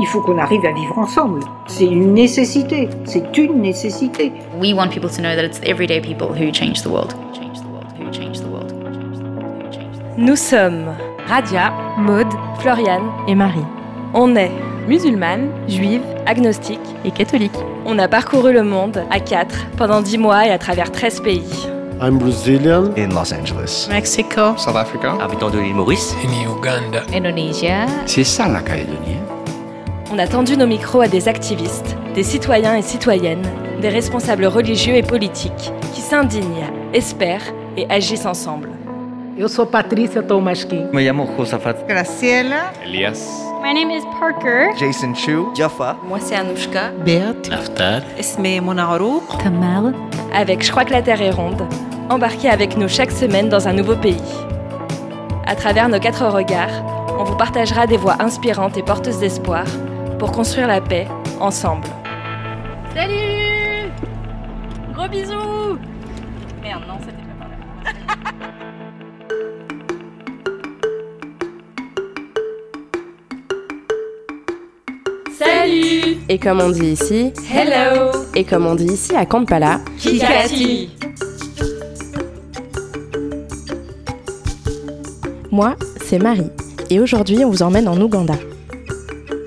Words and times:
Il 0.00 0.06
faut 0.06 0.20
qu'on 0.20 0.38
arrive 0.38 0.64
à 0.64 0.70
vivre 0.72 0.96
ensemble. 0.96 1.40
C'est 1.66 1.84
une 1.84 2.14
nécessité. 2.14 2.88
C'est 3.04 3.36
une 3.36 3.60
nécessité. 3.60 4.32
We 4.60 4.72
want 4.72 4.90
people 4.90 5.10
to 5.10 5.20
know 5.20 5.34
that 5.34 5.44
it's 5.44 5.60
everyday 5.64 6.00
people 6.00 6.28
who 6.28 6.52
change 6.52 6.82
the 6.82 6.88
world. 6.88 7.14
Nous 10.16 10.36
sommes 10.36 10.94
Radia, 11.26 11.72
Maude, 11.96 12.32
Floriane 12.60 13.10
et 13.26 13.34
Marie. 13.34 13.64
On 14.14 14.36
est 14.36 14.52
musulmane, 14.86 15.50
juive, 15.68 16.02
agnostique 16.26 16.78
et 17.04 17.10
catholique. 17.10 17.58
On 17.84 17.98
a 17.98 18.06
parcouru 18.06 18.52
le 18.52 18.62
monde 18.62 19.04
à 19.10 19.18
quatre 19.18 19.66
pendant 19.76 20.00
dix 20.00 20.18
mois 20.18 20.46
et 20.46 20.50
à 20.50 20.58
travers 20.58 20.92
13 20.92 21.20
pays. 21.20 21.68
I'm 22.00 22.18
Brazilian. 22.18 22.92
In 22.96 23.08
Los 23.08 23.32
Angeles. 23.32 23.88
Mexico. 23.90 24.56
South 24.56 24.76
Africa. 24.76 25.16
Habitant 25.20 25.50
de 25.50 25.58
l'île 25.58 25.74
Maurice. 25.74 26.14
In 26.24 26.48
Uganda. 26.48 27.02
Indonesia. 27.12 27.86
C'est 28.06 28.22
ça 28.22 28.46
la 28.48 28.60
Calédonie. 28.60 29.16
On 30.10 30.18
a 30.18 30.26
tendu 30.26 30.56
nos 30.56 30.66
micros 30.66 31.02
à 31.02 31.08
des 31.08 31.28
activistes, 31.28 31.94
des 32.14 32.22
citoyens 32.22 32.76
et 32.76 32.82
citoyennes, 32.82 33.46
des 33.82 33.90
responsables 33.90 34.46
religieux 34.46 34.94
et 34.94 35.02
politiques 35.02 35.70
qui 35.92 36.00
s'indignent, 36.00 36.64
espèrent 36.94 37.52
et 37.76 37.86
agissent 37.90 38.24
ensemble. 38.24 38.70
Eu 39.36 39.48
sou 39.48 39.66
Patrícia 39.66 40.22
Tomasquim. 40.22 40.88
Me 40.92 41.02
llamo 41.04 41.28
Josafat. 41.36 41.86
Graciela. 41.86 42.72
Elias. 42.84 43.18
My 43.62 43.72
name 43.74 43.90
is 43.90 44.02
Parker. 44.18 44.70
Jason 44.78 45.14
Chu. 45.14 45.54
Jaffa. 45.54 45.96
Moi 46.08 46.18
c'est 46.20 46.34
Anouchka. 46.34 46.90
Beat. 47.04 47.50
Naftal. 47.50 48.02
Esme 48.18 48.60
Monarouk. 48.62 49.22
Tamal. 49.44 49.94
Avec 50.34 50.64
Je 50.64 50.70
crois 50.70 50.84
que 50.84 50.92
la 50.92 51.02
Terre 51.02 51.20
est 51.20 51.30
ronde, 51.30 51.62
embarquez 52.08 52.48
avec 52.48 52.78
nous 52.78 52.88
chaque 52.88 53.12
semaine 53.12 53.48
dans 53.50 53.68
un 53.68 53.74
nouveau 53.74 53.94
pays. 53.94 54.16
À 55.46 55.54
travers 55.54 55.88
nos 55.88 56.00
quatre 56.00 56.26
regards, 56.26 57.06
on 57.20 57.24
vous 57.24 57.36
partagera 57.36 57.86
des 57.86 57.98
voix 57.98 58.16
inspirantes 58.20 58.76
et 58.78 58.82
porteuses 58.82 59.20
d'espoir 59.20 59.66
pour 60.18 60.32
construire 60.32 60.66
la 60.66 60.80
paix 60.80 61.06
ensemble. 61.40 61.86
Salut! 62.94 63.90
Gros 64.92 65.08
bisous! 65.08 65.78
Merde, 66.62 66.82
non, 66.88 66.98
c'était 67.00 67.22
pas 67.22 67.36
par 67.38 67.48
Salut! 75.38 76.16
Et 76.28 76.38
comme 76.38 76.60
on 76.60 76.70
dit 76.70 76.86
ici, 76.92 77.32
Hello! 77.48 78.10
Et 78.34 78.44
comme 78.44 78.66
on 78.66 78.74
dit 78.74 78.86
ici 78.86 79.14
à 79.14 79.24
Kampala, 79.24 79.80
Kikati. 79.98 80.90
Moi, 85.52 85.76
c'est 86.04 86.18
Marie, 86.18 86.50
et 86.90 86.98
aujourd'hui 87.00 87.44
on 87.44 87.50
vous 87.50 87.62
emmène 87.62 87.88
en 87.88 88.00
Ouganda. 88.00 88.34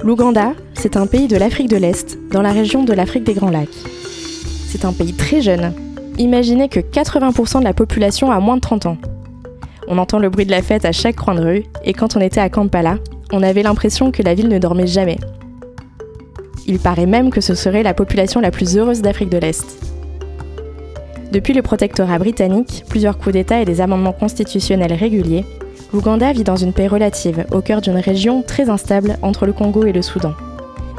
L'Ouganda, 0.04 0.54
c'est 0.74 0.98
un 0.98 1.06
pays 1.06 1.28
de 1.28 1.38
l'Afrique 1.38 1.70
de 1.70 1.78
l'Est, 1.78 2.18
dans 2.32 2.42
la 2.42 2.52
région 2.52 2.84
de 2.84 2.92
l'Afrique 2.92 3.24
des 3.24 3.36
Grands 3.36 3.52
Lacs. 3.52 3.70
C'est 4.68 4.84
un 4.84 4.94
pays 4.94 5.14
très 5.14 5.42
jeune. 5.42 5.74
Imaginez 6.18 6.70
que 6.70 6.80
80% 6.80 7.60
de 7.60 7.64
la 7.64 7.74
population 7.74 8.32
a 8.32 8.40
moins 8.40 8.56
de 8.56 8.62
30 8.62 8.88
ans. 8.88 8.98
On 9.88 10.00
entend 10.00 10.18
le 10.18 10.32
bruit 10.32 10.48
de 10.48 10.52
la 10.52 10.64
fête 10.64 10.86
à 10.86 10.92
chaque 10.92 11.18
coin 11.18 11.36
de 11.36 11.44
rue, 11.44 11.64
et 11.86 11.94
quand 11.94 12.16
on 12.18 12.20
était 12.20 12.40
à 12.40 12.50
Kampala, 12.50 12.98
on 13.32 13.44
avait 13.44 13.62
l'impression 13.62 14.12
que 14.12 14.24
la 14.24 14.34
ville 14.34 14.48
ne 14.48 14.58
dormait 14.58 14.88
jamais. 14.88 15.20
Il 16.66 16.80
paraît 16.80 17.06
même 17.06 17.30
que 17.30 17.42
ce 17.42 17.54
serait 17.54 17.84
la 17.84 17.94
population 17.94 18.40
la 18.42 18.50
plus 18.50 18.76
heureuse 18.78 19.04
d'Afrique 19.04 19.30
de 19.30 19.38
l'Est. 19.38 19.78
Depuis 21.32 21.54
le 21.54 21.62
protectorat 21.62 22.18
britannique, 22.18 22.86
plusieurs 22.90 23.20
coups 23.20 23.34
d'État 23.34 23.62
et 23.62 23.66
des 23.66 23.82
amendements 23.82 24.14
constitutionnels 24.14 24.94
réguliers, 24.94 25.46
l'Ouganda 25.94 26.32
vit 26.32 26.44
dans 26.44 26.56
une 26.56 26.74
paix 26.74 26.88
relative, 26.88 27.46
au 27.52 27.62
cœur 27.62 27.82
d'une 27.82 27.98
région 27.98 28.44
très 28.44 28.70
instable 28.70 29.18
entre 29.22 29.46
le 29.46 29.54
Congo 29.54 29.84
et 29.86 29.92
le 29.92 30.02
Soudan. 30.02 30.34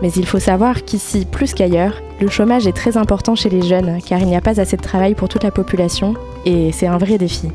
Mais 0.03 0.11
il 0.13 0.27
faut 0.27 0.41
savoir 0.41 0.85
qu'ici, 0.85 1.25
plus 1.25 1.55
qu'ailleurs, 1.55 1.95
le 2.21 2.29
chômage 2.29 2.67
est 2.67 2.77
très 2.77 2.97
important 2.97 3.35
chez 3.35 3.49
les 3.49 3.63
jeunes, 3.63 3.99
car 4.07 4.19
il 4.19 4.27
n'y 4.27 4.37
a 4.37 4.41
pas 4.41 4.61
assez 4.61 4.77
de 4.77 4.83
travail 4.83 5.15
pour 5.15 5.29
toute 5.29 5.45
la 5.45 5.51
population, 5.51 6.15
et 6.45 6.73
c'est 6.73 6.87
un 6.87 6.99
vrai 6.99 7.19
défi. 7.19 7.49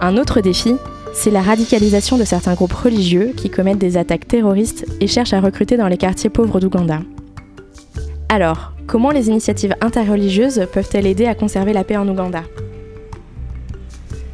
Un 0.00 0.16
autre 0.16 0.40
défi, 0.40 0.74
c'est 1.14 1.30
la 1.30 1.40
radicalisation 1.40 2.18
de 2.18 2.24
certains 2.24 2.54
groupes 2.54 2.72
religieux 2.72 3.32
qui 3.36 3.48
commettent 3.48 3.78
des 3.78 3.96
attaques 3.96 4.28
terroristes 4.28 4.84
et 5.00 5.06
cherchent 5.06 5.32
à 5.32 5.40
recruter 5.40 5.76
dans 5.76 5.88
les 5.88 5.96
quartiers 5.96 6.28
pauvres 6.28 6.60
d'Ouganda. 6.60 7.00
Alors, 8.28 8.72
comment 8.86 9.10
les 9.10 9.28
initiatives 9.28 9.74
interreligieuses 9.80 10.66
peuvent-elles 10.72 11.06
aider 11.06 11.26
à 11.26 11.34
conserver 11.34 11.72
la 11.72 11.84
paix 11.84 11.96
en 11.96 12.08
Ouganda? 12.08 12.42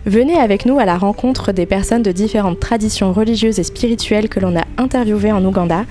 Venez 0.05 0.35
avec 0.35 0.67
nous 0.67 0.81
à 0.81 0.85
la 0.85 0.99
rencontre 0.99 1.53
des 1.53 1.65
personnes 1.65 2.03
de 2.03 2.11
différentes 2.11 2.59
traditions 2.59 3.13
religieuses 3.13 3.61
et 3.61 3.63
spirituelles 3.63 4.29
que 4.29 4.41
l'on 4.41 4.57
a 4.57 4.65
interviewées 4.77 5.31
en 5.31 5.45
Ouganda 5.45 5.85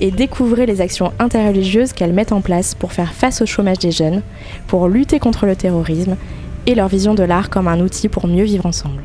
et 0.00 0.10
découvrez 0.10 0.66
les 0.66 0.82
actions 0.82 1.14
interreligieuses 1.18 1.94
qu'elles 1.94 2.12
mettent 2.12 2.32
en 2.32 2.42
place 2.42 2.74
pour 2.74 2.92
faire 2.92 3.14
face 3.14 3.40
au 3.40 3.46
chômage 3.46 3.78
des 3.78 3.90
jeunes, 3.90 4.20
pour 4.66 4.86
lutter 4.86 5.18
contre 5.18 5.46
le 5.46 5.56
terrorisme 5.56 6.16
et 6.66 6.74
leur 6.74 6.88
vision 6.88 7.14
de 7.14 7.22
l'art 7.22 7.48
comme 7.48 7.66
un 7.66 7.80
outil 7.80 8.10
pour 8.10 8.26
mieux 8.26 8.44
vivre 8.44 8.66
ensemble. 8.66 9.02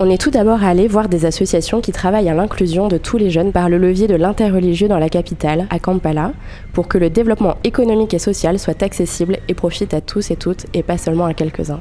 On 0.00 0.10
est 0.10 0.20
tout 0.20 0.30
d'abord 0.30 0.64
allé 0.64 0.88
voir 0.88 1.08
des 1.08 1.24
associations 1.24 1.80
qui 1.80 1.92
travaillent 1.92 2.28
à 2.28 2.34
l'inclusion 2.34 2.88
de 2.88 2.98
tous 2.98 3.16
les 3.16 3.30
jeunes 3.30 3.52
par 3.52 3.68
le 3.68 3.78
levier 3.78 4.08
de 4.08 4.16
l'interreligieux 4.16 4.88
dans 4.88 4.98
la 4.98 5.08
capitale, 5.08 5.68
à 5.70 5.78
Kampala, 5.78 6.32
pour 6.72 6.88
que 6.88 6.98
le 6.98 7.10
développement 7.10 7.58
économique 7.62 8.12
et 8.12 8.18
social 8.18 8.58
soit 8.58 8.82
accessible 8.82 9.38
et 9.46 9.54
profite 9.54 9.94
à 9.94 10.00
tous 10.00 10.32
et 10.32 10.36
toutes 10.36 10.66
et 10.74 10.82
pas 10.82 10.98
seulement 10.98 11.26
à 11.26 11.32
quelques-uns. 11.32 11.80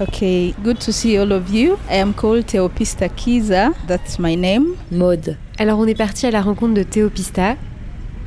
Okay, 0.00 0.56
good 0.64 0.80
to 0.80 0.92
see 0.92 1.16
all 1.16 1.30
of 1.32 1.50
you. 1.50 1.78
I 1.88 1.98
am 1.98 2.14
called 2.14 2.46
Theopista 2.46 3.08
Kiza, 3.08 3.72
that's 3.86 4.18
my 4.18 4.34
name. 4.34 4.74
Mode. 4.90 5.36
Alors 5.56 5.78
on 5.78 5.86
est 5.86 5.94
parti 5.94 6.26
à 6.26 6.32
la 6.32 6.42
rencontre 6.42 6.74
de 6.74 6.82
Théopista. 6.82 7.54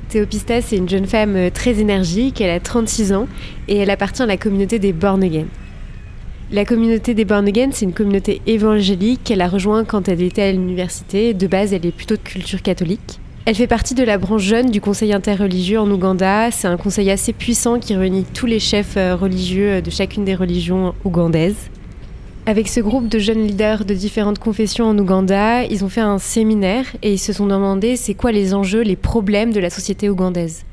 Théopista, 0.07 0.61
c'est 0.61 0.77
une 0.77 0.88
jeune 0.88 1.07
femme 1.07 1.35
euh, 1.35 1.50
très 1.50 1.81
énergique, 1.81 2.39
elle 2.39 2.51
a 2.51 2.61
36 2.61 3.11
ans 3.11 3.27
et 3.67 3.75
elle 3.75 3.89
appartient 3.89 4.22
à 4.22 4.25
la 4.25 4.38
communauté 4.38 4.79
des 4.79 4.94
Born 4.94 5.22
Again. 5.22 5.47
La 6.51 6.63
communauté 6.63 7.13
des 7.13 7.25
Born 7.25 7.45
Again, 7.45 7.72
c'est 7.73 7.83
une 7.83 7.91
communauté 7.91 8.41
évangélique 8.47 9.25
qu'elle 9.25 9.41
a 9.41 9.50
rejoint 9.50 9.83
quand 9.83 10.07
elle 10.07 10.22
était 10.22 10.44
à 10.44 10.51
l'université. 10.53 11.33
De 11.33 11.47
base, 11.47 11.73
elle 11.73 11.85
est 11.85 11.91
plutôt 11.91 12.16
de 12.16 12.22
culture 12.22 12.61
catholique. 12.61 13.19
Elle 13.47 13.55
fait 13.55 13.65
partie 13.65 13.93
de 13.93 14.03
la 14.03 14.17
branche 14.17 14.41
jeune 14.41 14.71
du 14.71 14.81
Conseil 14.81 15.13
interreligieux 15.13 15.79
en 15.79 15.89
Ouganda. 15.89 16.51
C'est 16.51 16.67
un 16.67 16.75
conseil 16.75 17.09
assez 17.09 17.31
puissant 17.31 17.79
qui 17.79 17.95
réunit 17.95 18.25
tous 18.25 18.45
les 18.45 18.59
chefs 18.59 18.97
euh, 18.97 19.15
religieux 19.15 19.81
de 19.81 19.89
chacune 19.89 20.25
des 20.25 20.35
religions 20.35 20.93
ougandaises. 21.05 21.69
Avec 22.45 22.67
ce 22.67 22.81
groupe 22.81 23.07
de 23.07 23.19
jeunes 23.19 23.47
leaders 23.47 23.85
de 23.85 23.93
différentes 23.93 24.37
confessions 24.37 24.87
en 24.87 24.97
Ouganda, 24.97 25.63
ils 25.63 25.85
ont 25.85 25.87
fait 25.87 26.01
un 26.01 26.17
séminaire 26.17 26.87
et 27.01 27.13
ils 27.13 27.19
se 27.19 27.31
sont 27.31 27.45
demandé 27.45 27.95
c'est 27.95 28.15
quoi 28.15 28.33
les 28.33 28.53
enjeux, 28.53 28.81
les 28.81 28.97
problèmes 28.97 29.53
de 29.53 29.61
la 29.61 29.69
société 29.69 30.09
ougandaise. 30.09 30.65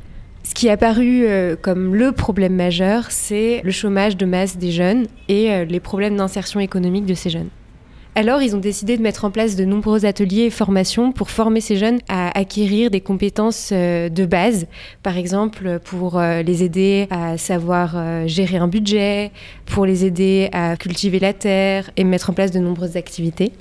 Ce 0.42 0.52
qui 0.52 0.66
est 0.66 0.70
apparu 0.70 1.26
euh, 1.26 1.54
comme 1.54 1.94
le 1.94 2.10
problème 2.10 2.56
majeur, 2.56 3.04
c'est 3.10 3.60
le 3.62 3.70
chômage 3.70 4.16
de 4.16 4.26
masse 4.26 4.56
des 4.56 4.72
jeunes 4.72 5.06
et 5.28 5.52
euh, 5.52 5.64
les 5.64 5.78
problèmes 5.78 6.16
d'insertion 6.16 6.58
économique 6.58 7.06
de 7.06 7.14
ces 7.14 7.30
jeunes. 7.30 7.50
Alors, 8.16 8.42
ils 8.42 8.54
ont 8.54 8.60
décidé 8.60 8.96
de 8.96 9.02
mettre 9.02 9.24
en 9.24 9.30
place 9.30 9.56
de 9.56 9.64
nombreux 9.64 10.06
ateliers 10.06 10.42
et 10.42 10.50
formations 10.50 11.10
pour 11.10 11.30
former 11.30 11.60
ces 11.60 11.76
jeunes 11.76 11.98
à 12.08 12.36
acquérir 12.38 12.90
des 12.90 13.00
compétences 13.00 13.70
euh, 13.72 14.08
de 14.08 14.24
base. 14.24 14.66
Par 15.02 15.16
exemple, 15.18 15.80
pour 15.84 16.20
les 16.20 16.62
aider 16.62 17.08
à 17.10 17.36
savoir 17.38 18.26
gérer 18.26 18.56
un 18.56 18.68
budget, 18.68 19.32
pour 19.66 19.84
les 19.86 20.04
aider 20.04 20.48
à 20.52 20.76
cultiver 20.76 21.18
la 21.18 21.32
terre 21.32 21.90
et 21.96 22.04
mettre 22.04 22.30
en 22.30 22.32
place 22.32 22.50
de 22.50 22.58
nombreuses 22.58 22.96
activités. 22.96 23.52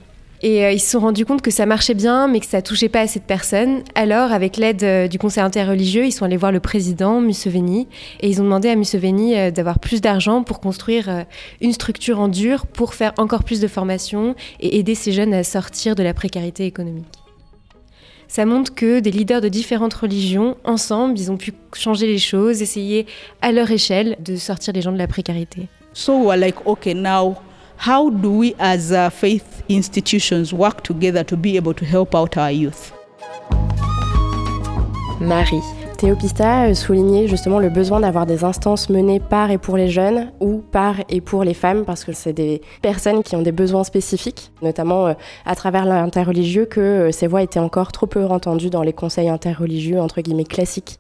Et 0.44 0.66
euh, 0.66 0.74
ils 0.74 0.80
se 0.80 0.92
sont 0.92 1.00
rendus 1.00 1.26
compte 1.26 1.42
que 1.42 1.52
ça 1.52 1.66
marchait 1.66 1.94
bien, 1.94 2.28
mais 2.28 2.42
que 2.42 2.46
ça 2.46 2.62
touchait 2.62 2.90
pas 2.90 3.00
assez 3.00 3.20
de 3.20 3.24
personnes. 3.24 3.81
Alors, 3.96 4.34
avec 4.34 4.58
l'aide 4.58 4.84
euh, 4.84 5.08
du 5.08 5.18
conseil 5.18 5.42
interreligieux, 5.42 6.06
ils 6.06 6.12
sont 6.12 6.26
allés 6.26 6.36
voir 6.36 6.52
le 6.52 6.59
président, 6.59 7.22
Museveni, 7.22 7.88
et 8.20 8.28
ils 8.28 8.42
ont 8.42 8.44
demandé 8.44 8.68
à 8.68 8.76
Museveni 8.76 9.38
euh, 9.38 9.52
d'avoir 9.52 9.80
plus 9.80 10.02
d'argent 10.02 10.44
pour 10.44 10.59
construire 10.59 11.26
une 11.62 11.72
structure 11.72 12.20
en 12.20 12.28
dur, 12.28 12.68
pour 12.68 12.94
faire 12.94 13.14
encore 13.18 13.46
plus 13.46 13.62
de 13.62 13.68
formation 13.70 14.36
et 14.59 14.78
aider 14.80 14.96
ces 14.96 15.14
jeunes 15.14 15.34
à 15.34 15.46
sortir 15.46 15.96
de 15.96 16.04
la 16.04 16.14
précarité 16.14 16.66
économique. 16.66 17.06
Ça 18.28 18.45
montre 18.45 18.75
que 18.75 19.00
des 19.00 19.12
leaders 19.12 19.40
de 19.40 19.48
différentes 19.48 19.94
religions, 19.94 20.57
ensemble, 20.66 21.18
ils 21.18 21.31
ont 21.31 21.38
pu 21.38 21.54
changer 21.74 22.07
les 22.07 22.18
choses, 22.18 22.62
essayer 22.62 23.06
à 23.42 23.54
leur 23.54 23.72
échelle 23.72 24.18
de 24.19 24.36
sortir 24.36 24.74
les 24.74 24.81
gens 24.81 24.92
de 24.92 24.98
la 24.98 25.07
précarité. 25.07 25.68
So 25.94 26.18
we're 26.18 26.38
like, 26.38 26.66
okay, 26.66 26.94
now 26.95 27.38
how 27.78 28.10
do 28.10 28.31
we 28.31 28.56
as 28.60 28.92
uh, 28.92 29.10
faith 29.10 29.64
institutions 29.70 30.54
work 30.54 30.84
together 30.84 31.24
to 31.25 31.36
be 31.36 31.56
able 31.58 31.74
to 31.74 31.86
help 31.86 32.16
out 32.16 32.38
our 32.38 32.52
youth? 32.52 32.92
Marie. 35.20 35.62
Théopista 35.98 36.75
soulignait 36.75 37.30
justement 37.30 37.60
le 37.60 37.70
besoin 37.70 38.02
d'avoir 38.02 38.25
des 38.25 38.44
instances 38.44 38.90
menées 38.90 39.22
par 39.22 39.52
et 39.52 39.58
pour 39.58 39.78
les 39.78 39.88
jeunes 39.88 40.34
ou 40.42 40.58
par 40.58 40.96
et 41.08 41.22
pour 41.22 41.46
les 41.46 41.54
femmes 41.54 41.86
parce 41.86 42.04
que 42.04 42.12
c'est 42.12 42.34
des 42.34 42.62
personnes 42.81 43.24
qui 43.24 43.38
ont 43.38 43.42
des 43.42 43.54
besoins 43.54 43.86
spécifiques, 43.86 44.52
notamment 44.62 45.08
euh, 45.08 45.14
à 45.46 45.56
travers 45.56 45.86
l'interreligieux 45.86 46.66
que 46.66 46.81
euh, 46.81 47.12
ces 47.14 47.28
voix 47.28 47.42
étaient 47.42 47.60
encore 47.60 47.94
trop 47.94 48.06
peu 48.06 48.26
entendues 48.26 48.69
dans 48.69 48.84
les 48.84 48.92
conseils 48.92 49.30
interreligieux 49.30 50.02
entre 50.02 50.19
guillemets 50.19 50.44
classiques. 50.44 51.00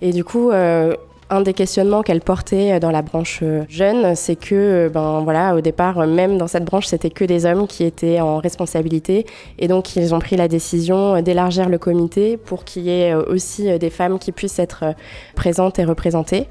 Et 0.00 0.10
du 0.12 0.24
coup, 0.24 0.50
euh, 0.50 0.94
Un 1.30 1.42
des 1.42 1.52
questionnements 1.52 2.02
qu'elle 2.02 2.22
portait 2.22 2.80
dans 2.80 2.90
la 2.90 3.02
branche 3.02 3.44
jeune, 3.68 4.14
c'est 4.14 4.34
que, 4.34 4.88
ben 4.88 5.20
voilà, 5.20 5.54
au 5.54 5.60
départ, 5.60 6.06
même 6.06 6.38
dans 6.38 6.46
cette 6.46 6.64
branche, 6.64 6.86
c'était 6.86 7.10
que 7.10 7.22
des 7.22 7.44
hommes 7.44 7.66
qui 7.66 7.84
étaient 7.84 8.20
en 8.20 8.38
responsabilité, 8.38 9.26
et 9.58 9.68
donc 9.68 9.94
ils 9.94 10.14
ont 10.14 10.20
pris 10.20 10.36
la 10.36 10.48
décision 10.48 11.20
d'élargir 11.20 11.68
le 11.68 11.76
comité 11.76 12.38
pour 12.38 12.64
qu'il 12.64 12.84
y 12.84 12.90
ait 12.90 13.14
aussi 13.14 13.78
des 13.78 13.90
femmes 13.90 14.18
qui 14.18 14.32
puissent 14.32 14.58
être 14.58 14.94
présentes 15.36 15.78
et 15.78 15.84
représentées. 15.84 16.48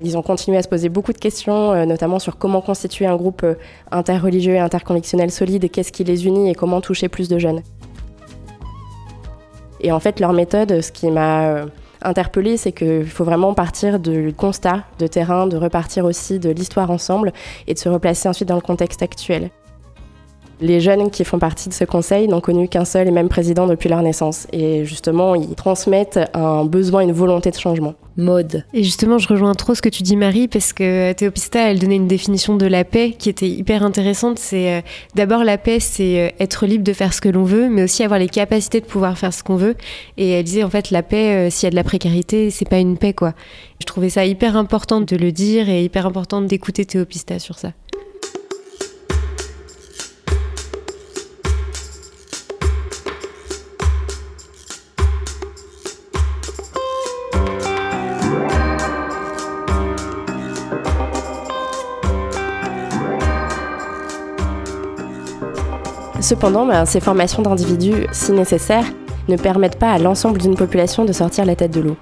Ils 0.00 0.18
ont 0.18 0.22
continué 0.22 0.58
à 0.58 0.62
se 0.62 0.68
poser 0.68 0.88
beaucoup 0.88 1.12
de 1.12 1.18
questions, 1.18 1.86
notamment 1.86 2.18
sur 2.18 2.38
comment 2.38 2.60
constituer 2.60 3.06
un 3.06 3.14
groupe 3.14 3.46
interreligieux 3.92 4.54
et 4.54 4.58
interconvictionnel 4.58 5.30
solide, 5.30 5.70
qu'est-ce 5.70 5.92
qui 5.92 6.02
les 6.02 6.26
unit 6.26 6.50
et 6.50 6.56
comment 6.56 6.80
toucher 6.80 7.08
plus 7.08 7.28
de 7.28 7.38
jeunes. 7.38 7.62
Et 9.80 9.92
en 9.92 10.00
fait, 10.00 10.18
leur 10.18 10.32
méthode, 10.32 10.80
ce 10.80 10.90
qui 10.90 11.08
m'a 11.08 11.66
interpellée, 12.04 12.56
c'est 12.56 12.72
qu'il 12.72 13.08
faut 13.08 13.24
vraiment 13.24 13.54
partir 13.54 13.98
du 13.98 14.32
constat 14.36 14.84
de 14.98 15.06
terrain, 15.06 15.46
de 15.46 15.56
repartir 15.56 16.04
aussi 16.04 16.38
de 16.38 16.50
l'histoire 16.50 16.90
ensemble 16.90 17.32
et 17.66 17.74
de 17.74 17.78
se 17.78 17.88
replacer 17.88 18.28
ensuite 18.28 18.48
dans 18.48 18.56
le 18.56 18.60
contexte 18.60 19.02
actuel. 19.02 19.50
Les 20.62 20.80
jeunes 20.80 21.10
qui 21.10 21.24
font 21.24 21.40
partie 21.40 21.68
de 21.68 21.74
ce 21.74 21.82
conseil 21.82 22.28
n'ont 22.28 22.40
connu 22.40 22.68
qu'un 22.68 22.84
seul 22.84 23.08
et 23.08 23.10
même 23.10 23.28
président 23.28 23.66
depuis 23.66 23.88
leur 23.88 24.00
naissance. 24.00 24.46
Et 24.52 24.84
justement, 24.84 25.34
ils 25.34 25.56
transmettent 25.56 26.20
un 26.34 26.64
besoin, 26.64 27.00
une 27.00 27.10
volonté 27.10 27.50
de 27.50 27.56
changement. 27.56 27.94
Mode. 28.16 28.64
Et 28.72 28.84
justement, 28.84 29.18
je 29.18 29.26
rejoins 29.26 29.54
trop 29.54 29.74
ce 29.74 29.82
que 29.82 29.88
tu 29.88 30.04
dis, 30.04 30.14
Marie, 30.16 30.46
parce 30.46 30.72
que 30.72 31.12
Théopista, 31.14 31.68
elle 31.68 31.80
donnait 31.80 31.96
une 31.96 32.06
définition 32.06 32.56
de 32.56 32.66
la 32.66 32.84
paix 32.84 33.16
qui 33.18 33.28
était 33.28 33.48
hyper 33.48 33.82
intéressante. 33.82 34.38
C'est 34.38 34.72
euh, 34.72 34.80
d'abord 35.16 35.42
la 35.42 35.58
paix, 35.58 35.80
c'est 35.80 36.28
euh, 36.28 36.30
être 36.38 36.66
libre 36.66 36.84
de 36.84 36.92
faire 36.92 37.12
ce 37.12 37.20
que 37.20 37.28
l'on 37.28 37.42
veut, 37.42 37.68
mais 37.68 37.82
aussi 37.82 38.04
avoir 38.04 38.20
les 38.20 38.28
capacités 38.28 38.80
de 38.80 38.86
pouvoir 38.86 39.18
faire 39.18 39.34
ce 39.34 39.42
qu'on 39.42 39.56
veut. 39.56 39.74
Et 40.16 40.30
elle 40.30 40.44
disait, 40.44 40.62
en 40.62 40.70
fait, 40.70 40.92
la 40.92 41.02
paix, 41.02 41.48
euh, 41.48 41.50
s'il 41.50 41.66
y 41.66 41.68
a 41.68 41.70
de 41.70 41.76
la 41.76 41.84
précarité, 41.84 42.50
c'est 42.50 42.68
pas 42.68 42.78
une 42.78 42.98
paix, 42.98 43.14
quoi. 43.14 43.32
Je 43.80 43.86
trouvais 43.86 44.10
ça 44.10 44.24
hyper 44.26 44.56
important 44.56 45.00
de 45.00 45.16
le 45.16 45.32
dire 45.32 45.68
et 45.68 45.82
hyper 45.82 46.06
important 46.06 46.40
d'écouter 46.40 46.84
Théopista 46.84 47.40
sur 47.40 47.58
ça. 47.58 47.72
Cependant, 66.32 66.64
ben, 66.64 66.86
ces 66.86 67.00
formations 67.00 67.42
d'individus, 67.42 68.06
si 68.10 68.32
nécessaires, 68.32 68.86
ne 69.28 69.36
permettent 69.36 69.78
pas 69.78 69.90
à 69.90 69.98
l'ensemble 69.98 70.38
d'une 70.38 70.54
population 70.54 71.04
de 71.04 71.12
sortir 71.12 71.44
la 71.44 71.54
tête 71.54 71.74
de 71.74 71.82
l'eau. 71.82 71.96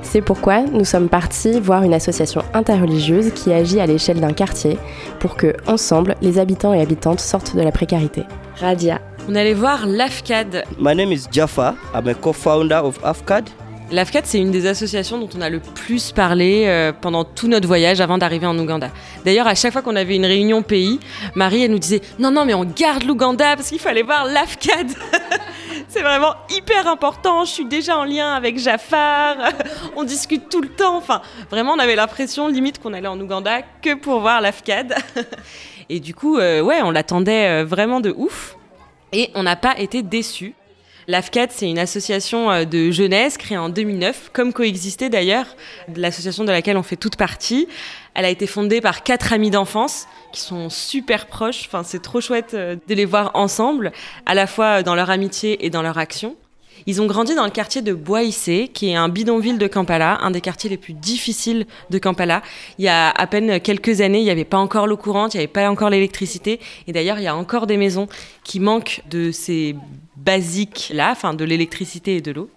C'est 0.00 0.22
pourquoi 0.22 0.62
nous 0.62 0.86
sommes 0.86 1.10
partis 1.10 1.60
voir 1.60 1.82
une 1.82 1.92
association 1.92 2.40
interreligieuse 2.54 3.32
qui 3.34 3.52
agit 3.52 3.78
à 3.78 3.84
l'échelle 3.84 4.18
d'un 4.18 4.32
quartier 4.32 4.78
pour 5.20 5.36
que, 5.36 5.54
ensemble, 5.66 6.14
les 6.22 6.38
habitants 6.38 6.72
et 6.72 6.80
habitantes 6.80 7.20
sortent 7.20 7.54
de 7.54 7.60
la 7.60 7.70
précarité. 7.70 8.22
Radia. 8.58 8.98
On 9.28 9.34
allait 9.34 9.52
voir 9.52 9.84
l'AFCAD. 9.86 10.64
My 10.80 10.96
name 10.96 11.12
is 11.12 11.28
Jaffa. 11.30 11.74
I'm 11.94 12.08
a 12.08 12.14
co-founder 12.14 12.82
of 12.82 12.98
AFCAD. 13.04 13.44
L'AFCAD, 13.92 14.26
c'est 14.26 14.38
une 14.38 14.50
des 14.50 14.66
associations 14.66 15.16
dont 15.16 15.28
on 15.36 15.40
a 15.40 15.48
le 15.48 15.60
plus 15.60 16.10
parlé 16.10 16.64
euh, 16.66 16.92
pendant 16.92 17.22
tout 17.22 17.46
notre 17.46 17.68
voyage 17.68 18.00
avant 18.00 18.18
d'arriver 18.18 18.46
en 18.46 18.58
Ouganda. 18.58 18.90
D'ailleurs, 19.24 19.46
à 19.46 19.54
chaque 19.54 19.72
fois 19.72 19.80
qu'on 19.80 19.94
avait 19.94 20.16
une 20.16 20.26
réunion 20.26 20.62
pays, 20.62 20.98
Marie, 21.36 21.62
elle 21.62 21.70
nous 21.70 21.78
disait 21.78 22.00
Non, 22.18 22.32
non, 22.32 22.44
mais 22.44 22.54
on 22.54 22.64
garde 22.64 23.04
l'Ouganda 23.04 23.54
parce 23.54 23.68
qu'il 23.68 23.78
fallait 23.78 24.02
voir 24.02 24.24
l'AFCAD. 24.24 24.90
c'est 25.88 26.02
vraiment 26.02 26.34
hyper 26.50 26.88
important. 26.88 27.44
Je 27.44 27.52
suis 27.52 27.64
déjà 27.64 27.96
en 27.96 28.04
lien 28.04 28.32
avec 28.32 28.58
Jafar. 28.58 29.36
on 29.96 30.02
discute 30.02 30.48
tout 30.48 30.60
le 30.60 30.68
temps. 30.68 30.96
Enfin, 30.96 31.22
vraiment, 31.48 31.74
on 31.74 31.78
avait 31.78 31.94
l'impression 31.94 32.48
limite 32.48 32.82
qu'on 32.82 32.92
allait 32.92 33.06
en 33.06 33.20
Ouganda 33.20 33.60
que 33.82 33.94
pour 33.94 34.18
voir 34.18 34.40
l'AFCAD. 34.40 34.96
Et 35.88 36.00
du 36.00 36.12
coup, 36.12 36.38
euh, 36.38 36.60
ouais, 36.60 36.82
on 36.82 36.90
l'attendait 36.90 37.62
euh, 37.62 37.64
vraiment 37.64 38.00
de 38.00 38.12
ouf. 38.16 38.56
Et 39.12 39.30
on 39.36 39.44
n'a 39.44 39.54
pas 39.54 39.78
été 39.78 40.02
déçus. 40.02 40.54
L'AFCAD, 41.08 41.50
c'est 41.52 41.70
une 41.70 41.78
association 41.78 42.50
euh, 42.50 42.64
de 42.64 42.90
jeunesse 42.90 43.38
créée 43.38 43.56
en 43.56 43.68
2009, 43.68 44.30
comme 44.32 44.52
coexistait 44.52 45.08
d'ailleurs 45.08 45.46
l'association 45.94 46.42
de 46.42 46.50
laquelle 46.50 46.76
on 46.76 46.82
fait 46.82 46.96
toute 46.96 47.14
partie. 47.16 47.68
Elle 48.14 48.24
a 48.24 48.30
été 48.30 48.48
fondée 48.48 48.80
par 48.80 49.04
quatre 49.04 49.32
amis 49.32 49.50
d'enfance 49.50 50.08
qui 50.32 50.40
sont 50.40 50.68
super 50.68 51.26
proches. 51.26 51.66
Enfin, 51.66 51.84
c'est 51.84 52.02
trop 52.02 52.20
chouette 52.20 52.54
euh, 52.54 52.74
de 52.88 52.94
les 52.94 53.04
voir 53.04 53.30
ensemble, 53.34 53.92
à 54.26 54.34
la 54.34 54.48
fois 54.48 54.82
dans 54.82 54.96
leur 54.96 55.10
amitié 55.10 55.64
et 55.64 55.70
dans 55.70 55.82
leur 55.82 55.96
action. 55.96 56.34
Ils 56.86 57.00
ont 57.00 57.06
grandi 57.06 57.34
dans 57.34 57.44
le 57.44 57.50
quartier 57.50 57.82
de 57.82 57.92
Boaissé, 57.94 58.68
qui 58.72 58.90
est 58.90 58.96
un 58.96 59.08
bidonville 59.08 59.58
de 59.58 59.66
Kampala, 59.66 60.18
un 60.22 60.30
des 60.30 60.40
quartiers 60.40 60.70
les 60.70 60.76
plus 60.76 60.92
difficiles 60.92 61.66
de 61.90 61.98
Kampala. 61.98 62.42
Il 62.78 62.84
y 62.84 62.88
a 62.88 63.10
à 63.10 63.26
peine 63.26 63.60
quelques 63.60 64.00
années, 64.00 64.18
il 64.18 64.24
n'y 64.24 64.30
avait 64.30 64.44
pas 64.44 64.58
encore 64.58 64.86
l'eau 64.86 64.96
courante, 64.96 65.34
il 65.34 65.38
n'y 65.38 65.44
avait 65.44 65.52
pas 65.52 65.68
encore 65.70 65.90
l'électricité. 65.90 66.60
Et 66.86 66.92
d'ailleurs, 66.92 67.18
il 67.18 67.24
y 67.24 67.28
a 67.28 67.34
encore 67.34 67.66
des 67.66 67.76
maisons 67.76 68.08
qui 68.44 68.60
manquent 68.60 69.02
de 69.08 69.30
ces 69.30 69.74
basiques-là, 70.26 71.12
enfin 71.12 71.32
de 71.32 71.44
l'électricité 71.44 72.16
et 72.16 72.20
de 72.20 72.32
l'eau. 72.32 72.50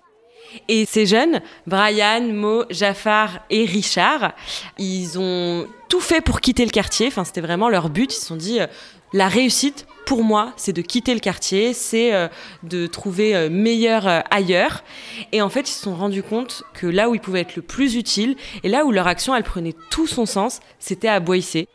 Et 0.67 0.85
ces 0.85 1.05
jeunes, 1.05 1.41
Brian, 1.67 2.21
Mo, 2.33 2.63
Jafar 2.69 3.41
et 3.49 3.65
Richard, 3.65 4.33
ils 4.77 5.19
ont 5.19 5.67
tout 5.89 5.99
fait 5.99 6.21
pour 6.21 6.41
quitter 6.41 6.65
le 6.65 6.71
quartier. 6.71 7.07
Enfin, 7.07 7.23
c'était 7.23 7.41
vraiment 7.41 7.69
leur 7.69 7.89
but. 7.89 8.13
Ils 8.13 8.19
se 8.19 8.25
sont 8.25 8.35
dit, 8.35 8.59
euh, 8.59 8.67
la 9.13 9.27
réussite, 9.27 9.85
pour 10.05 10.23
moi, 10.23 10.53
c'est 10.57 10.73
de 10.73 10.81
quitter 10.81 11.13
le 11.13 11.19
quartier, 11.19 11.73
c'est 11.73 12.13
euh, 12.15 12.27
de 12.63 12.87
trouver 12.87 13.35
euh, 13.35 13.49
meilleur 13.49 14.07
ailleurs. 14.31 14.83
Et 15.31 15.41
en 15.41 15.49
fait, 15.49 15.69
ils 15.69 15.73
se 15.73 15.83
sont 15.83 15.95
rendus 15.95 16.23
compte 16.23 16.63
que 16.73 16.87
là 16.87 17.09
où 17.09 17.15
ils 17.15 17.21
pouvaient 17.21 17.41
être 17.41 17.55
le 17.55 17.61
plus 17.61 17.95
utiles, 17.95 18.35
et 18.63 18.69
là 18.69 18.85
où 18.85 18.91
leur 18.91 19.07
action, 19.07 19.35
elle 19.35 19.43
prenait 19.43 19.75
tout 19.91 20.07
son 20.07 20.25
sens, 20.25 20.61
c'était 20.79 21.07
à 21.07 21.19
Boissé. 21.19 21.67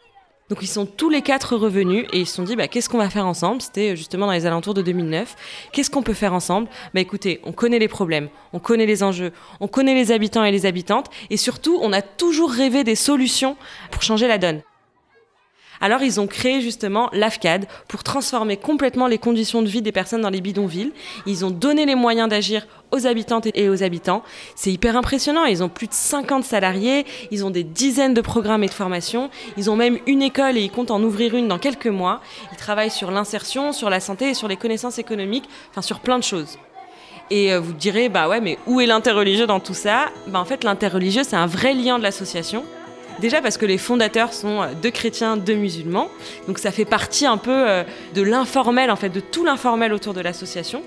Donc 0.54 0.62
ils 0.62 0.68
sont 0.68 0.86
tous 0.86 1.10
les 1.10 1.20
quatre 1.20 1.56
revenus 1.56 2.06
et 2.12 2.20
ils 2.20 2.26
se 2.28 2.36
sont 2.36 2.44
dit 2.44 2.54
bah, 2.54 2.68
qu'est-ce 2.68 2.88
qu'on 2.88 2.98
va 2.98 3.10
faire 3.10 3.26
ensemble? 3.26 3.60
C'était 3.60 3.96
justement 3.96 4.26
dans 4.26 4.32
les 4.32 4.46
alentours 4.46 4.72
de 4.72 4.82
2009. 4.82 5.34
Qu'est-ce 5.72 5.90
qu'on 5.90 6.04
peut 6.04 6.14
faire 6.14 6.32
ensemble? 6.32 6.68
Bah 6.94 7.00
écoutez, 7.00 7.40
on 7.42 7.50
connaît 7.50 7.80
les 7.80 7.88
problèmes, 7.88 8.28
on 8.52 8.60
connaît 8.60 8.86
les 8.86 9.02
enjeux, 9.02 9.32
on 9.58 9.66
connaît 9.66 9.94
les 9.94 10.12
habitants 10.12 10.44
et 10.44 10.52
les 10.52 10.64
habitantes 10.64 11.10
et 11.28 11.36
surtout 11.36 11.80
on 11.82 11.92
a 11.92 12.02
toujours 12.02 12.52
rêvé 12.52 12.84
des 12.84 12.94
solutions 12.94 13.56
pour 13.90 14.02
changer 14.02 14.28
la 14.28 14.38
donne. 14.38 14.62
Alors 15.80 16.02
ils 16.02 16.20
ont 16.20 16.26
créé 16.26 16.60
justement 16.60 17.08
l'AFCAD 17.12 17.66
pour 17.88 18.02
transformer 18.02 18.56
complètement 18.56 19.06
les 19.06 19.18
conditions 19.18 19.62
de 19.62 19.68
vie 19.68 19.82
des 19.82 19.92
personnes 19.92 20.22
dans 20.22 20.30
les 20.30 20.40
bidonvilles. 20.40 20.92
Ils 21.26 21.44
ont 21.44 21.50
donné 21.50 21.86
les 21.86 21.94
moyens 21.94 22.28
d'agir 22.28 22.66
aux 22.92 23.06
habitantes 23.06 23.48
et 23.54 23.68
aux 23.68 23.82
habitants. 23.82 24.22
C'est 24.54 24.72
hyper 24.72 24.96
impressionnant. 24.96 25.44
Ils 25.44 25.62
ont 25.62 25.68
plus 25.68 25.88
de 25.88 25.94
50 25.94 26.44
salariés, 26.44 27.04
ils 27.30 27.44
ont 27.44 27.50
des 27.50 27.64
dizaines 27.64 28.14
de 28.14 28.20
programmes 28.20 28.64
et 28.64 28.68
de 28.68 28.74
formations. 28.74 29.30
Ils 29.56 29.70
ont 29.70 29.76
même 29.76 29.98
une 30.06 30.22
école 30.22 30.56
et 30.56 30.62
ils 30.62 30.70
comptent 30.70 30.92
en 30.92 31.02
ouvrir 31.02 31.34
une 31.34 31.48
dans 31.48 31.58
quelques 31.58 31.86
mois. 31.86 32.20
Ils 32.52 32.58
travaillent 32.58 32.90
sur 32.90 33.10
l'insertion, 33.10 33.72
sur 33.72 33.90
la 33.90 34.00
santé 34.00 34.30
et 34.30 34.34
sur 34.34 34.48
les 34.48 34.56
connaissances 34.56 34.98
économiques, 34.98 35.48
enfin 35.70 35.82
sur 35.82 36.00
plein 36.00 36.18
de 36.18 36.24
choses. 36.24 36.58
Et 37.30 37.52
euh, 37.52 37.60
vous 37.60 37.72
direz, 37.72 38.08
bah 38.08 38.28
ouais, 38.28 38.40
mais 38.40 38.58
où 38.66 38.80
est 38.80 38.86
l'interreligieux 38.86 39.46
dans 39.46 39.60
tout 39.60 39.74
ça? 39.74 40.06
Bah 40.26 40.40
En 40.40 40.44
fait, 40.44 40.62
l'interreligieux, 40.62 41.24
c'est 41.24 41.36
un 41.36 41.46
vrai 41.46 41.72
lien 41.74 41.98
de 41.98 42.02
l'association. 42.02 42.64
Déjà 43.20 43.40
parce 43.40 43.58
que 43.58 43.66
les 43.66 43.78
fondateurs 43.78 44.32
sont 44.32 44.62
euh, 44.62 44.66
deux 44.82 44.90
chrétiens, 44.90 45.36
deux 45.36 45.54
musulmans. 45.54 46.08
Donc 46.46 46.58
ça 46.58 46.70
fait 46.70 46.84
partie 46.84 47.26
un 47.26 47.36
peu 47.36 47.68
euh, 47.68 47.84
de 48.14 48.22
l'informel, 48.22 48.90
en 48.90 48.96
fait, 48.96 49.08
de 49.08 49.20
tout 49.20 49.44
l'informel 49.44 49.92
autour 49.92 50.14
de 50.14 50.20
l'association. 50.20 50.82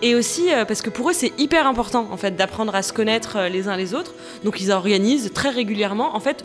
Et 0.00 0.14
aussi 0.14 0.52
euh, 0.52 0.64
parce 0.64 0.80
que 0.80 0.90
pour 0.90 1.10
eux, 1.10 1.12
c'est 1.12 1.32
hyper 1.38 1.66
important, 1.66 2.08
en 2.10 2.16
fait, 2.16 2.36
d'apprendre 2.36 2.74
à 2.74 2.82
se 2.82 2.92
connaître 2.92 3.48
les 3.50 3.68
uns 3.68 3.76
les 3.76 3.94
autres. 3.94 4.14
Donc 4.44 4.60
ils 4.60 4.70
organisent 4.70 5.30
très 5.34 5.50
régulièrement, 5.50 6.16
en 6.16 6.20
fait, 6.20 6.44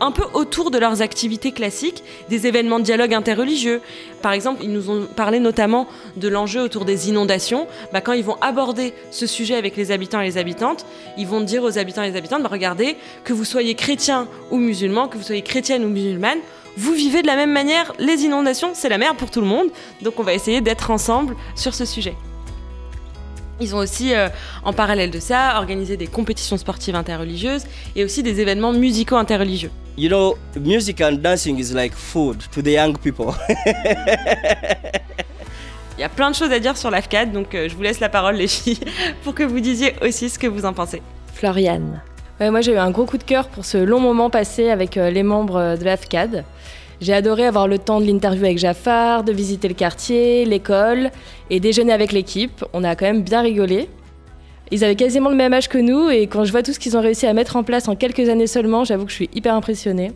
un 0.00 0.10
peu 0.10 0.24
autour 0.34 0.70
de 0.70 0.78
leurs 0.78 1.02
activités 1.02 1.52
classiques, 1.52 2.02
des 2.28 2.46
événements 2.46 2.78
de 2.78 2.84
dialogue 2.84 3.14
interreligieux. 3.14 3.80
Par 4.22 4.32
exemple, 4.32 4.62
ils 4.62 4.72
nous 4.72 4.90
ont 4.90 5.06
parlé 5.16 5.40
notamment 5.40 5.86
de 6.16 6.28
l'enjeu 6.28 6.62
autour 6.62 6.84
des 6.84 7.08
inondations. 7.08 7.66
Bah, 7.92 8.00
quand 8.00 8.12
ils 8.12 8.24
vont 8.24 8.36
aborder 8.40 8.92
ce 9.10 9.26
sujet 9.26 9.54
avec 9.54 9.76
les 9.76 9.90
habitants 9.90 10.20
et 10.20 10.26
les 10.26 10.38
habitantes, 10.38 10.86
ils 11.16 11.26
vont 11.26 11.40
dire 11.40 11.62
aux 11.62 11.78
habitants 11.78 12.02
et 12.02 12.10
les 12.10 12.16
habitantes, 12.16 12.42
bah, 12.42 12.50
regardez, 12.50 12.96
que 13.24 13.32
vous 13.32 13.44
soyez 13.44 13.74
chrétien 13.74 14.28
ou 14.50 14.58
musulman, 14.58 15.08
que 15.08 15.16
vous 15.16 15.24
soyez 15.24 15.42
chrétienne 15.42 15.84
ou 15.84 15.88
musulmane, 15.88 16.38
vous 16.76 16.92
vivez 16.92 17.22
de 17.22 17.26
la 17.26 17.36
même 17.36 17.52
manière 17.52 17.92
les 17.98 18.24
inondations, 18.24 18.72
c'est 18.74 18.90
la 18.90 18.98
merde 18.98 19.16
pour 19.16 19.30
tout 19.30 19.40
le 19.40 19.46
monde. 19.46 19.68
Donc 20.02 20.20
on 20.20 20.22
va 20.22 20.34
essayer 20.34 20.60
d'être 20.60 20.90
ensemble 20.90 21.34
sur 21.54 21.74
ce 21.74 21.86
sujet. 21.86 22.14
Ils 23.58 23.74
ont 23.74 23.78
aussi, 23.78 24.14
euh, 24.14 24.28
en 24.64 24.74
parallèle 24.74 25.10
de 25.10 25.18
ça, 25.18 25.56
organisé 25.56 25.96
des 25.96 26.06
compétitions 26.06 26.58
sportives 26.58 26.94
interreligieuses 26.94 27.64
et 27.94 28.04
aussi 28.04 28.22
des 28.22 28.40
événements 28.40 28.72
musicaux 28.72 29.16
interreligieux. 29.16 29.70
You 29.96 30.08
know, 30.08 30.36
music 30.60 31.00
and 31.00 31.12
dancing 31.22 31.58
is 31.58 31.72
like 31.72 31.94
food 31.94 32.44
to 32.50 32.60
the 32.60 32.68
young 32.68 32.98
people. 32.98 33.32
Il 35.98 36.02
y 36.02 36.04
a 36.04 36.10
plein 36.10 36.30
de 36.30 36.36
choses 36.36 36.52
à 36.52 36.58
dire 36.58 36.76
sur 36.76 36.90
l'AFCAD, 36.90 37.32
donc 37.32 37.54
euh, 37.54 37.70
je 37.70 37.74
vous 37.74 37.80
laisse 37.80 38.00
la 38.00 38.10
parole, 38.10 38.36
les 38.36 38.48
filles, 38.48 38.80
pour 39.24 39.34
que 39.34 39.42
vous 39.42 39.60
disiez 39.60 39.94
aussi 40.02 40.28
ce 40.28 40.38
que 40.38 40.46
vous 40.46 40.66
en 40.66 40.74
pensez. 40.74 41.00
Floriane. 41.32 42.02
moi, 42.40 42.60
j'ai 42.60 42.72
eu 42.74 42.78
un 42.78 42.90
gros 42.90 43.06
coup 43.06 43.16
de 43.16 43.24
cœur 43.24 43.48
pour 43.48 43.64
ce 43.64 43.78
long 43.78 44.00
moment 44.00 44.28
passé 44.28 44.68
avec 44.68 44.98
euh, 44.98 45.08
les 45.08 45.22
membres 45.22 45.78
de 45.78 45.84
l'AFCAD. 45.84 46.44
J'ai 47.00 47.12
adoré 47.12 47.44
avoir 47.44 47.68
le 47.68 47.78
temps 47.78 48.00
de 48.00 48.06
l'interview 48.06 48.44
avec 48.44 48.58
Jafar, 48.58 49.22
de 49.22 49.32
visiter 49.32 49.68
le 49.68 49.74
quartier, 49.74 50.44
l'école 50.46 51.10
et 51.50 51.60
déjeuner 51.60 51.92
avec 51.92 52.12
l'équipe. 52.12 52.64
On 52.72 52.84
a 52.84 52.96
quand 52.96 53.06
même 53.06 53.22
bien 53.22 53.42
rigolé. 53.42 53.88
Ils 54.70 54.82
avaient 54.82 54.96
quasiment 54.96 55.28
le 55.28 55.36
même 55.36 55.52
âge 55.52 55.68
que 55.68 55.78
nous 55.78 56.08
et 56.08 56.26
quand 56.26 56.44
je 56.44 56.52
vois 56.52 56.62
tout 56.62 56.72
ce 56.72 56.78
qu'ils 56.78 56.96
ont 56.96 57.02
réussi 57.02 57.26
à 57.26 57.32
mettre 57.34 57.56
en 57.56 57.62
place 57.62 57.86
en 57.88 57.96
quelques 57.96 58.28
années 58.28 58.46
seulement, 58.46 58.84
j'avoue 58.84 59.04
que 59.04 59.10
je 59.10 59.16
suis 59.16 59.30
hyper 59.34 59.54
impressionnée. 59.54 60.12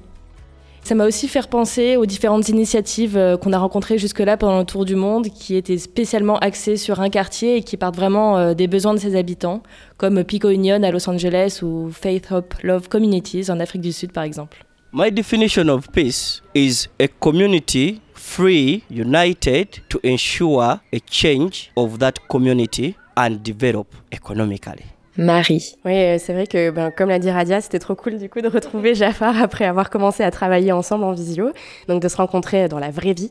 Ça 0.83 0.95
m'a 0.95 1.07
aussi 1.07 1.29
fait 1.29 1.47
penser 1.47 1.97
aux 1.97 2.07
différentes 2.07 2.49
initiatives 2.49 3.17
euh, 3.17 3.37
qu'on 3.37 3.53
a 3.53 3.59
rencontrées 3.59 3.99
jusque-là 3.99 4.39
pendant 4.39 4.61
le 4.61 4.65
tour 4.65 4.87
du 4.87 4.97
monde, 4.97 5.29
qui 5.29 5.55
étaient 5.55 5.77
spécialement 5.77 6.39
axées 6.39 6.79
sur 6.79 7.01
un 7.01 7.11
quartier 7.11 7.57
et 7.57 7.63
qui 7.63 7.77
partent 7.77 7.97
vraiment 7.97 8.39
euh, 8.39 8.55
des 8.55 8.67
besoins 8.67 8.95
de 8.95 8.99
ses 8.99 9.15
habitants, 9.15 9.63
comme 9.99 10.25
Pico 10.25 10.49
Union 10.49 10.83
à 10.83 10.91
Los 10.91 11.09
Angeles 11.09 11.61
ou 11.63 11.91
Faith 11.93 12.33
Hope 12.33 12.55
Love 12.63 12.89
Communities 12.89 13.51
en 13.51 13.61
Afrique 13.61 13.83
du 13.83 13.93
Sud 13.93 14.13
par 14.13 14.25
exemple. 14.25 14.65
My 14.93 15.09
definition 15.09 15.69
of 15.69 15.89
peace 15.93 16.43
is 16.53 16.89
a 16.99 17.07
community 17.21 18.01
free, 18.13 18.83
united 18.91 19.83
to 19.89 20.01
ensure 20.05 20.81
a 20.93 20.99
change 21.09 21.71
of 21.77 22.01
that 22.01 22.15
community 22.29 22.97
and 23.17 23.37
develop 23.45 23.87
economically. 24.11 24.87
Marie. 25.17 25.77
Oui, 25.85 25.93
euh, 25.93 26.19
c'est 26.19 26.33
vrai 26.33 26.49
que, 26.49 26.71
ben, 26.71 26.91
comme 26.91 27.09
l'a 27.09 27.21
dit 27.21 27.31
Radia, 27.31 27.61
c'était 27.61 27.79
trop 27.79 27.95
cool 27.95 28.19
du 28.19 28.29
coup 28.29 28.41
de 28.41 28.49
retrouver 28.49 28.97
Jafar 28.97 29.41
après 29.41 29.65
avoir 29.65 29.91
commencé 29.91 30.25
à 30.25 30.33
travailler 30.33 30.73
ensemble 30.73 31.05
en 31.05 31.13
visio, 31.13 31.53
donc 31.87 32.03
de 32.03 32.09
se 32.09 32.17
rencontrer 32.17 32.67
dans 32.67 32.81
la 32.81 32.91
vraie 32.91 33.13
vie. 33.13 33.31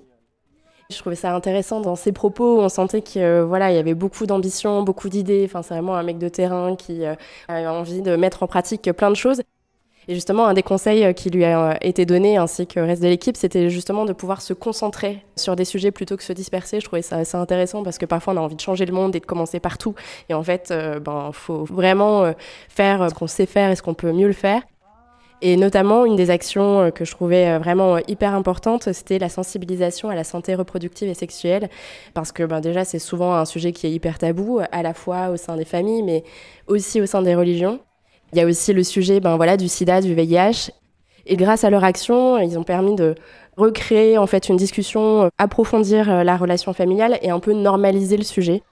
Je 0.89 0.97
trouvais 0.97 1.17
ça 1.17 1.35
intéressant 1.35 1.81
dans 1.81 1.97
ses 1.97 2.13
propos. 2.13 2.61
On 2.61 2.69
sentait 2.69 3.01
qu'il 3.01 3.21
euh, 3.21 3.43
voilà, 3.45 3.69
il 3.69 3.75
y 3.75 3.79
avait 3.79 3.95
beaucoup 3.95 4.25
d'ambition, 4.25 4.81
beaucoup 4.83 5.09
d'idées. 5.09 5.43
Enfin, 5.45 5.61
c'est 5.61 5.73
vraiment 5.73 5.97
un 5.97 6.03
mec 6.03 6.19
de 6.19 6.29
terrain 6.29 6.77
qui 6.77 7.05
euh, 7.05 7.15
a 7.49 7.73
envie 7.73 8.01
de 8.01 8.15
mettre 8.15 8.43
en 8.43 8.47
pratique 8.47 8.89
plein 8.93 9.09
de 9.09 9.15
choses. 9.15 9.41
Et 10.09 10.15
justement, 10.15 10.47
un 10.47 10.55
des 10.55 10.63
conseils 10.63 11.05
euh, 11.05 11.13
qui 11.13 11.29
lui 11.29 11.45
a 11.45 11.69
euh, 11.69 11.73
été 11.81 12.03
donné, 12.03 12.37
ainsi 12.37 12.65
que 12.65 12.79
le 12.79 12.87
reste 12.87 13.03
de 13.03 13.07
l'équipe, 13.07 13.37
c'était 13.37 13.69
justement 13.69 14.05
de 14.05 14.13
pouvoir 14.13 14.41
se 14.41 14.53
concentrer 14.53 15.23
sur 15.35 15.55
des 15.55 15.65
sujets 15.65 15.91
plutôt 15.91 16.17
que 16.17 16.23
se 16.23 16.33
disperser. 16.33 16.79
Je 16.79 16.85
trouvais 16.85 17.03
ça 17.03 17.17
assez 17.17 17.37
intéressant 17.37 17.83
parce 17.83 17.99
que 17.99 18.07
parfois 18.07 18.33
on 18.33 18.37
a 18.37 18.39
envie 18.39 18.55
de 18.55 18.61
changer 18.61 18.87
le 18.87 18.91
monde 18.91 19.15
et 19.15 19.19
de 19.19 19.25
commencer 19.27 19.59
partout. 19.59 19.93
Et 20.27 20.33
en 20.33 20.41
fait, 20.41 20.69
il 20.71 20.75
euh, 20.75 20.99
ben, 20.99 21.29
faut 21.31 21.63
vraiment 21.63 22.33
faire 22.69 23.07
ce 23.07 23.13
qu'on 23.13 23.27
sait 23.27 23.45
faire 23.45 23.69
et 23.69 23.75
ce 23.75 23.83
qu'on 23.83 23.93
peut 23.93 24.11
mieux 24.11 24.25
le 24.25 24.33
faire. 24.33 24.63
Et 25.43 25.57
notamment, 25.57 26.05
une 26.05 26.15
des 26.15 26.31
actions 26.31 26.89
que 26.89 27.05
je 27.05 27.11
trouvais 27.11 27.59
vraiment 27.59 27.99
hyper 28.07 28.33
importante, 28.33 28.91
c'était 28.91 29.19
la 29.19 29.29
sensibilisation 29.29 30.09
à 30.09 30.15
la 30.15 30.23
santé 30.23 30.55
reproductive 30.55 31.07
et 31.07 31.13
sexuelle. 31.13 31.69
Parce 32.15 32.31
que 32.31 32.41
ben, 32.41 32.61
déjà, 32.61 32.83
c'est 32.83 32.97
souvent 32.97 33.35
un 33.35 33.45
sujet 33.45 33.73
qui 33.73 33.85
est 33.85 33.91
hyper 33.91 34.17
tabou, 34.17 34.59
à 34.71 34.81
la 34.81 34.95
fois 34.95 35.29
au 35.29 35.37
sein 35.37 35.55
des 35.55 35.65
familles, 35.65 36.01
mais 36.01 36.23
aussi 36.65 36.99
au 36.99 37.05
sein 37.05 37.21
des 37.21 37.35
religions. 37.35 37.79
Il 38.33 38.39
y 38.39 38.41
a 38.41 38.45
aussi 38.45 38.73
le 38.73 38.83
sujet 38.83 39.19
ben, 39.19 39.57
du 39.57 39.67
sida, 39.67 40.01
du 40.01 40.13
VIH. 40.13 40.71
Et 41.25 41.35
grâce 41.35 41.63
à 41.63 41.69
leur 41.69 41.83
action, 41.83 42.37
ils 42.39 42.57
ont 42.57 42.63
permis 42.63 42.95
de 42.95 43.15
recréer 43.57 44.17
en 44.17 44.27
fait 44.27 44.49
une 44.49 44.55
discussion, 44.55 45.23
euh, 45.23 45.29
approfondir 45.37 46.09
euh, 46.09 46.23
la 46.23 46.37
relation 46.37 46.73
familiale 46.73 47.19
et 47.21 47.29
un 47.29 47.39
peu 47.39 47.53
normaliser 47.53 48.17
le 48.17 48.23
sujet. 48.23 48.63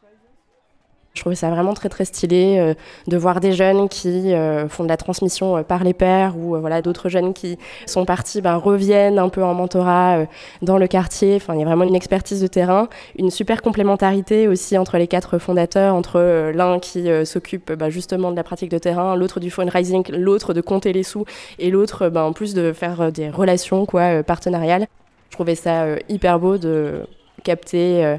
Je 1.18 1.24
trouvais 1.24 1.36
ça 1.36 1.50
vraiment 1.50 1.74
très 1.74 1.90
très 1.90 2.06
stylé 2.06 2.58
euh, 2.60 2.76
de 3.08 3.18
voir 3.18 3.40
des 3.40 3.52
jeunes 3.52 3.90
qui 3.90 4.36
euh, 4.36 4.70
font 4.70 4.84
de 4.84 4.88
la 4.88 4.98
transmission 4.98 5.58
euh, 5.58 5.64
par 5.64 5.84
les 5.84 5.96
pairs 5.96 6.38
ou 6.38 6.56
voilà 6.60 6.84
d'autres 6.84 7.10
jeunes 7.10 7.34
qui 7.34 7.58
sont 7.88 8.06
partis 8.06 8.40
ben, 8.40 8.56
reviennent 8.56 9.18
un 9.18 9.30
peu 9.30 9.44
en 9.44 9.56
mentorat 9.56 10.28
dans 10.62 10.78
le 10.78 10.86
quartier. 10.86 11.38
Enfin, 11.38 11.56
il 11.56 11.60
y 11.60 11.64
a 11.64 11.66
vraiment 11.66 11.86
une 11.86 11.96
expertise 11.96 12.40
de 12.40 12.46
terrain, 12.46 12.88
une 13.18 13.32
super 13.32 13.64
complémentarité 13.64 14.48
aussi 14.48 14.78
entre 14.78 15.00
les 15.00 15.08
quatre 15.08 15.40
fondateurs, 15.40 15.96
entre 15.96 16.52
l'un 16.54 16.78
qui 16.78 17.10
s'occupe 17.26 17.72
ben, 17.72 17.90
justement 17.90 18.30
de 18.30 18.36
la 18.36 18.44
pratique 18.44 18.70
de 18.70 18.78
terrain, 18.78 19.16
l'autre 19.16 19.40
du 19.40 19.50
fundraising, 19.50 20.04
l'autre 20.12 20.54
de 20.54 20.62
compter 20.62 20.94
les 20.94 21.04
sous 21.04 21.26
et 21.58 21.72
l'autre 21.72 22.10
ben, 22.10 22.26
en 22.26 22.34
plus 22.34 22.54
de 22.54 22.74
faire 22.74 23.12
des 23.12 23.30
relations 23.30 23.88
quoi 23.88 24.22
partenariales. 24.22 24.86
Je 25.30 25.36
trouvais 25.36 25.56
ça 25.56 25.86
hyper 26.10 26.40
beau 26.40 26.60
de 26.60 27.08
capter 27.44 28.18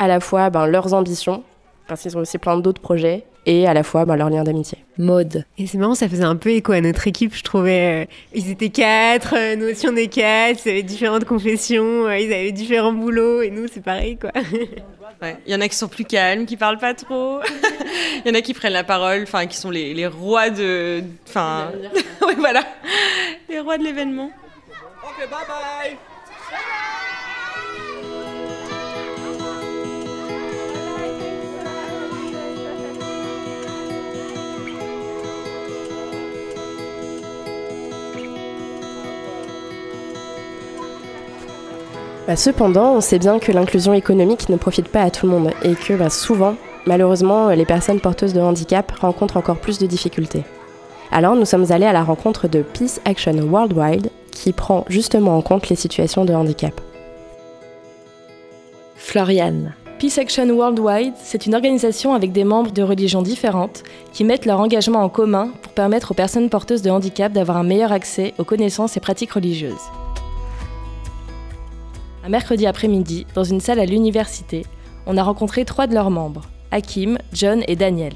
à 0.00 0.08
la 0.08 0.18
fois 0.18 0.50
leurs 0.66 0.94
ambitions 0.94 1.44
parce 1.90 2.02
qu'ils 2.02 2.16
ont 2.16 2.20
aussi 2.20 2.38
plein 2.38 2.56
d'autres 2.56 2.80
projets 2.80 3.24
et 3.46 3.66
à 3.66 3.74
la 3.74 3.82
fois 3.82 4.04
bah, 4.04 4.16
leur 4.16 4.30
lien 4.30 4.44
d'amitié. 4.44 4.78
Mode. 4.96 5.44
Et 5.58 5.66
c'est 5.66 5.76
marrant, 5.76 5.94
ça 5.94 6.08
faisait 6.08 6.24
un 6.24 6.36
peu 6.36 6.50
écho 6.50 6.72
à 6.72 6.80
notre 6.80 7.06
équipe, 7.08 7.34
je 7.34 7.42
trouvais. 7.42 8.04
Euh, 8.04 8.10
ils 8.32 8.48
étaient 8.50 8.68
quatre, 8.70 9.34
euh, 9.36 9.56
nous 9.56 9.66
aussi 9.66 9.88
on 9.88 9.96
est 9.96 10.06
quatre, 10.06 10.64
ils 10.64 10.70
avaient 10.70 10.82
différentes 10.84 11.24
confessions, 11.24 12.06
euh, 12.06 12.16
ils 12.16 12.32
avaient 12.32 12.52
différents 12.52 12.92
boulots 12.92 13.42
et 13.42 13.50
nous 13.50 13.66
c'est 13.66 13.82
pareil 13.82 14.16
quoi. 14.16 14.30
Il 15.46 15.52
y 15.52 15.54
en 15.54 15.60
a 15.60 15.68
qui 15.68 15.76
sont 15.76 15.88
plus 15.88 16.04
calmes, 16.04 16.46
qui 16.46 16.56
parlent 16.56 16.78
pas 16.78 16.94
trop. 16.94 17.40
Il 18.24 18.28
y 18.28 18.30
en 18.30 18.38
a 18.38 18.40
qui 18.40 18.54
prennent 18.54 18.72
la 18.72 18.84
parole, 18.84 19.24
enfin 19.24 19.46
qui 19.46 19.56
sont 19.56 19.70
les, 19.70 19.92
les 19.92 20.06
rois 20.06 20.48
de, 20.48 21.02
enfin, 21.28 21.72
ouais, 22.26 22.36
voilà, 22.38 22.62
les 23.48 23.60
rois 23.60 23.76
de 23.76 23.84
l'événement. 23.84 24.30
Ok, 25.02 25.28
bye 25.28 25.46
bye. 25.46 26.09
Bah, 42.26 42.36
cependant, 42.36 42.92
on 42.94 43.00
sait 43.00 43.18
bien 43.18 43.38
que 43.38 43.50
l'inclusion 43.50 43.92
économique 43.92 44.48
ne 44.48 44.56
profite 44.56 44.88
pas 44.88 45.02
à 45.02 45.10
tout 45.10 45.26
le 45.26 45.32
monde 45.32 45.50
et 45.62 45.74
que 45.74 45.94
bah, 45.94 46.10
souvent, 46.10 46.54
malheureusement, 46.86 47.48
les 47.48 47.64
personnes 47.64 48.00
porteuses 48.00 48.34
de 48.34 48.40
handicap 48.40 48.92
rencontrent 49.00 49.36
encore 49.36 49.58
plus 49.58 49.78
de 49.78 49.86
difficultés. 49.86 50.44
Alors 51.12 51.34
nous 51.34 51.44
sommes 51.44 51.72
allés 51.72 51.86
à 51.86 51.92
la 51.92 52.04
rencontre 52.04 52.46
de 52.46 52.62
Peace 52.62 53.00
Action 53.04 53.32
Worldwide 53.32 54.10
qui 54.30 54.52
prend 54.52 54.84
justement 54.88 55.36
en 55.36 55.42
compte 55.42 55.68
les 55.68 55.76
situations 55.76 56.24
de 56.24 56.32
handicap. 56.32 56.80
Floriane. 58.94 59.74
Peace 59.98 60.18
Action 60.18 60.48
Worldwide, 60.48 61.14
c'est 61.20 61.46
une 61.46 61.54
organisation 61.54 62.14
avec 62.14 62.32
des 62.32 62.44
membres 62.44 62.70
de 62.70 62.82
religions 62.82 63.22
différentes 63.22 63.82
qui 64.12 64.24
mettent 64.24 64.46
leur 64.46 64.60
engagement 64.60 65.02
en 65.02 65.08
commun 65.08 65.50
pour 65.62 65.72
permettre 65.72 66.12
aux 66.12 66.14
personnes 66.14 66.48
porteuses 66.48 66.82
de 66.82 66.90
handicap 66.90 67.32
d'avoir 67.32 67.56
un 67.56 67.64
meilleur 67.64 67.92
accès 67.92 68.32
aux 68.38 68.44
connaissances 68.44 68.96
et 68.96 69.00
pratiques 69.00 69.32
religieuses. 69.32 69.90
Un 72.30 72.38
mercredi 72.38 72.64
après-midi, 72.68 73.26
dans 73.34 73.42
une 73.42 73.58
salle 73.58 73.80
à 73.80 73.84
l'université, 73.84 74.64
on 75.04 75.16
a 75.16 75.22
rencontré 75.24 75.64
trois 75.64 75.88
de 75.88 75.94
leurs 75.94 76.12
membres, 76.12 76.42
Hakim, 76.70 77.18
John 77.32 77.64
et 77.66 77.74
Daniel. 77.74 78.12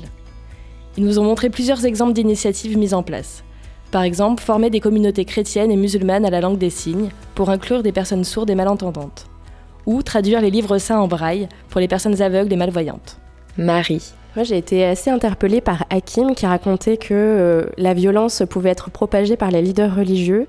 Ils 0.97 1.05
nous 1.05 1.19
ont 1.19 1.25
montré 1.25 1.51
plusieurs 1.51 1.85
exemples 1.85 2.13
d'initiatives 2.13 2.79
mises 2.79 2.95
en 2.95 3.03
place. 3.03 3.43
Par 3.91 4.05
exemple, 4.05 4.41
former 4.41 4.71
des 4.71 4.79
communautés 4.79 5.25
chrétiennes 5.25 5.73
et 5.73 5.77
musulmanes 5.77 6.25
à 6.25 6.31
la 6.31 6.41
langue 6.41 6.59
des 6.59 6.71
signes 6.71 7.09
pour 7.35 7.51
inclure 7.51 7.83
des 7.83 7.91
personnes 7.91 8.23
sourdes 8.23 8.51
et 8.51 8.55
malentendantes. 8.55 9.27
Ou 9.85 10.05
traduire 10.05 10.41
les 10.41 10.53
livres 10.53 10.79
saints 10.79 11.01
en 11.01 11.09
braille 11.09 11.49
pour 11.69 11.81
les 11.81 11.89
personnes 11.89 12.23
aveugles 12.23 12.53
et 12.53 12.57
malvoyantes. 12.57 13.19
Marie. 13.59 14.13
Moi, 14.37 14.45
j'ai 14.45 14.59
été 14.59 14.85
assez 14.85 15.11
interpellée 15.11 15.61
par 15.61 15.87
Hakim 15.91 16.37
qui 16.37 16.47
racontait 16.47 16.99
que 16.99 17.15
euh, 17.15 17.65
la 17.79 17.95
violence 17.95 18.45
pouvait 18.49 18.71
être 18.71 18.91
propagée 18.91 19.37
par 19.37 19.51
les 19.51 19.61
leaders 19.61 19.97
religieux 19.97 20.47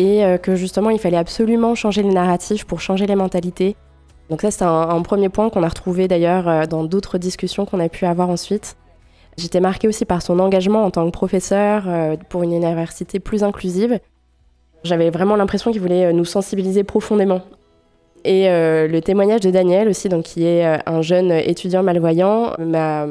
et 0.00 0.24
euh, 0.24 0.38
que 0.38 0.54
justement 0.56 0.88
il 0.88 0.98
fallait 0.98 1.18
absolument 1.18 1.74
changer 1.74 2.02
les 2.02 2.12
narratifs 2.12 2.64
pour 2.64 2.80
changer 2.80 3.06
les 3.06 3.16
mentalités. 3.16 3.76
Donc 4.30 4.40
ça 4.40 4.50
c'est 4.50 4.64
un, 4.64 5.02
premier 5.02 5.28
point 5.28 5.50
qu'on 5.50 5.62
a 5.62 5.68
retrouvé 5.68 6.08
d'ailleurs 6.08 6.48
euh, 6.48 6.64
dans 6.64 6.84
d'autres 6.84 7.18
discussions 7.18 7.66
qu'on 7.66 7.80
a 7.80 7.88
pu 7.90 8.06
avoir 8.06 8.30
ensuite. 8.30 8.76
J'étais 9.36 9.60
marquée 9.60 9.88
aussi 9.88 10.06
par 10.06 10.22
son 10.22 10.38
engagement 10.38 10.84
en 10.84 10.90
tant 10.90 11.04
que 11.04 11.10
professeur 11.10 11.84
euh, 11.86 12.16
pour 12.30 12.42
une 12.42 12.52
université 12.52 13.20
plus 13.20 13.44
inclusive. 13.44 14.00
J'avais 14.84 15.10
vraiment 15.10 15.36
l'impression 15.36 15.70
qu'il 15.70 15.82
voulait 15.82 16.12
nous 16.14 16.24
sensibiliser 16.24 16.82
profondément. 16.82 17.42
Et 18.24 18.48
le 18.48 19.00
témoignage 19.00 19.40
de 19.40 19.50
Daniel 19.50 19.88
aussi, 19.88 20.08
donc, 20.08 20.24
qui 20.24 20.44
est 20.44 20.64
un 20.86 21.02
jeune 21.02 21.30
étudiant 21.32 21.82
malvoyant, 21.82 22.54
m'a 22.58 23.06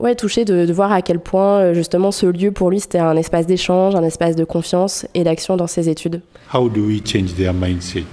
ouais, 0.00 0.14
touché 0.14 0.44
de, 0.44 0.72
voir 0.72 0.92
à 0.92 1.02
quel 1.02 1.20
point 1.20 1.58
euh, 1.58 1.74
justement 1.74 2.10
ce 2.10 2.26
lieu 2.26 2.50
pour 2.50 2.70
lui 2.70 2.80
c'était 2.80 2.98
un 2.98 3.16
espace 3.16 3.46
d'échange, 3.46 3.94
un 3.94 4.02
espace 4.02 4.36
de 4.36 4.44
confiance 4.44 5.06
et 5.14 5.24
d'action 5.24 5.56
dans 5.56 5.66
ses 5.66 5.88
études. 5.88 6.20
How 6.52 6.68
do 6.68 6.86
we 6.86 7.00
change 7.04 7.34
their 7.34 7.52
mindset? 7.52 8.04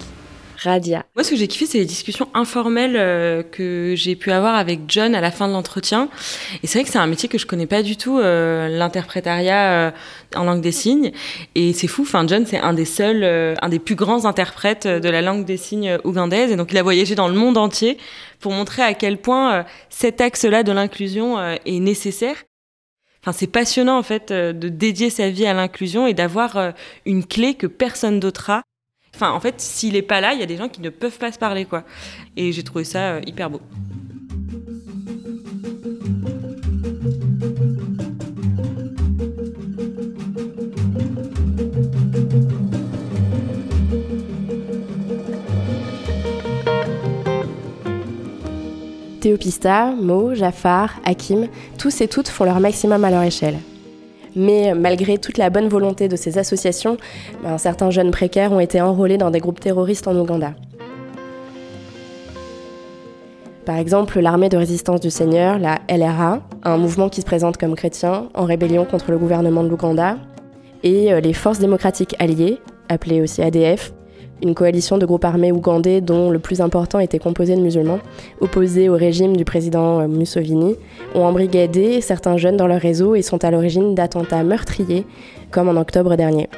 Moi, 1.15 1.23
ce 1.23 1.31
que 1.31 1.35
j'ai 1.35 1.47
kiffé, 1.47 1.65
c'est 1.65 1.79
les 1.79 1.85
discussions 1.85 2.27
informelles 2.35 2.95
euh, 2.95 3.41
que 3.41 3.95
j'ai 3.95 4.15
pu 4.15 4.31
avoir 4.31 4.53
avec 4.53 4.81
John 4.87 5.15
à 5.15 5.21
la 5.21 5.31
fin 5.31 5.47
de 5.47 5.53
l'entretien. 5.53 6.07
Et 6.61 6.67
c'est 6.67 6.77
vrai 6.77 6.85
que 6.85 6.91
c'est 6.91 6.99
un 6.99 7.07
métier 7.07 7.27
que 7.27 7.39
je 7.39 7.47
connais 7.47 7.65
pas 7.65 7.81
du 7.81 7.97
tout, 7.97 8.19
euh, 8.19 8.67
l'interprétariat 8.67 9.71
euh, 9.71 9.91
en 10.35 10.43
langue 10.43 10.61
des 10.61 10.71
signes. 10.71 11.13
Et 11.55 11.73
c'est 11.73 11.87
fou. 11.87 12.03
Enfin, 12.03 12.27
John, 12.27 12.45
c'est 12.45 12.59
un 12.59 12.73
des 12.73 12.85
seuls, 12.85 13.23
un 13.59 13.69
des 13.69 13.79
plus 13.79 13.95
grands 13.95 14.25
interprètes 14.25 14.85
de 14.85 15.09
la 15.09 15.23
langue 15.23 15.45
des 15.45 15.57
signes 15.57 15.97
ougandaise. 16.03 16.51
Et 16.51 16.55
donc, 16.55 16.71
il 16.71 16.77
a 16.77 16.83
voyagé 16.83 17.15
dans 17.15 17.27
le 17.27 17.33
monde 17.33 17.57
entier 17.57 17.97
pour 18.39 18.51
montrer 18.51 18.83
à 18.83 18.93
quel 18.93 19.17
point 19.17 19.65
cet 19.89 20.21
axe-là 20.21 20.61
de 20.61 20.71
l'inclusion 20.71 21.39
est 21.39 21.79
nécessaire. 21.79 22.35
Enfin, 23.23 23.31
c'est 23.31 23.47
passionnant 23.47 23.97
en 23.97 24.03
fait 24.03 24.31
de 24.31 24.69
dédier 24.69 25.09
sa 25.09 25.29
vie 25.29 25.47
à 25.47 25.53
l'inclusion 25.53 26.05
et 26.05 26.13
d'avoir 26.13 26.73
une 27.05 27.25
clé 27.25 27.55
que 27.55 27.67
personne 27.67 28.19
d'autre 28.19 28.51
a 28.51 28.61
Enfin, 29.21 29.33
en 29.33 29.39
fait, 29.39 29.61
s'il 29.61 29.95
est 29.95 30.01
pas 30.01 30.19
là, 30.19 30.33
il 30.33 30.39
y 30.39 30.43
a 30.43 30.47
des 30.47 30.57
gens 30.57 30.67
qui 30.67 30.81
ne 30.81 30.89
peuvent 30.89 31.19
pas 31.19 31.31
se 31.31 31.37
parler, 31.37 31.65
quoi. 31.65 31.83
Et 32.35 32.51
j'ai 32.51 32.63
trouvé 32.63 32.83
ça 32.83 33.11
euh, 33.11 33.21
hyper 33.27 33.51
beau. 33.51 33.61
Théopista, 49.19 49.91
Mo, 49.91 50.33
Jafar, 50.33 50.99
Hakim, 51.05 51.47
tous 51.77 52.01
et 52.01 52.07
toutes 52.07 52.27
font 52.27 52.45
leur 52.45 52.59
maximum 52.59 53.05
à 53.05 53.11
leur 53.11 53.21
échelle. 53.21 53.59
Mais 54.35 54.73
malgré 54.73 55.17
toute 55.17 55.37
la 55.37 55.49
bonne 55.49 55.67
volonté 55.67 56.07
de 56.07 56.15
ces 56.15 56.37
associations, 56.37 56.97
ben, 57.43 57.57
certains 57.57 57.89
jeunes 57.89 58.11
précaires 58.11 58.51
ont 58.51 58.59
été 58.59 58.81
enrôlés 58.81 59.17
dans 59.17 59.31
des 59.31 59.39
groupes 59.39 59.59
terroristes 59.59 60.07
en 60.07 60.15
Ouganda. 60.15 60.53
Par 63.65 63.77
exemple, 63.77 64.19
l'armée 64.19 64.49
de 64.49 64.57
résistance 64.57 64.99
du 65.01 65.11
Seigneur, 65.11 65.59
la 65.59 65.79
LRA, 65.89 66.41
un 66.63 66.77
mouvement 66.77 67.09
qui 67.09 67.21
se 67.21 67.25
présente 67.25 67.57
comme 67.57 67.75
chrétien 67.75 68.27
en 68.33 68.45
rébellion 68.45 68.85
contre 68.85 69.11
le 69.11 69.19
gouvernement 69.19 69.63
de 69.63 69.69
l'Ouganda, 69.69 70.17
et 70.83 71.13
euh, 71.13 71.19
les 71.19 71.33
forces 71.33 71.59
démocratiques 71.59 72.15
alliées, 72.19 72.59
appelées 72.89 73.21
aussi 73.21 73.43
ADF, 73.43 73.93
une 74.41 74.55
coalition 74.55 74.97
de 74.97 75.05
groupes 75.05 75.25
armés 75.25 75.51
ougandais 75.51 76.01
dont 76.01 76.29
le 76.29 76.39
plus 76.39 76.61
important 76.61 76.99
était 76.99 77.19
composé 77.19 77.55
de 77.55 77.61
musulmans, 77.61 77.99
opposés 78.39 78.89
au 78.89 78.95
régime 78.95 79.37
du 79.37 79.45
président 79.45 80.01
euh, 80.01 80.07
Mussolini, 80.07 80.75
ont 81.15 81.23
embrigadé 81.23 82.01
certains 82.01 82.37
jeunes 82.37 82.57
dans 82.57 82.67
leur 82.67 82.81
réseau 82.81 83.15
et 83.15 83.21
sont 83.21 83.43
à 83.43 83.51
l'origine 83.51 83.95
d'attentats 83.95 84.43
meurtriers, 84.43 85.05
comme 85.51 85.69
en 85.69 85.79
octobre 85.79 86.15
dernier. 86.15 86.49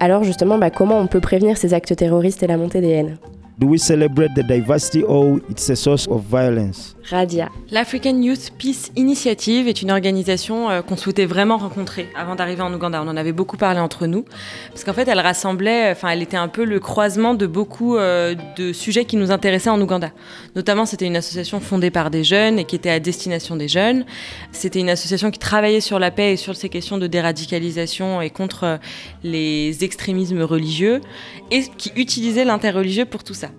Alors 0.00 0.24
justement, 0.24 0.58
bah, 0.58 0.70
comment 0.70 0.98
on 0.98 1.06
peut 1.06 1.20
prévenir 1.20 1.58
ces 1.58 1.74
actes 1.74 1.94
terroristes 1.94 2.42
et 2.42 2.46
la 2.46 2.56
montée 2.56 2.80
des 2.80 2.88
haines? 2.88 3.18
Do 3.60 3.66
we 3.66 3.78
celebrate 3.78 4.34
the 4.34 4.42
diversity 4.42 5.02
or 5.02 5.38
it's 5.50 5.68
a 5.68 5.76
source 5.76 6.08
of 6.08 6.22
violence? 6.22 6.94
Radia. 7.10 7.50
L'African 7.70 8.22
Youth 8.22 8.52
Peace 8.56 8.90
Initiative 8.96 9.68
est 9.68 9.82
une 9.82 9.90
organisation 9.90 10.70
euh, 10.70 10.80
qu'on 10.80 10.96
souhaitait 10.96 11.26
vraiment 11.26 11.58
rencontrer 11.58 12.08
avant 12.16 12.36
d'arriver 12.36 12.62
en 12.62 12.72
Ouganda. 12.72 13.02
On 13.02 13.08
en 13.08 13.18
avait 13.18 13.32
beaucoup 13.32 13.58
parlé 13.58 13.78
entre 13.78 14.06
nous, 14.06 14.24
parce 14.70 14.84
qu'en 14.84 14.94
fait, 14.94 15.08
elle 15.08 15.20
rassemblait, 15.20 15.90
enfin, 15.90 16.08
elle 16.08 16.22
était 16.22 16.38
un 16.38 16.48
peu 16.48 16.64
le 16.64 16.80
croisement 16.80 17.34
de 17.34 17.46
beaucoup 17.46 17.96
euh, 17.96 18.34
de 18.56 18.72
sujets 18.72 19.04
qui 19.04 19.16
nous 19.16 19.30
intéressaient 19.30 19.68
en 19.68 19.80
Ouganda. 19.80 20.10
Notamment, 20.56 20.86
c'était 20.86 21.06
une 21.06 21.16
association 21.16 21.60
fondée 21.60 21.90
par 21.90 22.10
des 22.10 22.24
jeunes 22.24 22.58
et 22.58 22.64
qui 22.64 22.76
était 22.76 22.90
à 22.90 22.98
destination 22.98 23.56
des 23.56 23.68
jeunes. 23.68 24.06
C'était 24.52 24.80
une 24.80 24.90
association 24.90 25.30
qui 25.30 25.38
travaillait 25.38 25.82
sur 25.82 25.98
la 25.98 26.10
paix 26.10 26.32
et 26.32 26.36
sur 26.36 26.56
ces 26.56 26.70
questions 26.70 26.96
de 26.96 27.06
déradicalisation 27.06 28.22
et 28.22 28.30
contre 28.30 28.64
euh, 28.64 28.76
les 29.22 29.84
extrémismes 29.84 30.42
religieux, 30.42 31.02
et 31.50 31.64
qui 31.76 31.92
utilisait 31.96 32.46
l'interreligieux 32.46 33.04
pour 33.04 33.22
tout 33.22 33.34
ça. 33.34 33.49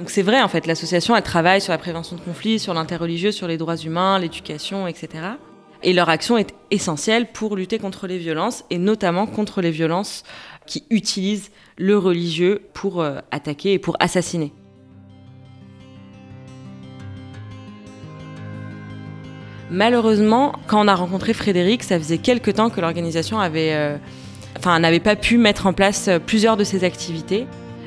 Donc 0.00 0.08
c'est 0.08 0.22
vrai, 0.22 0.40
en 0.40 0.48
fait, 0.48 0.66
l'association, 0.66 1.14
elle 1.14 1.22
travaille 1.22 1.60
sur 1.60 1.72
la 1.72 1.78
prévention 1.78 2.16
de 2.16 2.22
conflits, 2.22 2.58
sur 2.58 2.72
l'interreligieux, 2.72 3.32
sur 3.32 3.46
les 3.46 3.58
droits 3.58 3.76
humains, 3.76 4.18
l'éducation, 4.18 4.86
etc. 4.86 5.08
Et 5.82 5.92
leur 5.92 6.08
action 6.08 6.38
est 6.38 6.54
essentielle 6.70 7.30
pour 7.30 7.54
lutter 7.54 7.78
contre 7.78 8.06
les 8.06 8.16
violences, 8.16 8.64
et 8.70 8.78
notamment 8.78 9.26
contre 9.26 9.60
les 9.60 9.70
violences 9.70 10.22
qui 10.64 10.84
utilisent 10.88 11.50
le 11.76 11.98
religieux 11.98 12.62
pour 12.72 13.02
euh, 13.02 13.18
attaquer 13.30 13.74
et 13.74 13.78
pour 13.78 13.98
assassiner. 14.00 14.54
Malheureusement, 19.70 20.54
quand 20.66 20.82
on 20.82 20.88
a 20.88 20.94
rencontré 20.94 21.34
Frédéric, 21.34 21.82
ça 21.82 21.98
faisait 21.98 22.16
quelque 22.16 22.50
temps 22.50 22.70
que 22.70 22.80
l'organisation 22.80 23.38
euh, 23.38 23.98
n'avait 24.64 25.00
pas 25.00 25.16
pu 25.16 25.36
mettre 25.36 25.66
en 25.66 25.74
place 25.74 26.08
euh, 26.08 26.18
plusieurs 26.18 26.56
de 26.56 26.64
ses 26.64 26.84
activités. 26.84 27.46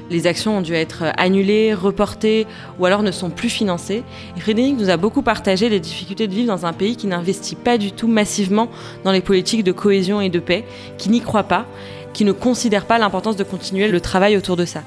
Les 0.09 0.27
actions 0.27 0.57
ont 0.57 0.61
dû 0.61 0.73
être 0.73 1.05
annulées, 1.17 1.73
reportées 1.73 2.45
ou 2.79 2.85
alors 2.85 3.03
ne 3.03 3.11
sont 3.11 3.29
plus 3.29 3.49
financées. 3.49 4.03
Frédéric 4.37 4.77
nous 4.77 4.89
a 4.89 4.97
beaucoup 4.97 5.21
partagé 5.21 5.69
les 5.69 5.79
difficultés 5.79 6.27
de 6.27 6.33
vivre 6.33 6.53
dans 6.53 6.65
un 6.65 6.73
pays 6.73 6.95
qui 6.95 7.07
n'investit 7.07 7.55
pas 7.55 7.77
du 7.77 7.91
tout 7.91 8.07
massivement 8.07 8.69
dans 9.03 9.11
les 9.11 9.21
politiques 9.21 9.63
de 9.63 9.71
cohésion 9.71 10.21
et 10.21 10.29
de 10.29 10.39
paix, 10.39 10.65
qui 10.97 11.09
n'y 11.09 11.21
croit 11.21 11.43
pas, 11.43 11.65
qui 12.13 12.25
ne 12.25 12.31
considère 12.31 12.85
pas 12.85 12.97
l'importance 12.97 13.37
de 13.37 13.43
continuer 13.43 13.87
le 13.87 14.01
travail 14.01 14.37
autour 14.37 14.55
de 14.55 14.65
ça. 14.65 14.83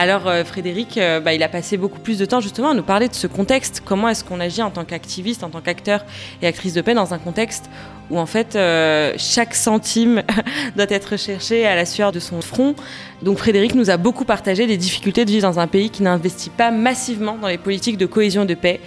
Alors 0.00 0.28
euh, 0.28 0.44
Frédéric, 0.44 0.96
euh, 0.96 1.18
bah, 1.18 1.34
il 1.34 1.42
a 1.42 1.48
passé 1.48 1.76
beaucoup 1.76 1.98
plus 1.98 2.18
de 2.18 2.24
temps 2.24 2.38
justement 2.38 2.70
à 2.70 2.74
nous 2.74 2.84
parler 2.84 3.08
de 3.08 3.14
ce 3.14 3.26
contexte. 3.26 3.82
Comment 3.84 4.08
est-ce 4.08 4.22
qu'on 4.22 4.38
agit 4.38 4.62
en 4.62 4.70
tant 4.70 4.84
qu'activiste, 4.84 5.42
en 5.42 5.50
tant 5.50 5.60
qu'acteur 5.60 6.04
et 6.40 6.46
actrice 6.46 6.72
de 6.72 6.82
paix 6.82 6.94
dans 6.94 7.14
un 7.14 7.18
contexte 7.18 7.68
où 8.08 8.16
en 8.16 8.24
fait 8.24 8.54
euh, 8.54 9.12
chaque 9.18 9.56
centime 9.56 10.22
doit 10.76 10.86
être 10.88 11.16
cherché 11.18 11.66
à 11.66 11.74
la 11.74 11.84
sueur 11.84 12.12
de 12.12 12.20
son 12.20 12.40
front? 12.42 12.76
Donc 13.22 13.38
Frédéric 13.38 13.74
nous 13.74 13.90
a 13.90 13.96
beaucoup 13.96 14.24
partagé 14.24 14.66
les 14.66 14.76
difficultés 14.76 15.24
de 15.24 15.32
vivre 15.32 15.50
dans 15.50 15.58
un 15.58 15.66
pays 15.66 15.90
qui 15.90 16.04
n'investit 16.04 16.50
pas 16.50 16.70
massivement 16.70 17.36
dans 17.36 17.48
les 17.48 17.58
politiques 17.58 17.98
de 17.98 18.06
cohésion 18.06 18.44
et 18.44 18.46
de 18.46 18.54
paix. 18.54 18.80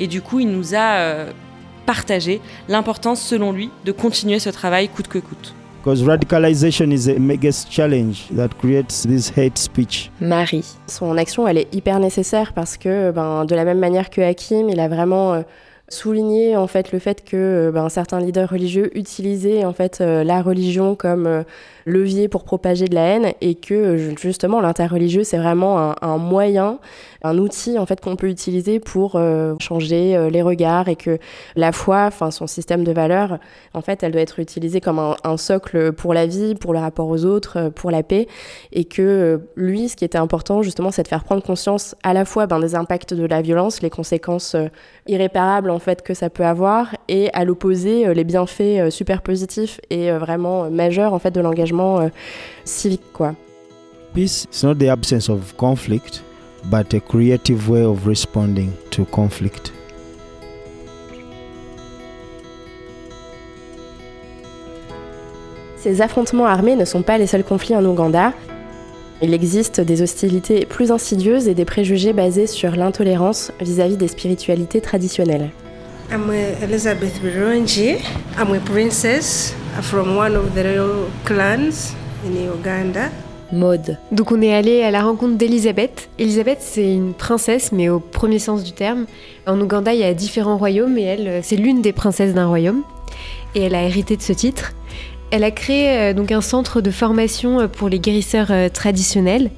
Et 0.00 0.08
du 0.08 0.20
coup, 0.20 0.40
il 0.40 0.48
nous 0.48 0.74
a 0.74 1.26
partagé 1.86 2.40
l'importance, 2.68 3.22
selon 3.22 3.52
lui, 3.52 3.70
de 3.84 3.92
continuer 3.92 4.40
ce 4.40 4.50
travail 4.50 4.88
coûte 4.88 5.06
que 5.06 5.18
coûte. 5.18 5.54
Because 5.86 6.02
radicalization 6.02 6.90
is 6.90 7.08
a 7.08 7.14
biggest 7.14 7.70
challenge 7.70 8.28
that 8.30 8.48
creates 8.58 9.06
this 9.06 9.28
hate 9.28 9.56
speech. 9.56 10.10
Marie. 10.20 10.64
Son 10.88 11.16
action, 11.16 11.46
elle 11.46 11.58
est 11.58 11.72
hyper 11.72 12.00
nécessaire 12.00 12.54
parce 12.54 12.76
que, 12.76 13.12
ben, 13.12 13.44
de 13.44 13.54
la 13.54 13.64
même 13.64 13.78
manière 13.78 14.10
que 14.10 14.20
Hakim, 14.20 14.68
il 14.68 14.80
a 14.80 14.88
vraiment 14.88 15.34
euh, 15.34 15.42
souligné 15.88 16.56
en 16.56 16.66
fait 16.66 16.90
le 16.90 16.98
fait 16.98 17.24
que 17.24 17.70
ben, 17.72 17.88
certains 17.88 18.18
leaders 18.18 18.50
religieux 18.50 18.90
utilisaient 18.98 19.64
en 19.64 19.72
fait 19.72 20.00
euh, 20.00 20.24
la 20.24 20.42
religion 20.42 20.96
comme 20.96 21.28
euh, 21.28 21.44
levier 21.86 22.26
pour 22.26 22.42
propager 22.42 22.86
de 22.86 22.94
la 22.96 23.02
haine 23.02 23.32
et 23.40 23.54
que 23.54 23.96
justement 24.20 24.60
l'interreligieux 24.60 25.22
c'est 25.22 25.38
vraiment 25.38 25.94
un, 26.02 26.18
moyen, 26.18 26.80
un 27.22 27.38
outil 27.38 27.78
en 27.78 27.86
fait 27.86 28.00
qu'on 28.00 28.16
peut 28.16 28.28
utiliser 28.28 28.80
pour 28.80 29.12
euh, 29.14 29.54
changer 29.60 30.16
euh, 30.16 30.28
les 30.28 30.42
regards 30.42 30.88
et 30.88 30.96
que 30.96 31.18
la 31.54 31.70
foi, 31.70 32.06
enfin 32.06 32.32
son 32.32 32.48
système 32.48 32.82
de 32.82 32.90
valeurs, 32.90 33.38
en 33.72 33.82
fait 33.82 34.02
elle 34.02 34.10
doit 34.10 34.20
être 34.20 34.40
utilisée 34.40 34.80
comme 34.80 34.98
un, 34.98 35.36
socle 35.36 35.92
pour 35.92 36.12
la 36.12 36.26
vie, 36.26 36.54
pour 36.56 36.72
le 36.72 36.80
rapport 36.80 37.08
aux 37.08 37.24
autres, 37.24 37.58
euh, 37.58 37.70
pour 37.70 37.92
la 37.92 38.02
paix 38.02 38.26
et 38.72 38.84
que 38.84 39.40
lui 39.54 39.88
ce 39.88 39.94
qui 39.94 40.04
était 40.04 40.18
important 40.18 40.62
justement 40.62 40.90
c'est 40.90 41.04
de 41.04 41.08
faire 41.08 41.22
prendre 41.22 41.42
conscience 41.42 41.94
à 42.02 42.12
la 42.14 42.24
fois 42.24 42.48
ben, 42.48 42.58
des 42.58 42.74
impacts 42.74 43.14
de 43.14 43.24
la 43.24 43.42
violence, 43.42 43.80
les 43.80 43.90
conséquences 43.90 44.56
irréparables 45.06 45.70
en 45.70 45.78
fait 45.78 46.02
que 46.02 46.14
ça 46.14 46.30
peut 46.30 46.44
avoir 46.44 46.96
et 47.06 47.32
à 47.32 47.44
l'opposé 47.44 48.12
les 48.12 48.24
bienfaits 48.24 48.90
super 48.90 49.22
positifs 49.22 49.80
et 49.90 50.10
vraiment 50.10 50.68
majeurs 50.68 51.14
en 51.14 51.20
fait 51.20 51.30
de 51.30 51.40
l'engagement 51.40 51.75
euh, 51.80 52.08
civique 52.64 53.12
quoi. 53.12 53.34
Peace 54.14 54.46
is 54.52 54.64
not 54.64 54.76
the 54.76 54.88
absence 54.88 55.28
of 55.28 55.54
conflict, 55.56 56.22
but 56.70 56.92
a 56.94 57.00
creative 57.00 57.68
way 57.68 57.82
of 57.82 58.06
responding 58.06 58.70
to 58.90 59.04
conflict. 59.04 59.72
Ces 65.76 66.00
affrontements 66.00 66.46
armés 66.46 66.74
ne 66.74 66.84
sont 66.84 67.02
pas 67.02 67.18
les 67.18 67.26
seuls 67.26 67.44
conflits 67.44 67.76
en 67.76 67.84
Ouganda. 67.84 68.32
Il 69.22 69.32
existe 69.32 69.80
des 69.80 70.02
hostilités 70.02 70.66
plus 70.66 70.90
insidieuses 70.90 71.46
et 71.46 71.54
des 71.54 71.64
préjugés 71.64 72.12
basés 72.12 72.46
sur 72.46 72.74
l'intolérance 72.74 73.52
vis-à-vis 73.60 73.96
des 73.96 74.08
spiritualités 74.08 74.80
traditionnelles. 74.80 75.50
I'm 76.08 76.30
Elizabeth 76.62 77.20
Bironji. 77.20 78.00
I'm 78.38 78.54
a 78.54 78.60
princess 78.60 79.54
from 79.82 80.14
one 80.16 80.36
of 80.36 80.54
the 80.54 80.62
royal 80.62 81.10
clans 81.24 81.94
in 82.24 82.36
Uganda. 82.44 83.10
Mode. 83.52 83.98
Donc 84.12 84.30
on 84.30 84.40
est 84.40 84.54
allé 84.54 84.82
à 84.82 84.92
la 84.92 85.02
rencontre 85.02 85.36
d'Elisabeth. 85.36 86.08
Elisabeth, 86.18 86.58
c'est 86.60 86.94
une 86.94 87.12
princesse, 87.12 87.72
mais 87.72 87.88
au 87.88 87.98
premier 87.98 88.38
sens 88.38 88.62
du 88.62 88.70
terme. 88.70 89.06
En 89.48 89.60
Ouganda, 89.60 89.94
il 89.94 90.00
y 90.00 90.04
a 90.04 90.14
différents 90.14 90.58
royaumes 90.58 90.96
et 90.96 91.02
elle, 91.02 91.40
c'est 91.42 91.56
l'une 91.56 91.82
des 91.82 91.92
princesses 91.92 92.34
d'un 92.34 92.46
royaume. 92.46 92.82
Et 93.56 93.62
elle 93.62 93.74
a 93.74 93.82
hérité 93.82 94.16
de 94.16 94.22
ce 94.22 94.32
titre. 94.32 94.74
Elle 95.32 95.42
a 95.42 95.50
créé 95.50 95.90
euh, 95.90 96.12
donc 96.14 96.30
un 96.30 96.40
centre 96.40 96.80
de 96.80 96.92
formation 96.92 97.66
pour 97.68 97.88
les 97.88 97.98
guérisseurs 97.98 98.52
euh, 98.52 98.68
traditionnels 98.68 99.50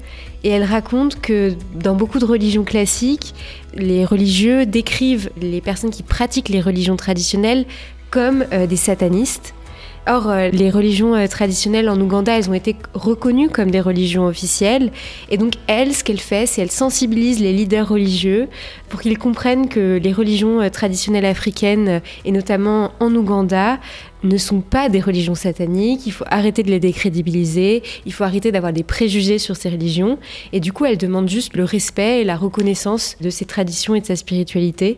et 0.43 0.49
elle 0.49 0.63
raconte 0.63 1.19
que 1.19 1.53
dans 1.75 1.95
beaucoup 1.95 2.19
de 2.19 2.25
religions 2.25 2.63
classiques, 2.63 3.33
les 3.73 4.05
religieux 4.05 4.65
décrivent 4.65 5.29
les 5.41 5.61
personnes 5.61 5.91
qui 5.91 6.03
pratiquent 6.03 6.49
les 6.49 6.61
religions 6.61 6.95
traditionnelles 6.95 7.65
comme 8.09 8.45
euh, 8.53 8.65
des 8.65 8.75
satanistes. 8.75 9.53
Or, 10.11 10.27
euh, 10.27 10.49
les 10.49 10.71
religions 10.71 11.13
euh, 11.13 11.27
traditionnelles 11.27 11.87
en 11.87 12.01
Ouganda, 12.01 12.35
elles 12.35 12.49
ont 12.49 12.55
été 12.55 12.75
reconnues 12.95 13.49
comme 13.49 13.69
des 13.69 13.79
religions 13.79 14.25
officielles. 14.25 14.91
Et 15.29 15.37
donc, 15.37 15.53
elle, 15.67 15.93
ce 15.93 16.03
qu'elle 16.03 16.19
fait, 16.19 16.47
c'est 16.47 16.63
elle 16.63 16.71
sensibilise 16.71 17.39
les 17.39 17.53
leaders 17.53 17.87
religieux 17.87 18.47
pour 18.89 19.01
qu'ils 19.01 19.19
comprennent 19.19 19.69
que 19.69 19.99
les 20.01 20.11
religions 20.11 20.67
traditionnelles 20.71 21.25
africaines, 21.25 22.01
et 22.25 22.31
notamment 22.31 22.91
en 22.99 23.13
Ouganda, 23.13 23.77
ne 24.23 24.37
sont 24.37 24.61
pas 24.61 24.89
des 24.89 24.99
religions 24.99 25.35
sataniques, 25.35 26.07
il 26.07 26.11
faut 26.11 26.25
arrêter 26.27 26.63
de 26.63 26.71
les 26.71 26.79
décrédibiliser, 26.79 27.83
il 28.07 28.11
faut 28.11 28.23
arrêter 28.23 28.51
d'avoir 28.51 28.73
des 28.73 28.83
préjugés 28.83 29.37
sur 29.37 29.55
ces 29.55 29.69
religions. 29.69 30.17
Et 30.53 30.59
du 30.59 30.73
coup, 30.73 30.85
elle 30.85 30.97
demande 30.97 31.29
juste 31.29 31.55
le 31.55 31.65
respect 31.65 32.21
et 32.21 32.23
la 32.23 32.35
reconnaissance 32.35 33.15
de 33.21 33.29
ces 33.29 33.45
traditions 33.45 33.93
et 33.93 34.01
de 34.01 34.07
sa 34.07 34.15
spiritualité. 34.15 34.97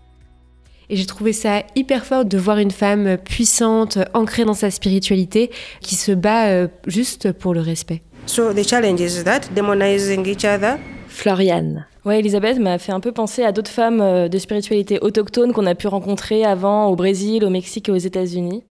Et 0.92 0.98
j'ai 0.98 1.06
trouvé 1.06 1.32
ça 1.32 1.64
hyper 1.78 2.06
fort 2.06 2.26
de 2.26 2.38
voir 2.38 2.58
une 2.58 2.70
femme 2.70 3.18
puissante, 3.18 3.98
ancrée 4.14 4.44
dans 4.44 4.54
sa 4.54 4.70
spiritualité, 4.70 5.50
qui 5.80 5.96
se 5.96 6.12
bat 6.12 6.50
euh, 6.50 6.68
juste 6.86 7.32
pour 7.32 7.54
le 7.54 7.62
respect. 7.62 8.02
So 8.26 8.54
the 8.54 8.68
challenge 8.68 9.00
is 9.00 9.24
that 9.24 9.40
demonizing 9.56 10.28
each 10.28 10.44
other. 10.44 10.76
Floriane. 11.08 11.86
Ouais, 12.04 12.20
Elisabeth 12.20 12.60
m'a 12.60 12.78
fait 12.78 12.92
un 12.92 13.00
peu 13.00 13.14
penser 13.14 13.46
à 13.46 13.54
d'autres 13.54 13.72
femmes 13.72 14.02
euh, 14.02 14.28
de 14.28 14.38
spiritualité 14.38 15.00
autochtone 15.02 15.54
qu'on 15.54 15.66
a 15.66 15.76
pu 15.76 15.88
rencontrer 15.88 16.44
avant 16.44 16.88
au 16.88 16.98
Brésil, 16.98 17.46
au 17.46 17.50
Mexique 17.50 17.88
et 17.88 17.94
aux 17.94 17.98
États-Unis. 17.98 18.66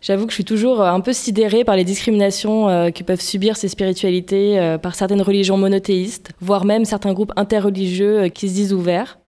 J'avoue 0.00 0.24
que 0.24 0.32
je 0.32 0.36
suis 0.38 0.44
toujours 0.44 0.80
un 0.80 0.98
peu 0.98 1.12
sidérée 1.12 1.62
par 1.62 1.76
les 1.76 1.84
discriminations 1.84 2.90
que 2.90 3.04
peuvent 3.04 3.20
subir 3.20 3.56
ces 3.56 3.68
spiritualités 3.68 4.76
par 4.82 4.96
certaines 4.96 5.22
religions 5.22 5.56
monothéistes, 5.56 6.32
voire 6.40 6.64
même 6.64 6.84
certains 6.84 7.12
groupes 7.12 7.32
interreligieux 7.36 8.26
qui 8.26 8.48
se 8.48 8.54
disent 8.54 8.72
ouverts. 8.72 9.21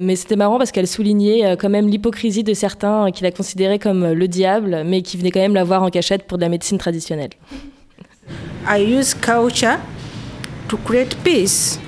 Mais 0.00 0.16
c'était 0.16 0.36
marrant 0.36 0.56
parce 0.56 0.72
qu'elle 0.72 0.86
soulignait 0.86 1.56
quand 1.58 1.68
même 1.68 1.86
l'hypocrisie 1.86 2.42
de 2.42 2.54
certains 2.54 3.10
qui 3.10 3.22
la 3.22 3.30
considéraient 3.30 3.78
comme 3.78 4.12
le 4.12 4.28
diable, 4.28 4.82
mais 4.86 5.02
qui 5.02 5.18
venaient 5.18 5.30
quand 5.30 5.40
même 5.40 5.54
la 5.54 5.64
voir 5.64 5.82
en 5.82 5.90
cachette 5.90 6.26
pour 6.26 6.38
de 6.38 6.42
la 6.42 6.48
médecine 6.48 6.78
traditionnelle. 6.78 7.30
I 8.66 8.82
use 8.82 9.14
culture 9.14 9.78
to 10.68 10.78
create 10.78 11.14
peace. 11.22 11.78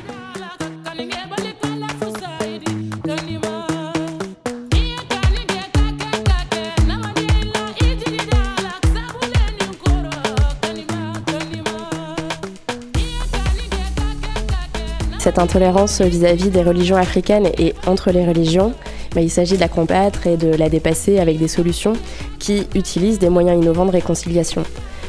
Cette 15.32 15.38
intolérance 15.38 16.02
vis-à-vis 16.02 16.50
des 16.50 16.62
religions 16.62 16.96
africaines 16.96 17.48
et 17.56 17.74
entre 17.86 18.10
les 18.10 18.26
religions, 18.26 18.74
bah, 19.14 19.22
il 19.22 19.30
s'agit 19.30 19.54
de 19.54 19.60
la 19.60 19.68
combattre 19.68 20.26
et 20.26 20.36
de 20.36 20.48
la 20.48 20.68
dépasser 20.68 21.20
avec 21.20 21.38
des 21.38 21.48
solutions 21.48 21.94
qui 22.38 22.66
utilisent 22.74 23.18
des 23.18 23.30
moyens 23.30 23.56
innovants 23.56 23.86
de 23.86 23.92
réconciliation. 23.92 24.62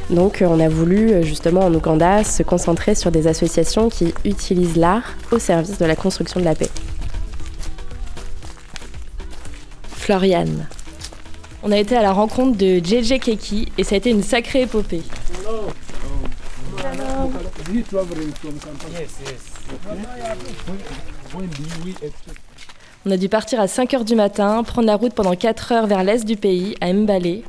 Donc 0.09 0.41
on 0.47 0.61
a 0.61 0.69
voulu 0.69 1.21
justement 1.23 1.65
en 1.65 1.73
Ouganda 1.73 2.23
se 2.23 2.41
concentrer 2.41 2.95
sur 2.95 3.11
des 3.11 3.27
associations 3.27 3.89
qui 3.89 4.13
utilisent 4.23 4.77
l'art 4.77 5.03
au 5.33 5.39
service 5.39 5.77
de 5.77 5.83
la 5.83 5.97
construction 5.97 6.39
de 6.39 6.45
la 6.45 6.55
paix. 6.55 6.69
Floriane. 9.89 10.67
On 11.63 11.71
a 11.73 11.77
été 11.77 11.97
à 11.97 12.01
la 12.01 12.13
rencontre 12.13 12.57
de 12.57 12.77
JJ 12.77 13.19
Keki 13.19 13.73
et 13.77 13.83
ça 13.83 13.95
a 13.95 13.97
été 13.97 14.09
une 14.09 14.23
sacrée 14.23 14.61
épopée. 14.61 15.03
On 23.05 23.11
a 23.11 23.17
dû 23.17 23.29
partir 23.29 23.59
à 23.59 23.65
5h 23.65 24.03
du 24.03 24.15
matin, 24.15 24.63
prendre 24.63 24.87
la 24.87 24.95
route 24.95 25.13
pendant 25.13 25.35
4 25.35 25.71
heures 25.71 25.87
vers 25.87 26.03
l'est 26.03 26.25
du 26.25 26.37
pays, 26.37 26.75
à 26.81 26.93
Mbale, 26.93 27.41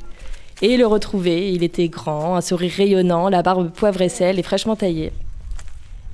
et 0.62 0.77
le 0.77 0.87
retrouver. 0.87 1.53
Il 1.53 1.62
était 1.62 1.88
grand, 1.88 2.37
un 2.37 2.40
sourire 2.40 2.72
rayonnant, 2.77 3.29
la 3.29 3.42
barbe 3.42 3.70
poivre 3.70 4.03
et 4.03 4.09
sel 4.09 4.38
et 4.38 4.42
fraîchement 4.42 4.77
taillée. 4.77 5.12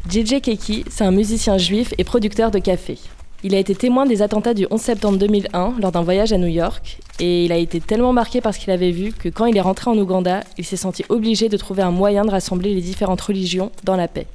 JJ 0.09 0.41
Keki, 0.41 0.85
c'est 0.91 1.05
un 1.05 1.11
musicien 1.11 1.59
juif 1.59 1.95
et 1.99 2.05
producteur 2.05 2.51
de 2.51 2.59
café. 2.59 2.99
Il 3.43 3.55
a 3.55 3.59
été 3.59 3.75
témoin 3.75 4.05
des 4.05 4.21
attentats 4.21 4.53
du 4.53 4.67
11 4.71 4.81
septembre 4.81 5.19
2001 5.19 5.77
lors 5.81 5.93
d'un 5.93 6.03
voyage 6.03 6.33
à 6.33 6.39
New 6.39 6.47
York 6.47 6.99
et 7.21 7.47
il 7.47 7.53
a 7.53 7.57
été 7.57 7.81
tellement 7.81 8.13
marqué 8.13 8.43
par 8.43 8.55
ce 8.55 8.59
qu'il 8.59 8.71
avait 8.71 8.91
vu 8.91 9.13
que 9.13 9.31
quand 9.31 9.47
il 9.47 9.57
est 9.57 9.63
rentré 9.63 9.91
en 9.91 9.97
Ouganda, 9.97 10.41
il 10.59 10.65
s'est 10.65 10.77
senti 10.77 11.05
obligé 11.09 11.49
de 11.49 11.57
trouver 11.57 11.83
un 11.83 11.91
moyen 11.91 12.25
de 12.25 12.31
rassembler 12.31 12.75
les 12.75 12.83
différentes 12.83 13.21
religions 13.21 13.73
dans 13.85 13.97
la 13.97 14.09
paix. 14.09 14.27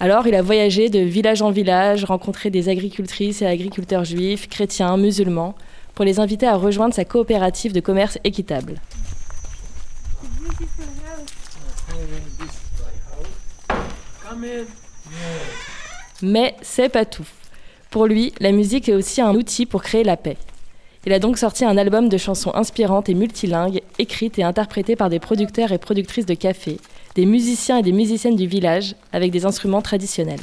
Alors 0.00 0.26
il 0.26 0.34
a 0.34 0.42
voyagé 0.42 0.88
de 0.88 0.98
village 0.98 1.40
en 1.42 1.50
village, 1.50 2.04
rencontré 2.04 2.50
des 2.50 2.68
agricultrices 2.68 3.42
et 3.42 3.46
agriculteurs 3.46 4.04
juifs, 4.04 4.48
chrétiens, 4.48 4.96
musulmans, 4.96 5.54
pour 5.94 6.04
les 6.04 6.18
inviter 6.18 6.46
à 6.46 6.56
rejoindre 6.56 6.94
sa 6.94 7.04
coopérative 7.04 7.72
de 7.72 7.80
commerce 7.80 8.18
équitable. 8.24 8.80
Mais 16.22 16.56
c'est 16.62 16.88
pas 16.88 17.04
tout. 17.04 17.26
Pour 17.90 18.06
lui, 18.06 18.32
la 18.40 18.50
musique 18.50 18.88
est 18.88 18.94
aussi 18.94 19.20
un 19.20 19.34
outil 19.34 19.66
pour 19.66 19.82
créer 19.82 20.02
la 20.02 20.16
paix. 20.16 20.36
Il 21.06 21.12
a 21.12 21.18
donc 21.18 21.36
sorti 21.36 21.66
un 21.66 21.76
album 21.76 22.08
de 22.08 22.16
chansons 22.16 22.52
inspirantes 22.54 23.10
et 23.10 23.14
multilingues, 23.14 23.82
écrites 23.98 24.38
et 24.38 24.42
interprétées 24.42 24.96
par 24.96 25.10
des 25.10 25.18
producteurs 25.18 25.70
et 25.70 25.78
productrices 25.78 26.24
de 26.24 26.32
café, 26.32 26.78
des 27.14 27.26
musiciens 27.26 27.78
et 27.78 27.82
des 27.82 27.92
musiciennes 27.92 28.36
du 28.36 28.46
village, 28.46 28.94
avec 29.12 29.30
des 29.30 29.44
instruments 29.44 29.82
traditionnels. 29.82 30.40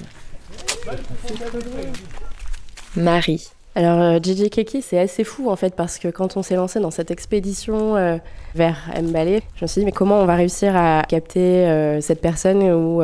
Marie. 2.95 3.50
Alors, 3.74 4.21
JJ 4.21 4.41
euh, 4.41 4.50
Keki, 4.50 4.82
c'est 4.82 5.00
assez 5.00 5.24
fou 5.24 5.50
en 5.50 5.56
fait, 5.56 5.76
parce 5.76 5.97
que 5.97 6.10
quand 6.10 6.36
on 6.36 6.43
s'est 6.43 6.56
lancé 6.56 6.80
dans 6.80 6.91
cette 6.91 7.10
expédition 7.10 7.95
euh, 7.95 8.17
vers 8.54 8.91
Mbale, 9.02 9.39
je 9.56 9.63
me 9.63 9.67
suis 9.67 9.80
dit, 9.80 9.86
mais 9.86 9.93
comment 9.93 10.19
on 10.19 10.26
va 10.26 10.36
réussir 10.36 10.76
à 10.76 11.04
capter 11.08 11.39
euh, 11.39 12.02
cette 12.02 12.21
personne 12.21 12.62
où 12.63 13.02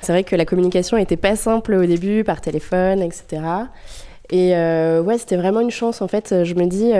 C'est 0.00 0.12
vrai 0.12 0.22
que 0.22 0.36
la 0.36 0.46
communication 0.46 0.96
était 0.96 1.16
pas 1.16 1.36
simple 1.36 1.74
au 1.74 1.84
début, 1.84 2.24
par 2.24 2.40
téléphone, 2.40 3.02
etc. 3.02 3.42
Et 4.30 4.52
ouais, 4.52 5.18
c'était 5.18 5.36
vraiment 5.36 5.60
une 5.60 5.70
chance 5.70 6.02
en 6.02 6.08
fait. 6.08 6.44
Je 6.44 6.54
me 6.54 6.66
dis, 6.66 6.92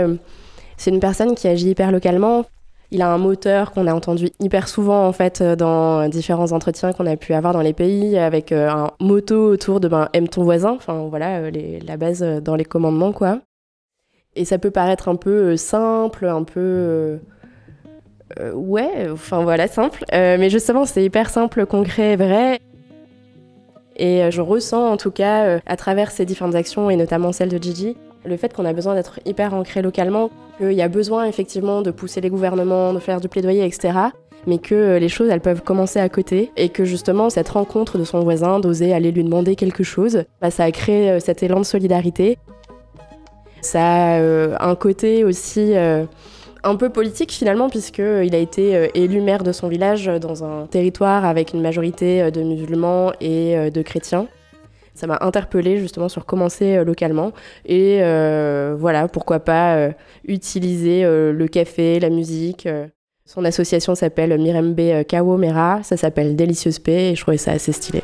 c'est 0.77 0.91
une 0.91 1.01
personne 1.01 1.35
qui 1.35 1.49
agit 1.49 1.71
hyper 1.71 1.93
localement. 1.93 2.45
Il 2.91 3.03
a 3.03 3.13
un 3.13 3.19
moteur 3.19 3.73
qu'on 3.73 3.89
a 3.89 3.95
entendu 3.95 4.31
hyper 4.39 4.69
souvent 4.69 5.09
en 5.09 5.13
fait 5.13 5.43
dans 5.43 6.09
différents 6.09 6.53
entretiens 6.53 6.93
qu'on 6.93 7.07
a 7.07 7.17
pu 7.17 7.35
avoir 7.35 7.53
dans 7.53 7.61
les 7.61 7.73
pays 7.73 8.17
avec 8.17 8.53
euh, 8.53 8.69
un 8.69 8.93
motto 9.01 9.51
autour 9.51 9.81
de 9.81 9.89
ben 9.89 10.09
aime 10.13 10.29
ton 10.29 10.45
voisin, 10.45 10.73
enfin 10.77 11.09
voilà 11.09 11.39
euh, 11.39 11.51
la 11.85 11.97
base 11.97 12.23
euh, 12.23 12.41
dans 12.41 12.55
les 12.55 12.65
commandements 12.65 13.11
quoi. 13.11 13.41
Et 14.37 14.45
ça 14.45 14.59
peut 14.59 14.71
paraître 14.71 15.09
un 15.09 15.17
peu 15.17 15.57
simple, 15.57 16.27
un 16.27 16.45
peu 16.45 17.19
ouais, 18.53 19.09
enfin 19.11 19.43
voilà 19.43 19.67
simple, 19.67 20.05
mais 20.13 20.51
justement 20.51 20.85
c'est 20.85 21.05
hyper 21.05 21.31
simple, 21.31 21.67
concret, 21.67 22.17
vrai. 22.17 22.61
Et 23.97 24.31
je 24.31 24.41
ressens 24.41 24.91
en 24.91 24.97
tout 24.97 25.11
cas 25.11 25.61
à 25.67 25.77
travers 25.77 26.11
ces 26.11 26.25
différentes 26.25 26.55
actions 26.55 26.91
et 26.91 26.97
notamment 26.97 27.33
celle 27.33 27.49
de 27.49 27.63
Gigi 27.63 27.97
le 28.25 28.37
fait 28.37 28.53
qu'on 28.53 28.65
a 28.65 28.73
besoin 28.73 28.95
d'être 28.95 29.21
hyper 29.25 29.55
ancré 29.55 29.83
localement, 29.83 30.31
qu'il 30.59 30.73
y 30.73 30.83
a 30.83 30.89
besoin 30.89 31.27
effectivement 31.27 31.83
de 31.83 31.91
pousser 31.91 32.21
les 32.21 32.31
gouvernements, 32.31 32.93
de 32.93 32.99
faire 32.99 33.21
du 33.21 33.29
plaidoyer, 33.29 33.65
etc. 33.65 33.99
Mais 34.47 34.59
que 34.59 34.99
les 34.99 35.09
choses, 35.09 35.29
elles 35.31 35.41
peuvent 35.41 35.63
commencer 35.63 35.99
à 35.99 36.09
côté 36.09 36.51
et 36.57 36.69
que 36.69 36.85
justement 36.85 37.31
cette 37.31 37.49
rencontre 37.49 37.99
de 37.99 38.05
son 38.05 38.21
voisin, 38.21 38.61
d'oser 38.61 38.93
aller 38.93 39.11
lui 39.11 39.25
demander 39.25 39.57
quelque 39.57 39.83
chose, 39.83 40.25
bah, 40.41 40.51
ça 40.51 40.65
a 40.65 40.71
créé 40.71 41.11
euh, 41.11 41.21
cet 41.21 41.43
élan 41.43 41.61
de 41.61 41.65
solidarité. 41.65 42.39
Ça 43.63 43.81
a 43.81 44.19
euh, 44.19 44.55
un 44.61 44.75
côté 44.75 45.25
aussi 45.25 45.75
euh, 45.75 46.05
un 46.65 46.77
peu 46.77 46.91
politique 46.91 47.33
finalement, 47.33 47.69
puisqu'il 47.69 48.35
a 48.35 48.39
été 48.39 48.91
élu 48.95 49.21
maire 49.21 49.43
de 49.43 49.53
son 49.53 49.69
village 49.69 50.07
dans 50.07 50.45
un 50.45 50.67
territoire 50.67 51.25
avec 51.25 51.53
une 51.53 51.61
majorité 51.61 52.31
de 52.31 52.43
musulmans 52.43 53.13
et 53.21 53.71
de 53.71 53.83
chrétiens 53.83 54.27
ça 54.95 55.07
m'a 55.07 55.19
interpellée 55.21 55.79
justement 55.79 56.09
sur 56.09 56.25
commencer 56.25 56.77
euh, 56.77 56.85
localement. 56.85 57.33
Et 57.67 57.99
euh, 58.03 58.77
voilà, 58.79 59.09
pourquoi 59.09 59.41
pas 59.41 59.77
euh, 59.77 59.91
utiliser 60.27 61.03
le 61.05 61.47
café, 61.49 62.01
la 62.01 62.11
musique. 62.11 62.69
Son 63.27 63.45
association 63.45 63.95
s'appelle 63.95 64.39
Mirembe 64.39 65.05
Kawomera, 65.05 65.83
ça 65.83 65.97
s'appelle 65.97 66.37
Délicieuse 66.37 66.79
Paix 66.79 67.13
et 67.13 67.15
je 67.15 67.21
trouvais 67.23 67.39
ça 67.39 67.53
assez 67.53 67.73
stylé. 67.73 68.03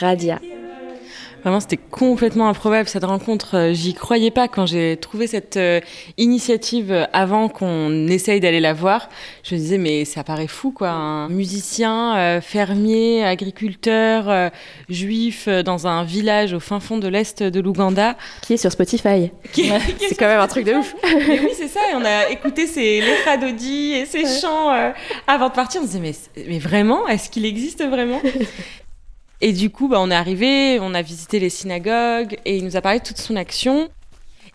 Radia. 0.00 0.40
Vraiment, 1.42 1.60
c'était 1.60 1.78
complètement 1.78 2.48
improbable 2.48 2.88
cette 2.88 3.04
rencontre. 3.04 3.56
Euh, 3.56 3.72
j'y 3.72 3.94
croyais 3.94 4.30
pas 4.30 4.46
quand 4.46 4.66
j'ai 4.66 4.98
trouvé 4.98 5.26
cette 5.26 5.56
euh, 5.56 5.80
initiative 6.18 6.92
euh, 6.92 7.04
avant 7.14 7.48
qu'on 7.48 8.08
essaye 8.08 8.40
d'aller 8.40 8.60
la 8.60 8.74
voir. 8.74 9.08
Je 9.42 9.54
me 9.54 9.60
disais, 9.60 9.78
mais 9.78 10.04
ça 10.04 10.22
paraît 10.22 10.48
fou, 10.48 10.70
quoi. 10.70 10.90
Un 10.90 11.28
musicien, 11.28 12.40
fermier, 12.42 13.24
agriculteur, 13.24 14.50
juif, 14.88 15.48
dans 15.48 15.86
un 15.86 16.04
village 16.04 16.52
au 16.52 16.60
fin 16.60 16.80
fond 16.80 16.98
de 16.98 17.08
l'Est 17.08 17.42
de 17.42 17.60
l'Ouganda. 17.60 18.16
Qui 18.42 18.54
est 18.54 18.56
sur 18.56 18.70
Spotify. 18.70 19.30
c'est 19.52 20.16
quand 20.18 20.26
même 20.26 20.40
un 20.40 20.46
truc 20.46 20.64
de 20.64 20.74
ouf. 20.74 20.94
mais 21.04 21.40
oui, 21.40 21.50
c'est 21.56 21.68
ça. 21.68 21.80
Et 21.90 21.94
on 21.94 22.04
a 22.04 22.28
écouté 22.30 22.66
ses 22.66 23.00
Lefradodi 23.00 23.92
et 23.92 24.06
ses 24.06 24.26
chants 24.40 24.92
avant 25.26 25.48
de 25.48 25.54
partir. 25.54 25.80
On 25.80 25.84
se 25.86 25.98
disait, 25.98 26.00
mais, 26.36 26.44
mais 26.48 26.58
vraiment, 26.58 27.08
est-ce 27.08 27.30
qu'il 27.30 27.46
existe 27.46 27.82
vraiment? 27.84 28.20
Et 29.40 29.52
du 29.52 29.70
coup, 29.70 29.88
bah, 29.88 29.98
on 30.00 30.10
est 30.10 30.14
arrivé, 30.14 30.78
on 30.80 30.94
a 30.94 31.02
visité 31.02 31.38
les 31.38 31.50
synagogues 31.50 32.36
et 32.44 32.56
il 32.56 32.64
nous 32.64 32.76
a 32.76 32.80
parlé 32.80 32.98
de 32.98 33.04
toute 33.04 33.18
son 33.18 33.36
action. 33.36 33.88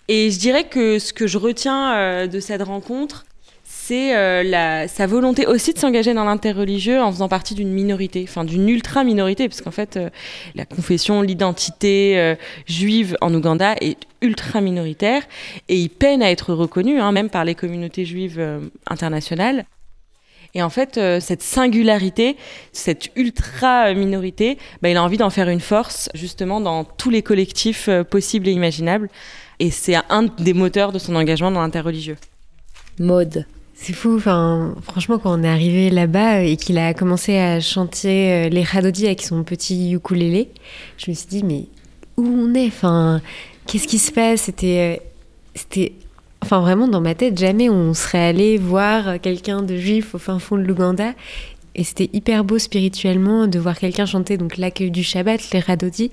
Et 0.07 0.29
je 0.29 0.39
dirais 0.39 0.65
que 0.65 0.99
ce 0.99 1.13
que 1.13 1.25
je 1.25 1.37
retiens 1.37 1.95
euh, 1.95 2.27
de 2.27 2.39
cette 2.39 2.61
rencontre, 2.61 3.25
c'est 3.63 4.15
euh, 4.15 4.87
sa 4.87 5.07
volonté 5.07 5.47
aussi 5.47 5.73
de 5.73 5.79
s'engager 5.79 6.13
dans 6.13 6.23
l'interreligieux 6.23 7.01
en 7.01 7.11
faisant 7.11 7.27
partie 7.27 7.55
d'une 7.55 7.71
minorité, 7.71 8.23
enfin 8.27 8.43
d'une 8.43 8.69
ultra 8.69 9.03
minorité, 9.03 9.49
parce 9.49 9.61
qu'en 9.61 9.71
fait, 9.71 9.97
euh, 9.97 10.09
la 10.53 10.65
confession, 10.65 11.23
l'identité 11.23 12.35
juive 12.67 13.17
en 13.21 13.33
Ouganda 13.33 13.73
est 13.81 13.97
ultra 14.21 14.61
minoritaire 14.61 15.23
et 15.67 15.77
il 15.77 15.89
peine 15.89 16.21
à 16.21 16.29
être 16.29 16.53
reconnu, 16.53 16.99
hein, 16.99 17.11
même 17.11 17.29
par 17.29 17.43
les 17.43 17.55
communautés 17.55 18.05
juives 18.05 18.43
internationales. 18.87 19.65
Et 20.55 20.63
en 20.63 20.69
fait, 20.69 20.97
euh, 20.97 21.19
cette 21.19 21.43
singularité, 21.43 22.37
cette 22.71 23.09
ultra 23.17 23.93
minorité, 23.93 24.57
bah, 24.81 24.89
il 24.89 24.95
a 24.95 25.03
envie 25.03 25.17
d'en 25.17 25.29
faire 25.29 25.49
une 25.49 25.59
force 25.59 26.09
justement 26.15 26.61
dans 26.61 26.85
tous 26.85 27.09
les 27.09 27.21
collectifs 27.21 27.89
euh, 27.89 28.05
possibles 28.05 28.47
et 28.47 28.51
imaginables. 28.51 29.09
Et 29.59 29.69
c'est 29.69 29.95
un 30.09 30.23
des 30.23 30.53
moteurs 30.53 30.93
de 30.93 30.99
son 30.99 31.15
engagement 31.15 31.51
dans 31.51 31.61
l'interreligieux. 31.61 32.15
Mode. 32.99 33.45
C'est 33.73 33.91
fou, 33.91 34.15
enfin, 34.15 34.73
franchement, 34.83 35.19
quand 35.19 35.37
on 35.37 35.43
est 35.43 35.49
arrivé 35.49 35.89
là-bas 35.89 36.43
et 36.43 36.55
qu'il 36.55 36.77
a 36.77 36.93
commencé 36.93 37.37
à 37.37 37.59
chanter 37.59 38.31
euh, 38.31 38.49
les 38.49 38.63
Radodi 38.63 39.05
avec 39.05 39.21
son 39.21 39.43
petit 39.43 39.91
ukulélé, 39.91 40.49
je 40.97 41.11
me 41.11 41.15
suis 41.15 41.27
dit, 41.27 41.43
mais 41.43 41.65
où 42.15 42.25
on 42.25 42.53
est? 42.53 42.67
Enfin, 42.67 43.21
qu'est-ce 43.67 43.89
qui 43.89 43.99
se 43.99 44.13
passe? 44.13 44.43
C'était, 44.43 45.01
c'était 45.53 45.91
Enfin, 46.45 46.61
vraiment, 46.61 46.87
dans 46.87 47.01
ma 47.01 47.15
tête, 47.15 47.39
jamais 47.39 47.71
on 47.71 47.95
serait 47.95 48.23
allé 48.23 48.59
voir 48.59 49.19
quelqu'un 49.19 49.63
de 49.63 49.75
juif 49.77 50.13
au 50.13 50.19
fin 50.19 50.37
fond 50.37 50.57
de 50.57 50.61
l'Ouganda. 50.61 51.15
Et 51.73 51.83
c'était 51.83 52.07
hyper 52.13 52.43
beau 52.43 52.59
spirituellement 52.59 53.47
de 53.47 53.57
voir 53.57 53.79
quelqu'un 53.79 54.05
chanter 54.05 54.37
donc 54.37 54.57
l'accueil 54.57 54.91
du 54.91 55.01
Shabbat, 55.01 55.49
les 55.51 55.59
Radodi, 55.59 56.11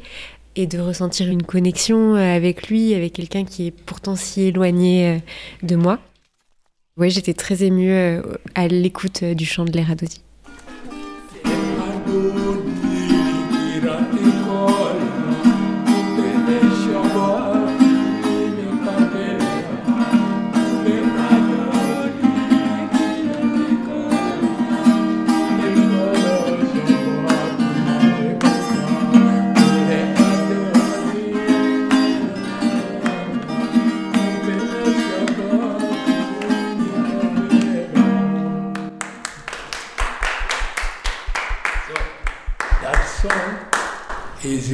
et 0.57 0.67
de 0.67 0.79
ressentir 0.79 1.29
une 1.29 1.43
connexion 1.43 2.17
euh, 2.17 2.35
avec 2.35 2.69
lui, 2.69 2.95
avec 2.95 3.13
quelqu'un 3.13 3.45
qui 3.45 3.67
est 3.67 3.71
pourtant 3.71 4.17
si 4.17 4.45
éloigné 4.45 5.07
euh, 5.07 5.19
de 5.67 5.77
moi. 5.77 5.99
Oui, 6.97 7.11
j'étais 7.11 7.35
très 7.35 7.63
émue 7.63 7.93
euh, 7.93 8.23
à 8.55 8.69
l'écoute 8.69 9.25
du 9.25 9.45
chant 9.45 9.67
de 9.67 9.73
les 9.73 9.83
Radodi. 9.83 10.22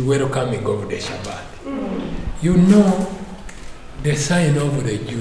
Welcoming 0.08 0.64
of 0.64 0.88
the 0.88 0.96
Shabbat. 0.96 1.44
You 2.42 2.56
know, 2.56 3.06
the 4.02 4.16
sign 4.16 4.56
of 4.56 4.82
the 4.82 4.96
Jew 4.96 5.20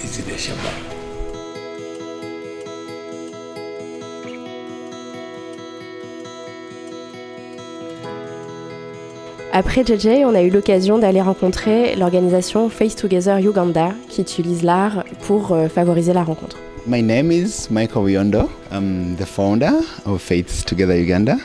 is 0.00 0.24
the 0.24 0.36
Shabbat. 0.38 0.74
Après 9.52 9.82
JJ, 9.82 10.24
on 10.24 10.36
a 10.36 10.42
eu 10.42 10.50
l'occasion 10.50 10.98
d'aller 10.98 11.20
rencontrer 11.20 11.96
l'organisation 11.96 12.68
Face 12.68 12.94
Together 12.94 13.40
Uganda 13.40 13.92
qui 14.08 14.20
utilise 14.20 14.62
l'art 14.62 15.02
pour 15.26 15.50
euh, 15.50 15.68
favoriser 15.68 16.12
la 16.12 16.22
rencontre. 16.22 16.58
My 16.86 17.02
name 17.02 17.32
is 17.32 17.68
Michael 17.70 18.04
Wiondo. 18.04 18.48
I'm 18.70 19.16
the 19.16 19.26
founder 19.26 19.80
of 20.06 20.22
Faith 20.22 20.64
Together 20.64 20.96
Uganda. 20.96 21.38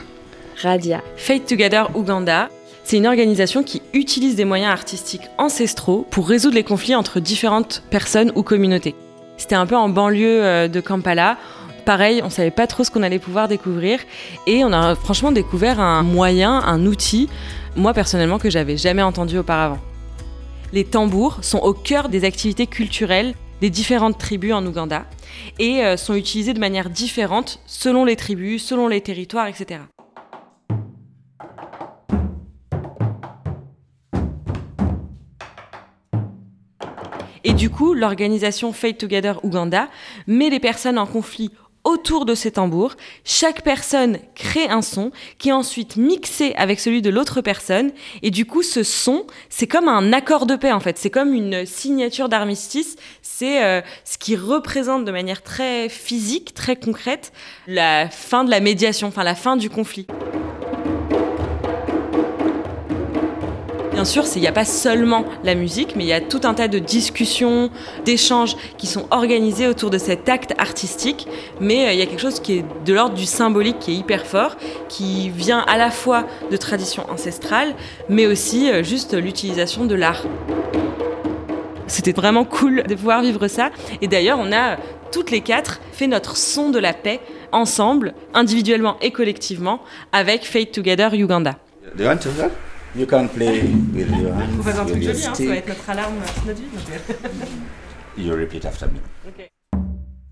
Radia. 0.64 1.02
Fate 1.16 1.46
Together 1.46 1.90
Uganda, 1.94 2.48
c'est 2.84 2.96
une 2.96 3.06
organisation 3.06 3.62
qui 3.62 3.82
utilise 3.92 4.34
des 4.34 4.46
moyens 4.46 4.72
artistiques 4.72 5.28
ancestraux 5.38 6.06
pour 6.10 6.26
résoudre 6.26 6.54
les 6.54 6.64
conflits 6.64 6.94
entre 6.94 7.20
différentes 7.20 7.82
personnes 7.90 8.32
ou 8.34 8.42
communautés. 8.42 8.94
C'était 9.36 9.54
un 9.54 9.66
peu 9.66 9.76
en 9.76 9.88
banlieue 9.88 10.42
euh, 10.42 10.68
de 10.68 10.80
Kampala. 10.80 11.36
Pareil, 11.84 12.22
on 12.24 12.30
savait 12.30 12.50
pas 12.50 12.66
trop 12.66 12.82
ce 12.82 12.90
qu'on 12.90 13.02
allait 13.02 13.18
pouvoir 13.18 13.46
découvrir 13.46 14.00
et 14.46 14.64
on 14.64 14.72
a 14.72 14.94
franchement 14.94 15.32
découvert 15.32 15.80
un 15.80 16.02
moyen, 16.02 16.62
un 16.64 16.86
outil, 16.86 17.28
moi 17.76 17.92
personnellement 17.92 18.38
que 18.38 18.48
j'avais 18.48 18.78
jamais 18.78 19.02
entendu 19.02 19.36
auparavant. 19.36 19.78
Les 20.72 20.84
tambours 20.84 21.38
sont 21.42 21.58
au 21.58 21.74
cœur 21.74 22.08
des 22.08 22.24
activités 22.24 22.66
culturelles 22.66 23.34
des 23.60 23.70
différentes 23.70 24.18
tribus 24.18 24.52
en 24.52 24.64
Ouganda 24.66 25.04
et 25.58 25.84
euh, 25.84 25.96
sont 25.96 26.14
utilisés 26.14 26.54
de 26.54 26.60
manière 26.60 26.90
différente 26.90 27.60
selon 27.66 28.04
les 28.04 28.16
tribus, 28.16 28.64
selon 28.64 28.88
les 28.88 29.00
territoires, 29.00 29.46
etc. 29.46 29.80
Et 37.44 37.52
du 37.52 37.70
coup, 37.70 37.94
l'organisation 37.94 38.72
Fate 38.72 38.98
Together 38.98 39.38
Uganda 39.44 39.88
met 40.26 40.50
les 40.50 40.60
personnes 40.60 40.98
en 40.98 41.06
conflit 41.06 41.50
autour 41.84 42.24
de 42.24 42.34
ces 42.34 42.52
tambours. 42.52 42.94
Chaque 43.24 43.62
personne 43.62 44.18
crée 44.34 44.68
un 44.68 44.80
son 44.80 45.12
qui 45.38 45.50
est 45.50 45.52
ensuite 45.52 45.96
mixé 45.96 46.54
avec 46.56 46.80
celui 46.80 47.02
de 47.02 47.10
l'autre 47.10 47.42
personne. 47.42 47.92
Et 48.22 48.30
du 48.30 48.46
coup, 48.46 48.62
ce 48.62 48.82
son, 48.82 49.26
c'est 49.50 49.66
comme 49.66 49.88
un 49.88 50.12
accord 50.12 50.46
de 50.46 50.56
paix 50.56 50.72
en 50.72 50.80
fait. 50.80 50.96
C'est 50.98 51.10
comme 51.10 51.34
une 51.34 51.66
signature 51.66 52.30
d'armistice. 52.30 52.96
C'est 53.20 53.62
euh, 53.62 53.82
ce 54.04 54.16
qui 54.16 54.34
représente 54.34 55.04
de 55.04 55.12
manière 55.12 55.42
très 55.42 55.90
physique, 55.90 56.54
très 56.54 56.76
concrète, 56.76 57.32
la 57.66 58.08
fin 58.08 58.44
de 58.44 58.50
la 58.50 58.60
médiation, 58.60 59.08
enfin 59.08 59.22
la 59.22 59.34
fin 59.34 59.56
du 59.56 59.68
conflit. 59.68 60.06
Bien 64.04 64.22
sûr, 64.22 64.24
il 64.36 64.42
n'y 64.42 64.46
a 64.46 64.52
pas 64.52 64.66
seulement 64.66 65.24
la 65.44 65.54
musique, 65.54 65.96
mais 65.96 66.04
il 66.04 66.08
y 66.08 66.12
a 66.12 66.20
tout 66.20 66.42
un 66.44 66.52
tas 66.52 66.68
de 66.68 66.78
discussions, 66.78 67.70
d'échanges 68.04 68.54
qui 68.76 68.86
sont 68.86 69.06
organisés 69.10 69.66
autour 69.66 69.88
de 69.88 69.96
cet 69.96 70.28
acte 70.28 70.52
artistique. 70.58 71.26
Mais 71.58 71.86
euh, 71.86 71.92
il 71.94 71.98
y 71.98 72.02
a 72.02 72.04
quelque 72.04 72.20
chose 72.20 72.38
qui 72.38 72.58
est 72.58 72.64
de 72.84 72.92
l'ordre 72.92 73.14
du 73.14 73.24
symbolique, 73.24 73.78
qui 73.78 73.92
est 73.92 73.94
hyper 73.94 74.26
fort, 74.26 74.58
qui 74.90 75.30
vient 75.30 75.60
à 75.60 75.78
la 75.78 75.90
fois 75.90 76.26
de 76.50 76.56
traditions 76.58 77.10
ancestrales, 77.10 77.74
mais 78.10 78.26
aussi 78.26 78.70
euh, 78.70 78.82
juste 78.82 79.14
l'utilisation 79.14 79.86
de 79.86 79.94
l'art. 79.94 80.24
C'était 81.86 82.12
vraiment 82.12 82.44
cool 82.44 82.82
de 82.82 82.94
pouvoir 82.94 83.22
vivre 83.22 83.48
ça. 83.48 83.70
Et 84.02 84.06
d'ailleurs, 84.06 84.38
on 84.38 84.52
a 84.52 84.76
toutes 85.12 85.30
les 85.30 85.40
quatre 85.40 85.80
fait 85.92 86.08
notre 86.08 86.36
son 86.36 86.68
de 86.68 86.78
la 86.78 86.92
paix 86.92 87.20
ensemble, 87.52 88.12
individuellement 88.34 88.98
et 89.00 89.12
collectivement, 89.12 89.80
avec 90.12 90.44
Fate 90.44 90.72
Together 90.72 91.14
Uganda. 91.14 91.56
You 92.96 93.06
can 93.06 93.26
play 93.26 93.62
with 93.92 94.08
your 94.20 94.32
hands. 94.32 94.62
Va 94.62 94.70
faire 94.70 94.80
un 94.82 94.86
truc 94.86 95.02
joli, 95.02 95.26
hein, 95.26 95.34
ça 95.34 95.44
va 95.44 95.56
être 95.56 95.68
notre 95.68 95.90
alarme, 95.90 96.14
c'est 96.32 96.46
notre 96.46 96.60
vie. 96.60 98.24
You 98.24 98.32
repeat 98.36 98.64
after 98.64 98.86
me. 98.86 99.00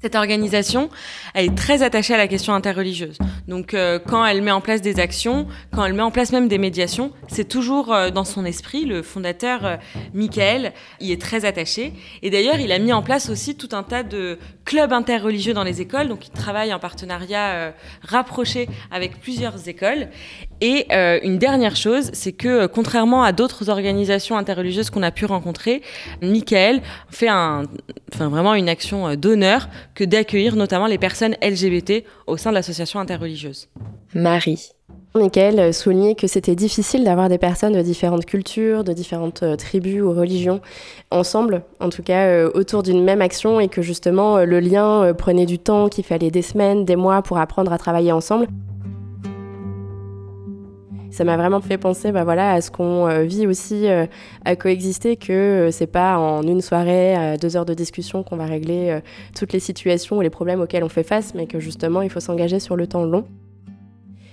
Cette 0.00 0.14
organisation, 0.16 0.90
elle 1.32 1.46
est 1.46 1.54
très 1.56 1.82
attachée 1.84 2.14
à 2.14 2.16
la 2.16 2.26
question 2.26 2.54
interreligieuse. 2.54 3.18
Donc, 3.46 3.72
euh, 3.72 4.00
quand 4.00 4.24
elle 4.26 4.42
met 4.42 4.50
en 4.50 4.60
place 4.60 4.82
des 4.82 4.98
actions, 4.98 5.46
quand 5.72 5.84
elle 5.84 5.92
met 5.92 6.02
en 6.02 6.10
place 6.10 6.32
même 6.32 6.48
des 6.48 6.58
médiations, 6.58 7.12
c'est 7.28 7.48
toujours 7.48 7.92
euh, 7.92 8.10
dans 8.10 8.24
son 8.24 8.44
esprit. 8.44 8.84
Le 8.84 9.02
fondateur, 9.02 9.64
euh, 9.64 9.76
Michael, 10.12 10.72
y 11.00 11.12
est 11.12 11.20
très 11.20 11.44
attaché. 11.44 11.92
Et 12.22 12.30
d'ailleurs, 12.30 12.58
il 12.58 12.72
a 12.72 12.80
mis 12.80 12.92
en 12.92 13.02
place 13.02 13.30
aussi 13.30 13.56
tout 13.56 13.68
un 13.72 13.84
tas 13.84 14.02
de 14.02 14.40
clubs 14.64 14.92
interreligieux 14.92 15.54
dans 15.54 15.62
les 15.62 15.80
écoles. 15.80 16.08
Donc, 16.08 16.26
il 16.26 16.32
travaille 16.32 16.74
en 16.74 16.80
partenariat 16.80 17.52
euh, 17.52 17.70
rapproché 18.02 18.68
avec 18.90 19.20
plusieurs 19.20 19.68
écoles. 19.68 20.08
Et 20.64 20.86
euh, 20.92 21.18
une 21.24 21.38
dernière 21.38 21.74
chose, 21.74 22.10
c'est 22.12 22.30
que 22.30 22.46
euh, 22.46 22.68
contrairement 22.68 23.24
à 23.24 23.32
d'autres 23.32 23.68
organisations 23.68 24.38
interreligieuses 24.38 24.90
qu'on 24.90 25.02
a 25.02 25.10
pu 25.10 25.24
rencontrer, 25.24 25.82
Michael 26.22 26.82
fait 27.10 27.28
un, 27.28 27.64
enfin 28.14 28.28
vraiment 28.28 28.54
une 28.54 28.68
action 28.68 29.08
euh, 29.08 29.16
d'honneur 29.16 29.68
que 29.96 30.04
d'accueillir 30.04 30.54
notamment 30.54 30.86
les 30.86 30.98
personnes 30.98 31.34
LGBT 31.42 32.04
au 32.28 32.36
sein 32.36 32.50
de 32.50 32.54
l'association 32.54 33.00
interreligieuse. 33.00 33.68
Marie. 34.14 34.70
Michael 35.14 35.74
soulignait 35.74 36.14
que 36.14 36.26
c'était 36.26 36.54
difficile 36.54 37.04
d'avoir 37.04 37.28
des 37.28 37.36
personnes 37.36 37.74
de 37.74 37.82
différentes 37.82 38.24
cultures, 38.24 38.82
de 38.82 38.94
différentes 38.94 39.42
euh, 39.42 39.56
tribus 39.56 40.00
ou 40.00 40.12
religions 40.12 40.60
ensemble, 41.10 41.62
en 41.80 41.90
tout 41.90 42.02
cas 42.02 42.26
euh, 42.26 42.50
autour 42.54 42.82
d'une 42.82 43.04
même 43.04 43.20
action, 43.20 43.60
et 43.60 43.68
que 43.68 43.82
justement 43.82 44.38
euh, 44.38 44.44
le 44.46 44.60
lien 44.60 45.02
euh, 45.02 45.12
prenait 45.12 45.44
du 45.44 45.58
temps, 45.58 45.88
qu'il 45.90 46.04
fallait 46.04 46.30
des 46.30 46.40
semaines, 46.40 46.86
des 46.86 46.96
mois 46.96 47.20
pour 47.20 47.36
apprendre 47.36 47.72
à 47.72 47.78
travailler 47.78 48.12
ensemble. 48.12 48.46
Ça 51.12 51.24
m'a 51.24 51.36
vraiment 51.36 51.60
fait 51.60 51.76
penser 51.76 52.10
bah 52.10 52.24
voilà, 52.24 52.52
à 52.52 52.62
ce 52.62 52.70
qu'on 52.70 53.06
euh, 53.06 53.24
vit 53.24 53.46
aussi 53.46 53.86
euh, 53.86 54.06
à 54.46 54.56
coexister, 54.56 55.16
que 55.16 55.32
euh, 55.32 55.70
c'est 55.70 55.86
pas 55.86 56.16
en 56.16 56.42
une 56.42 56.62
soirée, 56.62 57.14
à 57.14 57.36
deux 57.36 57.54
heures 57.54 57.66
de 57.66 57.74
discussion 57.74 58.22
qu'on 58.22 58.36
va 58.36 58.46
régler 58.46 58.98
toutes 59.38 59.52
les 59.52 59.60
situations 59.60 60.16
ou 60.16 60.20
les 60.22 60.30
problèmes 60.30 60.62
auxquels 60.62 60.82
on 60.82 60.88
fait 60.88 61.02
face, 61.02 61.34
mais 61.34 61.46
que 61.46 61.60
justement 61.60 62.00
il 62.00 62.08
faut 62.08 62.20
s'engager 62.20 62.60
sur 62.60 62.76
le 62.76 62.86
temps 62.86 63.04
long 63.04 63.24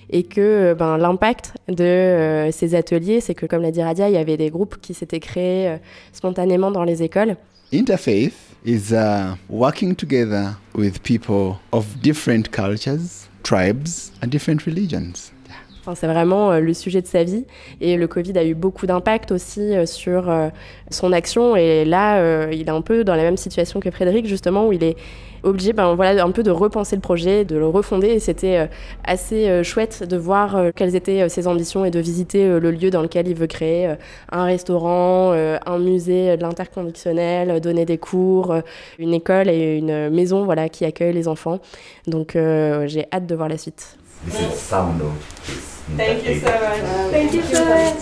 et 0.10 0.24
que 0.24 0.74
ben, 0.74 0.98
l'impact 0.98 1.54
de 1.68 2.50
ces 2.52 2.74
ateliers, 2.76 3.20
c'est 3.20 3.36
que 3.36 3.46
comme 3.46 3.62
l'a 3.62 3.72
dit 3.72 3.84
Radia, 3.84 4.10
il 4.10 4.14
y 4.14 4.18
avait 4.18 4.38
des 4.38 4.50
groupes 4.50 4.78
qui 4.82 4.94
s'étaient 4.94 5.20
créés 5.20 5.78
spontanément 6.14 6.72
dans 6.72 6.84
les 6.84 7.04
écoles. 7.04 7.36
Interfaith 7.72 8.34
is 8.66 8.92
uh, 8.92 9.36
working 9.50 9.96
together 9.96 10.58
with 10.74 11.04
people 11.04 11.58
of 11.72 11.86
different 12.02 12.50
cultures, 12.52 13.28
tribes, 13.44 14.12
and 14.24 14.30
different 14.30 14.66
religions. 14.66 15.32
C'est 15.96 16.08
vraiment 16.08 16.60
le 16.60 16.74
sujet 16.74 17.02
de 17.02 17.08
sa 17.08 17.24
vie. 17.24 17.46
Et 17.82 17.98
le 17.98 18.08
Covid 18.08 18.38
a 18.38 18.44
eu 18.44 18.54
beaucoup 18.54 18.86
d'impact 18.86 19.32
aussi 19.32 19.74
sur 19.86 20.32
son 20.90 21.12
action. 21.12 21.56
Et 21.56 21.86
là, 21.86 22.50
il 22.52 22.62
est 22.62 22.70
un 22.70 22.82
peu 22.82 23.04
dans 23.04 23.16
la 23.16 23.24
même 23.24 23.38
situation 23.38 23.80
que 23.80 23.92
Frédéric, 23.92 24.26
justement, 24.26 24.68
où 24.68 24.74
il 24.74 24.84
est 24.84 24.96
obligé 25.44 25.74
ben, 25.74 25.96
voilà, 25.96 26.24
un 26.24 26.32
peu 26.32 26.44
de 26.44 26.52
repenser 26.52 26.96
le 26.96 27.02
projet, 27.02 27.46
de 27.46 27.58
le 27.58 27.68
refonder. 27.68 28.08
Et 28.10 28.20
c'était 28.20 28.58
euh, 28.58 28.68
assez 29.04 29.48
euh, 29.48 29.64
chouette 29.64 30.04
de 30.04 30.18
voir 30.18 30.56
euh, 30.56 30.72
quelles 30.76 30.96
étaient 30.96 31.28
ses 31.30 31.48
ambitions 31.48 31.86
et 31.86 31.92
de 31.92 32.00
visiter 32.00 32.60
le 32.60 32.72
lieu 32.72 32.90
dans 32.90 33.02
lequel 33.02 33.28
il 33.28 33.36
veut 33.36 33.48
créer 33.48 33.96
un 34.32 34.44
restaurant, 34.44 35.32
un 35.32 35.80
musée 35.80 36.38
de 36.38 36.42
l'interconvictionnel, 36.42 37.60
donner 37.62 37.86
des 37.86 37.98
cours, 37.98 38.56
une 38.98 39.14
école 39.14 39.50
et 39.50 39.78
une 39.78 40.10
maison 40.10 40.46
voilà, 40.46 40.70
qui 40.70 40.86
accueille 40.86 41.14
les 41.14 41.28
enfants. 41.28 41.60
Donc 42.08 42.32
j'ai 42.34 43.06
hâte 43.12 43.26
de 43.28 43.36
voir 43.36 43.50
la 43.50 43.58
suite. 43.58 43.98
Thank 45.98 46.26
you 46.26 46.40
so 46.40 46.46
much. 46.48 47.12
Thank 47.12 47.34
you 47.34 47.42
so 47.44 47.66
much. 47.66 47.96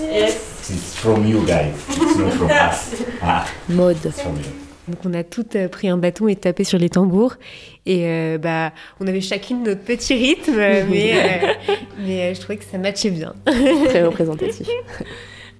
Yes. 0.00 0.70
It's 0.70 0.94
from 0.96 1.26
you 1.26 1.44
guys. 1.46 1.74
It's 1.88 2.16
not 2.16 2.32
from 2.34 2.50
us. 2.50 3.02
Ah. 3.22 3.46
Mode. 3.68 4.04
It's 4.04 4.20
from 4.20 4.36
you. 4.36 4.70
Donc 4.88 4.98
on 5.04 5.14
a 5.14 5.22
toutes 5.22 5.56
euh, 5.56 5.68
pris 5.68 5.88
un 5.88 5.96
bâton 5.96 6.26
et 6.28 6.36
tapé 6.36 6.64
sur 6.64 6.78
les 6.78 6.88
tambours. 6.88 7.36
Et 7.86 8.06
euh, 8.06 8.38
bah, 8.38 8.72
on 9.00 9.06
avait 9.06 9.20
chacune 9.20 9.62
notre 9.62 9.82
petit 9.82 10.14
rythme, 10.14 10.56
mais, 10.90 11.12
euh, 11.14 11.74
mais 11.98 12.34
je 12.34 12.40
trouvais 12.40 12.56
que 12.56 12.64
ça 12.64 12.78
matchait 12.78 13.10
bien. 13.10 13.34
Très 13.44 14.02
représentatif. 14.04 14.66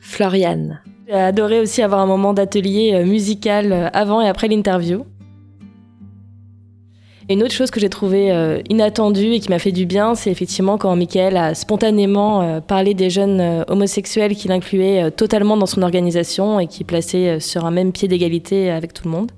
Floriane. 0.00 0.80
J'ai 1.06 1.14
adoré 1.14 1.60
aussi 1.60 1.82
avoir 1.82 2.00
un 2.00 2.06
moment 2.06 2.32
d'atelier 2.32 3.04
musical 3.04 3.90
avant 3.92 4.20
et 4.20 4.28
après 4.28 4.48
l'interview 4.48 5.04
une 7.34 7.44
autre 7.44 7.54
chose 7.54 7.70
que 7.70 7.78
j'ai 7.78 7.88
trouvée 7.88 8.32
euh, 8.32 8.60
inattendue 8.68 9.34
et 9.34 9.40
qui 9.40 9.50
m'a 9.50 9.58
fait 9.58 9.72
du 9.72 9.86
bien, 9.86 10.14
c'est 10.14 10.30
effectivement 10.30 10.78
quand 10.78 10.94
Michael 10.96 11.36
a 11.36 11.54
spontanément 11.54 12.42
euh, 12.42 12.60
parlé 12.60 12.92
des 12.94 13.08
jeunes 13.08 13.40
euh, 13.40 13.62
homosexuels 13.68 14.34
qu'il 14.34 14.50
incluait 14.50 15.10
totalement 15.12 15.56
dans 15.56 15.66
son 15.66 15.82
organisation 15.82 16.58
et 16.58 16.66
qui 16.66 16.82
plaçait 16.82 17.38
sur 17.38 17.64
un 17.64 17.70
même 17.70 17.92
pied 17.92 18.08
d'égalité 18.08 18.70
avec 18.70 18.92
tout 18.92 19.04
le 19.04 19.10
monde. 19.10 19.30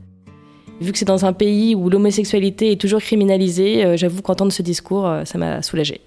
Vu 0.80 0.92
que 0.92 0.98
c'est 0.98 1.04
dans 1.04 1.26
un 1.26 1.32
pays 1.32 1.74
où 1.74 1.90
l'homosexualité 1.90 2.72
est 2.72 2.80
toujours 2.80 3.00
criminalisée, 3.00 3.96
j'avoue 3.96 4.22
qu'entendre 4.22 4.52
ce 4.52 4.62
discours, 4.62 5.08
ça 5.24 5.38
m'a 5.38 5.62
soulagée. 5.62 6.00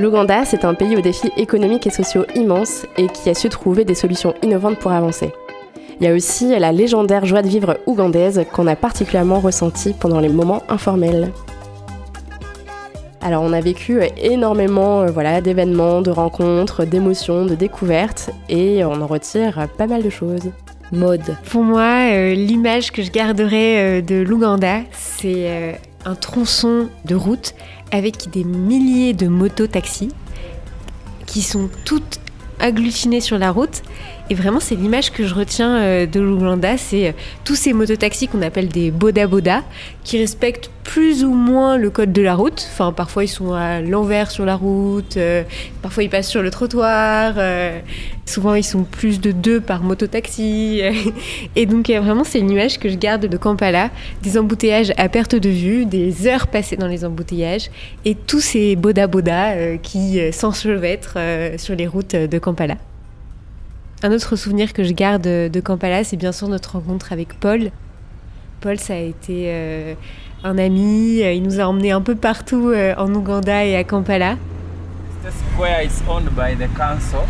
L'Ouganda, 0.00 0.46
c'est 0.46 0.64
un 0.64 0.72
pays 0.72 0.96
aux 0.96 1.02
défis 1.02 1.30
économiques 1.36 1.86
et 1.86 1.90
sociaux 1.90 2.24
immenses 2.34 2.86
et 2.96 3.06
qui 3.08 3.28
a 3.28 3.34
su 3.34 3.50
trouver 3.50 3.84
des 3.84 3.94
solutions 3.94 4.32
innovantes 4.42 4.78
pour 4.78 4.92
avancer. 4.92 5.30
Il 6.00 6.06
y 6.06 6.08
a 6.08 6.14
aussi 6.14 6.58
la 6.58 6.72
légendaire 6.72 7.26
joie 7.26 7.42
de 7.42 7.48
vivre 7.48 7.76
ougandaise 7.84 8.46
qu'on 8.50 8.66
a 8.66 8.76
particulièrement 8.76 9.40
ressentie 9.40 9.92
pendant 9.92 10.18
les 10.18 10.30
moments 10.30 10.62
informels. 10.70 11.30
Alors 13.20 13.42
on 13.42 13.52
a 13.52 13.60
vécu 13.60 14.00
énormément 14.16 15.02
euh, 15.02 15.08
voilà, 15.08 15.42
d'événements, 15.42 16.00
de 16.00 16.10
rencontres, 16.10 16.86
d'émotions, 16.86 17.44
de 17.44 17.54
découvertes 17.54 18.30
et 18.48 18.82
on 18.86 19.02
en 19.02 19.06
retire 19.06 19.68
pas 19.76 19.86
mal 19.86 20.02
de 20.02 20.08
choses. 20.08 20.50
Mode. 20.92 21.36
Pour 21.50 21.62
moi, 21.62 22.10
euh, 22.10 22.32
l'image 22.32 22.90
que 22.90 23.02
je 23.02 23.10
garderai 23.10 23.78
euh, 23.78 24.00
de 24.00 24.14
l'Ouganda, 24.14 24.78
c'est 24.92 25.78
un 26.06 26.14
tronçon 26.14 26.88
de 27.04 27.14
route 27.14 27.54
avec 27.90 28.30
des 28.30 28.44
milliers 28.44 29.12
de 29.12 29.26
motos-taxis 29.26 30.10
qui 31.26 31.42
sont 31.42 31.68
toutes 31.84 32.20
agglutinées 32.58 33.20
sur 33.20 33.38
la 33.38 33.50
route. 33.50 33.82
Et 34.30 34.34
vraiment, 34.34 34.60
c'est 34.60 34.76
l'image 34.76 35.10
que 35.10 35.26
je 35.26 35.34
retiens 35.34 35.76
euh, 35.76 36.06
de 36.06 36.20
l'Ouganda, 36.20 36.78
c'est 36.78 37.08
euh, 37.08 37.12
tous 37.44 37.56
ces 37.56 37.72
mototaxis 37.72 38.28
qu'on 38.28 38.42
appelle 38.42 38.68
des 38.68 38.92
boda 38.92 39.26
boda, 39.26 39.64
qui 40.04 40.18
respectent 40.18 40.70
plus 40.84 41.24
ou 41.24 41.34
moins 41.34 41.76
le 41.76 41.90
code 41.90 42.12
de 42.12 42.22
la 42.22 42.36
route. 42.36 42.64
Enfin, 42.72 42.92
parfois 42.92 43.24
ils 43.24 43.28
sont 43.28 43.54
à 43.54 43.80
l'envers 43.80 44.30
sur 44.30 44.44
la 44.44 44.54
route, 44.54 45.16
euh, 45.16 45.42
parfois 45.82 46.04
ils 46.04 46.08
passent 46.08 46.28
sur 46.28 46.42
le 46.42 46.50
trottoir. 46.50 47.34
souvent 48.24 48.54
ils 48.54 48.62
sont 48.62 48.84
plus 48.84 49.20
de 49.20 49.32
deux 49.32 49.60
par 49.60 49.82
mototaxi. 49.82 50.80
et 51.56 51.66
donc 51.66 51.90
vraiment, 51.90 52.22
c'est 52.22 52.38
une 52.38 52.50
image 52.52 52.78
que 52.78 52.88
je 52.88 52.94
garde 52.94 53.26
de 53.26 53.36
Kampala, 53.36 53.90
des 54.22 54.38
embouteillages 54.38 54.92
à 54.96 55.08
perte 55.08 55.34
de 55.34 55.48
vue, 55.48 55.86
des 55.86 56.28
heures 56.28 56.46
passées 56.46 56.76
dans 56.76 56.88
les 56.88 57.04
embouteillages, 57.04 57.68
et 58.04 58.14
tous 58.14 58.40
ces 58.40 58.76
boda 58.76 59.08
boda 59.08 59.76
qui 59.78 60.20
s'enchevêtrent 60.32 61.18
sur 61.56 61.74
les 61.74 61.88
routes 61.88 62.14
de 62.14 62.38
Kampala. 62.38 62.76
Un 64.02 64.12
autre 64.12 64.34
souvenir 64.34 64.72
que 64.72 64.82
je 64.82 64.92
garde 64.92 65.22
de 65.22 65.60
Kampala, 65.60 66.04
c'est 66.04 66.16
bien 66.16 66.32
sûr 66.32 66.48
notre 66.48 66.72
rencontre 66.78 67.12
avec 67.12 67.38
Paul. 67.38 67.70
Paul, 68.62 68.78
ça 68.78 68.94
a 68.94 68.96
été 68.96 69.44
euh, 69.48 69.94
un 70.42 70.56
ami, 70.56 71.18
il 71.18 71.42
nous 71.42 71.60
a 71.60 71.64
emmenés 71.64 71.90
un 71.90 72.00
peu 72.00 72.14
partout 72.14 72.70
euh, 72.70 72.94
en 72.96 73.14
Ouganda 73.14 73.62
et 73.66 73.76
à 73.76 73.84
Kampala. 73.84 74.36
The 75.22 75.30
square 75.30 75.84
is 75.84 76.02
owned 76.08 76.30
by 76.30 76.56
the 76.56 76.68
council. 76.78 77.26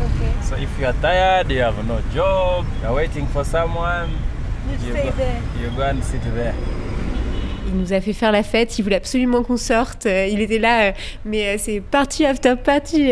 Okay. 0.00 0.32
So 0.42 0.56
if 0.56 0.70
you 0.80 0.86
are 0.86 0.94
tired, 1.02 1.50
you 1.50 1.60
have 1.60 1.76
no 1.86 1.98
job, 2.14 2.64
you 2.80 2.88
are 2.88 2.94
waiting 2.94 3.26
for 3.26 3.44
someone, 3.44 4.08
you, 4.82 4.88
you, 4.88 4.94
go, 4.94 5.02
you 5.60 5.70
go 5.76 5.82
and 5.82 6.02
sit 6.02 6.22
there. 6.34 6.54
Il 7.74 7.80
nous 7.80 7.92
a 7.92 8.00
fait 8.00 8.12
faire 8.12 8.30
la 8.30 8.44
fête, 8.44 8.78
il 8.78 8.82
voulait 8.82 8.96
absolument 8.96 9.42
qu'on 9.42 9.56
sorte. 9.56 10.06
Euh, 10.06 10.28
il 10.30 10.40
était 10.40 10.60
là, 10.60 10.82
euh, 10.84 10.92
mais 11.24 11.48
euh, 11.48 11.56
c'est 11.58 11.80
parti 11.80 12.24
after 12.24 12.54
party 12.54 13.10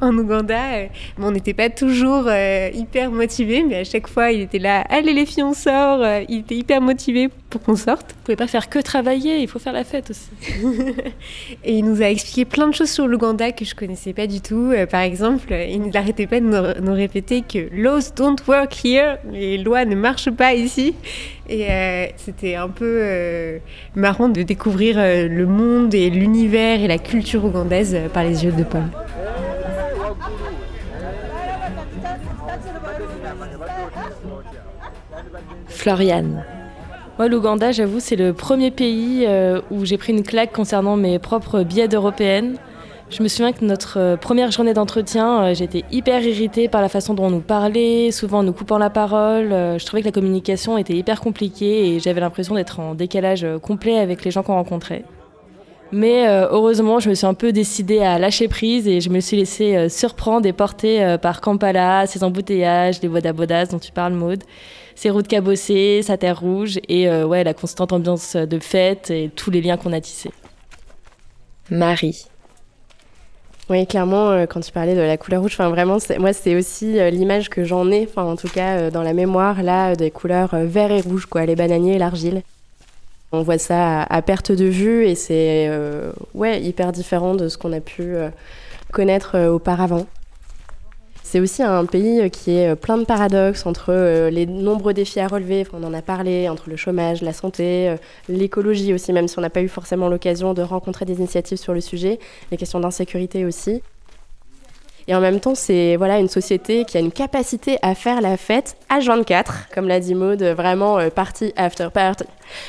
en, 0.00 0.18
Ouganda. 0.18 0.60
Mais 0.72 0.90
on 1.24 1.30
n'était 1.30 1.54
pas 1.54 1.70
toujours 1.70 2.28
hyper 2.74 3.12
motivés, 3.12 3.62
mais 3.62 3.76
à 3.76 3.84
chaque 3.84 4.08
fois, 4.08 4.32
il 4.32 4.40
était 4.40 4.58
là, 4.58 4.80
allez 4.88 5.12
les 5.12 5.24
filles, 5.24 5.44
on 5.44 5.54
sort. 5.54 6.04
Il 6.28 6.40
était 6.40 6.56
hyper 6.56 6.80
motivé 6.80 7.28
pour 7.48 7.62
qu'on 7.62 7.76
sorte. 7.76 8.12
Vous 8.12 8.22
pouvez 8.24 8.36
pas 8.36 8.48
faire 8.48 8.68
que 8.68 8.80
travailler, 8.80 9.38
il 9.38 9.46
faut 9.46 9.60
faire 9.60 9.72
la 9.72 9.84
fête 9.84 10.10
aussi. 10.10 10.30
et 11.64 11.78
il 11.78 11.84
nous 11.84 12.02
a 12.02 12.06
expliqué 12.06 12.44
plein 12.44 12.66
de 12.66 12.74
choses 12.74 12.90
sur 12.90 13.06
l'Ouganda 13.06 13.52
que 13.52 13.64
je 13.64 13.74
connaissais 13.74 14.12
pas 14.12 14.26
du 14.26 14.40
tout. 14.40 14.72
par 14.90 15.02
exemple, 15.02 15.52
il 15.52 15.90
n'arrêtait 15.90 16.26
pas 16.26 16.40
de 16.40 16.46
nous, 16.46 16.84
nous, 16.84 16.94
répéter 16.94 17.42
que 17.42 17.68
laws 17.72 18.10
don't 18.16 18.36
work 18.48 18.84
here, 18.84 19.18
les 19.30 19.58
lois 19.58 19.84
ne 19.84 19.94
marchent 19.94 20.30
pas 20.30 20.54
ici. 20.54 20.94
Et 21.48 21.70
euh, 21.70 22.06
c'était 22.16 22.54
un 22.54 22.68
peu 22.68 22.98
euh, 23.02 23.58
marrant 23.94 24.28
de 24.28 24.42
découvrir 24.42 24.96
euh, 24.98 25.28
le 25.28 25.46
monde 25.46 25.94
et 25.94 26.10
l'univers 26.10 26.80
et 26.80 26.88
la 26.88 26.98
culture 26.98 27.44
ougandaise 27.44 27.96
par 28.12 28.24
les 28.24 28.44
yeux 28.44 28.52
de 28.52 28.64
Paul. 28.64 28.82
Floriane. 35.68 36.44
Moi, 37.18 37.28
l'Ouganda, 37.28 37.72
j'avoue, 37.72 38.00
c'est 38.00 38.16
le 38.16 38.32
premier 38.32 38.70
pays 38.70 39.26
où 39.70 39.84
j'ai 39.84 39.98
pris 39.98 40.12
une 40.12 40.22
claque 40.22 40.52
concernant 40.52 40.96
mes 40.96 41.18
propres 41.18 41.62
billets 41.62 41.88
d'européenne. 41.88 42.56
Je 43.12 43.22
me 43.22 43.28
souviens 43.28 43.52
que 43.52 43.62
notre 43.62 43.98
euh, 44.00 44.16
première 44.16 44.50
journée 44.50 44.72
d'entretien, 44.72 45.44
euh, 45.44 45.54
j'étais 45.54 45.84
hyper 45.92 46.22
irritée 46.22 46.68
par 46.68 46.80
la 46.80 46.88
façon 46.88 47.12
dont 47.12 47.26
on 47.26 47.30
nous 47.30 47.40
parlait, 47.40 48.10
souvent 48.10 48.38
en 48.38 48.42
nous 48.42 48.54
coupant 48.54 48.78
la 48.78 48.88
parole. 48.88 49.52
Euh, 49.52 49.78
je 49.78 49.84
trouvais 49.84 50.00
que 50.00 50.06
la 50.06 50.12
communication 50.12 50.78
était 50.78 50.94
hyper 50.94 51.20
compliquée 51.20 51.88
et 51.88 52.00
j'avais 52.00 52.22
l'impression 52.22 52.54
d'être 52.54 52.80
en 52.80 52.94
décalage 52.94 53.46
complet 53.60 53.98
avec 53.98 54.24
les 54.24 54.30
gens 54.30 54.42
qu'on 54.42 54.54
rencontrait. 54.54 55.04
Mais 55.94 56.26
heureusement, 56.26 57.00
je 57.00 57.10
me 57.10 57.14
suis 57.14 57.26
un 57.26 57.34
peu 57.34 57.52
décidée 57.52 57.98
à 57.98 58.18
lâcher 58.18 58.48
prise 58.48 58.88
et 58.88 59.02
je 59.02 59.10
me 59.10 59.20
suis 59.20 59.36
laissée 59.36 59.90
surprendre 59.90 60.46
et 60.46 60.54
porter 60.54 61.18
par 61.20 61.42
Kampala, 61.42 62.06
ses 62.06 62.24
embouteillages, 62.24 63.02
les 63.02 63.08
bodas 63.10 63.66
dont 63.66 63.78
tu 63.78 63.92
parles, 63.92 64.14
Maude, 64.14 64.42
ses 64.94 65.10
routes 65.10 65.28
cabossées, 65.28 66.00
sa 66.00 66.16
terre 66.16 66.40
rouge 66.40 66.80
et 66.88 67.10
ouais, 67.10 67.44
la 67.44 67.52
constante 67.52 67.92
ambiance 67.92 68.36
de 68.36 68.58
fête 68.58 69.10
et 69.10 69.30
tous 69.36 69.50
les 69.50 69.60
liens 69.60 69.76
qu'on 69.76 69.92
a 69.92 70.00
tissés. 70.00 70.30
Marie. 71.70 72.24
Oui, 73.72 73.86
clairement, 73.86 74.32
euh, 74.32 74.44
quand 74.44 74.60
tu 74.60 74.70
parlais 74.70 74.94
de 74.94 75.00
la 75.00 75.16
couleur 75.16 75.40
rouge, 75.40 75.56
vraiment, 75.56 75.96
moi 76.18 76.34
c'est 76.34 76.54
aussi 76.54 77.00
euh, 77.00 77.08
l'image 77.08 77.48
que 77.48 77.64
j'en 77.64 77.90
ai, 77.90 78.06
en 78.16 78.36
tout 78.36 78.48
cas 78.48 78.76
euh, 78.76 78.90
dans 78.90 79.00
la 79.00 79.14
mémoire 79.14 79.62
là, 79.62 79.96
des 79.96 80.10
couleurs 80.10 80.50
vert 80.54 80.92
et 80.92 81.00
rouge, 81.00 81.24
quoi, 81.24 81.46
les 81.46 81.56
bananiers 81.56 81.94
et 81.94 81.98
l'argile. 81.98 82.42
On 83.32 83.40
voit 83.40 83.56
ça 83.56 84.02
à, 84.02 84.20
perte 84.20 84.52
de 84.52 84.66
vue 84.66 85.06
et 85.06 85.14
c'est 85.14 85.70
ouais 86.34 86.60
hyper 86.60 86.92
différent 86.92 87.34
de 87.34 87.48
ce 87.48 87.56
qu'on 87.56 87.72
a 87.72 87.80
pu 87.80 88.14
connaître 88.92 89.48
auparavant. 89.48 90.04
C'est 91.24 91.40
aussi 91.40 91.62
un 91.62 91.86
pays 91.86 92.30
qui 92.30 92.58
est 92.58 92.76
plein 92.76 92.98
de 92.98 93.04
paradoxes 93.04 93.64
entre 93.64 94.28
les 94.28 94.44
nombreux 94.44 94.92
défis 94.92 95.20
à 95.20 95.28
relever, 95.28 95.66
on 95.72 95.82
en 95.82 95.94
a 95.94 96.02
parlé, 96.02 96.48
entre 96.48 96.68
le 96.68 96.76
chômage, 96.76 97.22
la 97.22 97.32
santé, 97.32 97.96
l'écologie 98.28 98.92
aussi, 98.92 99.12
même 99.12 99.28
si 99.28 99.38
on 99.38 99.42
n'a 99.42 99.48
pas 99.48 99.62
eu 99.62 99.68
forcément 99.68 100.08
l'occasion 100.08 100.52
de 100.52 100.60
rencontrer 100.60 101.06
des 101.06 101.14
initiatives 101.14 101.58
sur 101.58 101.72
le 101.72 101.80
sujet, 101.80 102.18
les 102.50 102.58
questions 102.58 102.80
d'insécurité 102.80 103.46
aussi. 103.46 103.82
Et 105.08 105.14
en 105.16 105.20
même 105.20 105.40
temps, 105.40 105.54
c'est 105.54 105.96
voilà 105.96 106.18
une 106.18 106.28
société 106.28 106.84
qui 106.84 106.96
a 106.96 107.00
une 107.00 107.10
capacité 107.10 107.76
à 107.82 107.94
faire 107.94 108.20
la 108.20 108.36
fête 108.36 108.76
à 108.88 109.00
24, 109.00 109.70
comme 109.74 109.88
l'a 109.88 109.98
dit 109.98 110.14
Maud, 110.14 110.42
vraiment 110.42 110.98
party 111.10 111.52
after 111.56 111.88
party, 111.92 112.24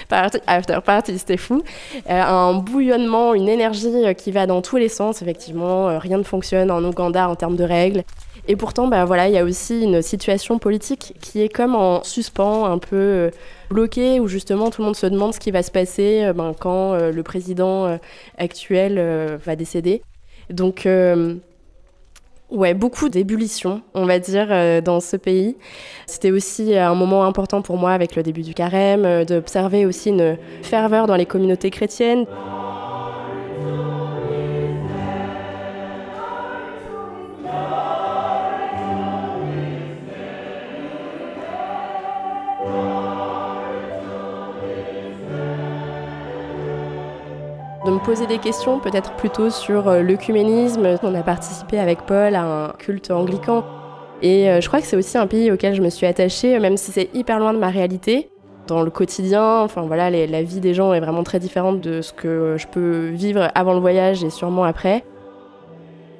party 0.09 0.39
after 0.47 0.79
party, 0.83 1.19
c'était 1.19 1.37
fou. 1.37 1.61
un 2.09 2.53
bouillonnement, 2.55 3.33
une 3.35 3.49
énergie 3.49 3.91
qui 4.17 4.31
va 4.31 4.47
dans 4.47 4.61
tous 4.61 4.77
les 4.77 4.89
sens, 4.89 5.21
effectivement, 5.21 5.99
rien 5.99 6.17
ne 6.17 6.23
fonctionne 6.23 6.71
en 6.71 6.83
Ouganda 6.83 7.29
en 7.29 7.35
termes 7.35 7.55
de 7.55 7.65
règles. 7.65 8.03
Et 8.47 8.57
pourtant, 8.57 8.87
bah, 8.87 9.05
voilà, 9.05 9.29
il 9.29 9.33
y 9.33 9.37
a 9.37 9.43
aussi 9.43 9.83
une 9.83 10.01
situation 10.01 10.59
politique 10.59 11.13
qui 11.21 11.41
est 11.41 11.49
comme 11.49 11.75
en 11.75 12.03
suspens, 12.03 12.65
un 12.65 12.77
peu 12.77 12.95
euh, 12.95 13.31
bloquée, 13.69 14.19
où 14.19 14.27
justement 14.27 14.69
tout 14.69 14.81
le 14.81 14.85
monde 14.85 14.97
se 14.97 15.05
demande 15.05 15.33
ce 15.33 15.39
qui 15.39 15.51
va 15.51 15.63
se 15.63 15.71
passer 15.71 16.23
euh, 16.25 16.33
ben, 16.33 16.53
quand 16.57 16.93
euh, 16.93 17.11
le 17.11 17.23
président 17.23 17.97
actuel 18.37 19.39
va 19.45 19.55
décéder. 19.55 20.01
Donc, 20.49 20.87
ouais, 22.51 22.73
beaucoup 22.73 23.09
d'ébullition, 23.09 23.81
on 23.93 24.05
va 24.05 24.19
dire, 24.19 24.81
dans 24.81 24.99
ce 24.99 25.15
pays. 25.15 25.55
C'était 26.05 26.31
aussi 26.31 26.75
un 26.75 26.95
moment 26.95 27.23
important 27.23 27.61
pour 27.61 27.77
moi 27.77 27.91
avec 27.91 28.15
le 28.15 28.23
début 28.23 28.41
du 28.41 28.53
carême, 28.53 29.23
d'observer 29.25 29.85
aussi 29.85 30.09
une 30.09 30.37
ferveur 30.61 31.07
dans 31.07 31.15
les 31.15 31.25
communautés 31.25 31.69
chrétiennes. 31.69 32.25
De 47.85 47.91
me 47.91 47.99
poser 47.99 48.27
des 48.27 48.37
questions, 48.37 48.79
peut-être 48.79 49.15
plutôt 49.15 49.49
sur 49.49 49.87
euh, 49.87 50.01
l'œcuménisme. 50.01 50.97
On 51.03 51.15
a 51.15 51.21
participé 51.21 51.79
avec 51.79 52.05
Paul 52.05 52.35
à 52.35 52.43
un 52.43 52.69
culte 52.69 53.11
anglican. 53.11 53.65
Et 54.21 54.49
euh, 54.49 54.61
je 54.61 54.67
crois 54.67 54.79
que 54.79 54.87
c'est 54.87 54.95
aussi 54.95 55.17
un 55.17 55.27
pays 55.27 55.51
auquel 55.51 55.75
je 55.75 55.81
me 55.81 55.89
suis 55.89 56.05
attachée, 56.05 56.57
même 56.59 56.77
si 56.77 56.91
c'est 56.91 57.09
hyper 57.13 57.39
loin 57.39 57.53
de 57.53 57.59
ma 57.59 57.69
réalité. 57.69 58.29
Dans 58.67 58.81
le 58.81 58.89
quotidien, 58.89 59.59
enfin 59.59 59.81
voilà, 59.81 60.09
la 60.09 60.41
vie 60.41 60.61
des 60.61 60.73
gens 60.73 60.93
est 60.93 61.01
vraiment 61.01 61.23
très 61.23 61.39
différente 61.39 61.81
de 61.81 62.01
ce 62.01 62.13
que 62.13 62.55
je 62.57 62.65
peux 62.67 63.09
vivre 63.09 63.49
avant 63.55 63.73
le 63.73 63.81
voyage 63.81 64.23
et 64.23 64.29
sûrement 64.29 64.63
après. 64.63 65.03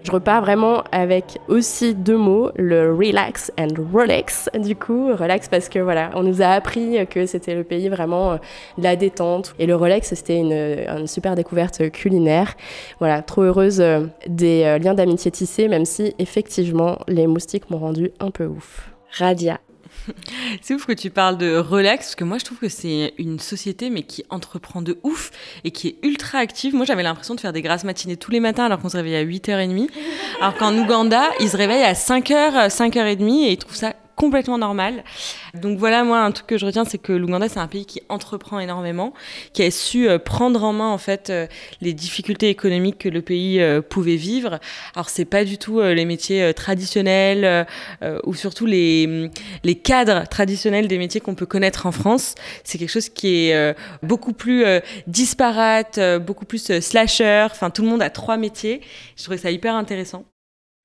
Je 0.03 0.11
repars 0.11 0.41
vraiment 0.41 0.83
avec 0.91 1.39
aussi 1.47 1.95
deux 1.95 2.17
mots, 2.17 2.51
le 2.55 2.93
relax 2.93 3.53
and 3.57 3.69
relax. 3.93 4.49
Du 4.53 4.75
coup, 4.75 5.15
relax 5.15 5.47
parce 5.47 5.69
que 5.69 5.79
voilà, 5.79 6.11
on 6.15 6.23
nous 6.23 6.41
a 6.41 6.47
appris 6.47 7.07
que 7.07 7.25
c'était 7.25 7.55
le 7.55 7.63
pays 7.63 7.87
vraiment 7.87 8.33
euh, 8.33 8.37
de 8.77 8.83
la 8.83 8.97
détente. 8.97 9.55
Et 9.59 9.65
le 9.65 9.75
relax, 9.75 10.09
c'était 10.09 10.37
une, 10.37 10.51
une, 10.51 11.07
super 11.07 11.35
découverte 11.35 11.89
culinaire. 11.91 12.53
Voilà, 12.99 13.21
trop 13.21 13.43
heureuse 13.43 13.79
euh, 13.79 14.01
des 14.27 14.63
euh, 14.65 14.77
liens 14.77 14.93
d'amitié 14.93 15.31
tissés, 15.31 15.69
même 15.69 15.85
si 15.85 16.13
effectivement 16.19 16.99
les 17.07 17.25
moustiques 17.25 17.69
m'ont 17.69 17.79
rendu 17.79 18.11
un 18.19 18.29
peu 18.29 18.45
ouf. 18.45 18.91
Radia. 19.09 19.59
C'est 20.61 20.73
ouf 20.73 20.85
que 20.85 20.93
tu 20.93 21.09
parles 21.09 21.37
de 21.37 21.57
relax, 21.57 22.07
parce 22.07 22.15
que 22.15 22.23
moi 22.23 22.37
je 22.37 22.45
trouve 22.45 22.57
que 22.59 22.69
c'est 22.69 23.13
une 23.17 23.39
société 23.39 23.89
mais 23.89 24.03
qui 24.03 24.23
entreprend 24.29 24.81
de 24.81 24.97
ouf 25.03 25.31
et 25.63 25.71
qui 25.71 25.89
est 25.89 25.95
ultra 26.03 26.39
active. 26.39 26.75
Moi 26.75 26.85
j'avais 26.85 27.03
l'impression 27.03 27.35
de 27.35 27.39
faire 27.39 27.53
des 27.53 27.61
grasses 27.61 27.83
matinées 27.83 28.17
tous 28.17 28.31
les 28.31 28.39
matins 28.39 28.65
alors 28.65 28.79
qu'on 28.79 28.89
se 28.89 28.97
réveille 28.97 29.15
à 29.15 29.25
8h30. 29.25 29.89
Alors 30.39 30.55
qu'en 30.55 30.77
Ouganda, 30.77 31.23
ils 31.39 31.49
se 31.49 31.57
réveillent 31.57 31.83
à 31.83 31.93
5h, 31.93 32.69
5h30 32.69 33.45
et 33.45 33.51
ils 33.51 33.57
trouvent 33.57 33.75
ça 33.75 33.93
complètement 34.15 34.57
normal. 34.57 35.03
Donc 35.53 35.77
voilà, 35.77 36.03
moi, 36.03 36.19
un 36.19 36.31
truc 36.31 36.47
que 36.47 36.57
je 36.57 36.65
retiens, 36.65 36.85
c'est 36.85 36.97
que 36.97 37.13
l'Ouganda, 37.13 37.49
c'est 37.49 37.59
un 37.59 37.67
pays 37.67 37.85
qui 37.85 38.01
entreprend 38.09 38.59
énormément, 38.59 39.13
qui 39.53 39.63
a 39.63 39.71
su 39.71 40.07
euh, 40.07 40.19
prendre 40.19 40.63
en 40.63 40.73
main, 40.73 40.89
en 40.89 40.97
fait, 40.97 41.29
euh, 41.29 41.47
les 41.81 41.93
difficultés 41.93 42.49
économiques 42.49 42.99
que 42.99 43.09
le 43.09 43.21
pays 43.21 43.61
euh, 43.61 43.81
pouvait 43.81 44.15
vivre. 44.15 44.59
Alors, 44.95 45.09
c'est 45.09 45.25
pas 45.25 45.45
du 45.45 45.57
tout 45.57 45.81
les 45.81 46.05
métiers 46.05 46.53
traditionnels 46.53 47.65
ou 48.23 48.33
surtout 48.33 48.65
les, 48.65 49.07
mm, 49.07 49.29
les 49.63 49.75
cadres 49.75 50.27
traditionnels 50.27 50.87
des 50.87 50.97
métiers 50.97 51.21
qu'on 51.21 51.35
peut 51.35 51.45
connaître 51.45 51.85
en 51.85 51.91
France. 51.91 52.35
C'est 52.63 52.77
quelque 52.77 52.89
chose 52.89 53.09
qui 53.09 53.49
est 53.49 53.75
beaucoup 54.01 54.33
plus 54.33 54.65
disparate, 55.07 55.99
beaucoup 56.21 56.45
plus 56.45 56.79
slasher. 56.79 57.47
Enfin, 57.51 57.69
tout 57.69 57.81
le 57.81 57.89
monde 57.89 58.01
a 58.01 58.09
trois 58.09 58.37
métiers. 58.37 58.81
Je 59.17 59.23
trouvais 59.23 59.37
ça 59.37 59.51
hyper 59.51 59.75
intéressant. 59.75 60.25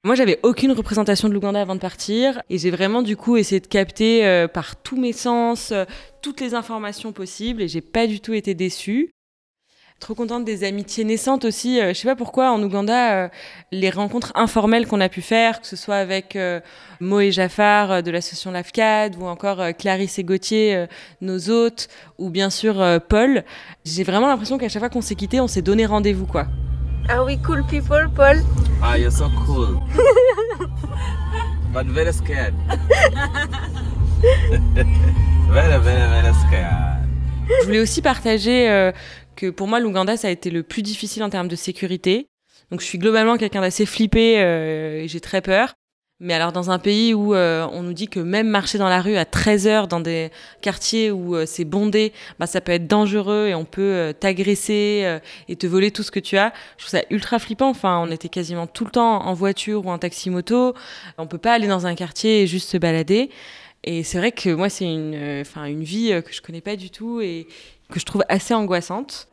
Moi, 0.05 0.15
j'avais 0.15 0.39
aucune 0.45 0.71
représentation 0.71 1.29
de 1.29 1.35
l'Ouganda 1.35 1.61
avant 1.61 1.75
de 1.75 1.81
partir 1.81 2.41
et 2.51 2.59
j'ai 2.59 2.71
vraiment 2.71 3.03
du 3.03 3.17
coup 3.17 3.37
essayé 3.37 3.61
de 3.61 3.67
capter 3.67 4.25
euh, 4.25 4.47
par 4.47 4.77
tous 4.77 4.97
mes 4.97 5.13
sens 5.13 5.73
euh, 5.73 5.87
toutes 6.23 6.41
les 6.41 6.55
informations 6.55 7.13
possibles 7.13 7.63
et 7.63 7.69
j'ai 7.69 7.81
pas 7.81 8.07
du 8.07 8.21
tout 8.21 8.33
été 8.33 8.55
déçue. 8.55 9.11
Trop 9.99 10.15
contente 10.15 10.45
des 10.45 10.63
amitiés 10.63 11.03
naissantes 11.03 11.45
aussi. 11.45 11.81
Euh, 11.81 11.89
je 11.89 11.95
sais 11.95 12.07
pas 12.07 12.15
pourquoi 12.15 12.53
en 12.53 12.63
Ouganda, 12.63 13.29
les 13.73 13.91
rencontres 13.91 14.31
informelles 14.37 14.87
qu'on 14.87 15.01
a 15.01 15.09
pu 15.09 15.21
faire, 15.21 15.61
que 15.61 15.67
ce 15.67 15.75
soit 15.75 15.97
avec 15.97 16.39
Moé 17.01 17.33
Jaffar 17.33 18.01
de 18.01 18.13
l'association 18.13 18.53
LAFCAD 18.53 19.17
ou 19.17 19.27
encore 19.27 19.61
Clarisse 19.77 20.21
et 20.21 20.25
Gauthier, 20.25 20.87
nos 21.21 21.51
hôtes, 21.51 21.89
ou 22.19 22.31
bien 22.31 22.51
sûr 22.51 23.01
Paul, 23.09 23.43
j'ai 23.85 24.05
vraiment 24.05 24.29
l'impression 24.29 24.59
qu'à 24.59 24.69
chaque 24.69 24.83
fois 24.83 24.91
qu'on 24.91 25.01
s'est 25.01 25.17
quitté, 25.17 25.41
on 25.41 25.49
s'est 25.49 25.63
donné 25.63 25.87
rendez-vous 25.87 26.27
quoi. 26.27 26.47
Are 27.09 27.25
we 27.25 27.39
cool 27.39 27.65
people, 27.65 28.07
Paul? 28.15 28.37
Ah, 28.83 28.97
you're 28.97 29.11
so 29.11 29.31
cool. 29.47 29.81
but 31.73 31.87
very 31.87 32.13
scared. 32.13 32.53
very, 35.51 35.79
very, 35.81 36.09
very 36.11 36.35
scared. 36.35 36.99
Je 37.61 37.65
voulais 37.65 37.81
aussi 37.81 38.03
partager 38.03 38.69
euh, 38.69 38.93
que 39.37 39.49
pour 39.49 39.69
moi, 39.69 39.81
l'Ouganda, 39.81 40.19
ça 40.19 40.29
a 40.29 40.31
été 40.31 40.51
le 40.51 40.63
plus 40.63 40.83
difficile 40.83 41.23
en 41.23 41.31
termes 41.31 41.49
de 41.49 41.57
sécurité. 41.57 42.29
Donc, 42.71 42.83
je 42.83 42.85
suis 42.85 42.99
globalement 42.99 43.39
quelqu'un 43.39 43.63
d'assez 43.63 43.87
flippé 43.87 44.43
euh, 44.43 45.03
et 45.03 45.09
j'ai 45.09 45.21
très 45.21 45.41
peur. 45.41 45.73
Mais 46.21 46.35
alors 46.35 46.51
dans 46.51 46.71
un 46.73 46.81
pays 46.81 47.15
où 47.15 47.33
euh, 47.33 47.69
on 47.73 47.85
nous 47.85 47.93
dit 47.93 48.09
que 48.09 48.19
même 48.19 48.49
marcher 48.49 48.77
dans 48.77 48.89
la 48.89 49.01
rue 49.01 49.17
à 49.17 49.25
13 49.25 49.69
heures 49.69 49.87
dans 49.87 50.01
des 50.01 50.33
quartiers 50.61 51.13
où 51.13 51.37
euh, 51.37 51.47
c'est 51.47 51.65
bondé, 51.65 52.13
bah, 52.41 52.49
ça 52.49 52.61
peut 52.61 52.73
être 52.73 52.89
dangereux 52.89 53.47
et 53.49 53.55
on 53.55 53.65
peut 53.65 53.83
euh, 53.83 54.13
t'agresser 54.13 55.19
et 55.49 55.55
te 55.55 55.67
voler 55.69 55.93
tout 55.93 56.03
ce 56.03 56.11
que 56.11 56.19
tu 56.19 56.37
as. 56.37 56.53
Je 56.77 56.85
trouve 56.85 56.99
ça 56.99 57.07
ultra 57.11 57.39
flippant. 57.39 57.69
Enfin, 57.69 58.05
on 58.05 58.11
était 58.11 58.29
quasiment 58.29 58.67
tout 58.67 58.85
le 58.85 58.91
temps 58.91 59.27
en 59.27 59.33
voiture 59.33 59.87
ou 59.87 59.91
en 59.91 59.99
taxi-moto. 59.99 60.75
On 61.19 61.27
peut 61.29 61.39
pas 61.39 61.53
aller 61.53 61.69
dans 61.69 61.87
un 61.87 61.95
quartier 61.95 62.43
et 62.43 62.47
juste 62.49 62.69
se 62.69 62.79
balader. 62.79 63.31
Et 63.85 64.03
c'est 64.03 64.19
vrai 64.19 64.33
que 64.33 64.51
moi, 64.51 64.69
c'est 64.69 64.87
une, 64.87 65.41
enfin, 65.41 65.67
une 65.67 65.85
vie 65.85 66.21
que 66.25 66.33
je 66.33 66.43
connais 66.43 66.61
pas 66.61 66.75
du 66.75 66.91
tout 66.91 67.21
et 67.21 67.47
que 67.93 68.01
je 68.01 68.05
trouve 68.05 68.25
assez 68.29 68.55
angoissante. 68.55 69.29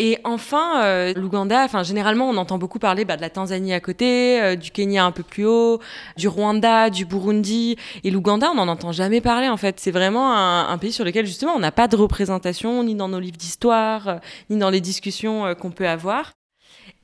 Et 0.00 0.18
enfin, 0.22 0.84
euh, 0.84 1.12
l'Ouganda, 1.16 1.64
enfin 1.64 1.82
généralement 1.82 2.30
on 2.30 2.36
entend 2.36 2.56
beaucoup 2.56 2.78
parler 2.78 3.04
bah, 3.04 3.16
de 3.16 3.20
la 3.20 3.30
Tanzanie 3.30 3.72
à 3.72 3.80
côté, 3.80 4.40
euh, 4.40 4.54
du 4.54 4.70
Kenya 4.70 5.04
un 5.04 5.10
peu 5.10 5.24
plus 5.24 5.44
haut, 5.44 5.80
du 6.16 6.28
Rwanda, 6.28 6.88
du 6.88 7.04
Burundi. 7.04 7.76
Et 8.04 8.12
l'Ouganda, 8.12 8.48
on 8.52 8.54
n'en 8.54 8.68
entend 8.68 8.92
jamais 8.92 9.20
parler 9.20 9.48
en 9.48 9.56
fait. 9.56 9.80
C'est 9.80 9.90
vraiment 9.90 10.32
un, 10.32 10.78
pays 10.78 10.92
sur 10.92 11.04
lequel 11.04 11.26
justement 11.26 11.52
on 11.56 11.58
n'a 11.58 11.72
pas 11.72 11.88
de 11.88 11.96
représentation, 11.96 12.84
ni 12.84 12.94
dans 12.94 13.08
nos 13.08 13.18
livres 13.18 13.36
d'histoire, 13.36 14.08
euh, 14.08 14.16
ni 14.50 14.56
dans 14.56 14.70
les 14.70 14.80
discussions 14.80 15.52
qu'on 15.56 15.72
peut 15.72 15.88
avoir. 15.88 16.32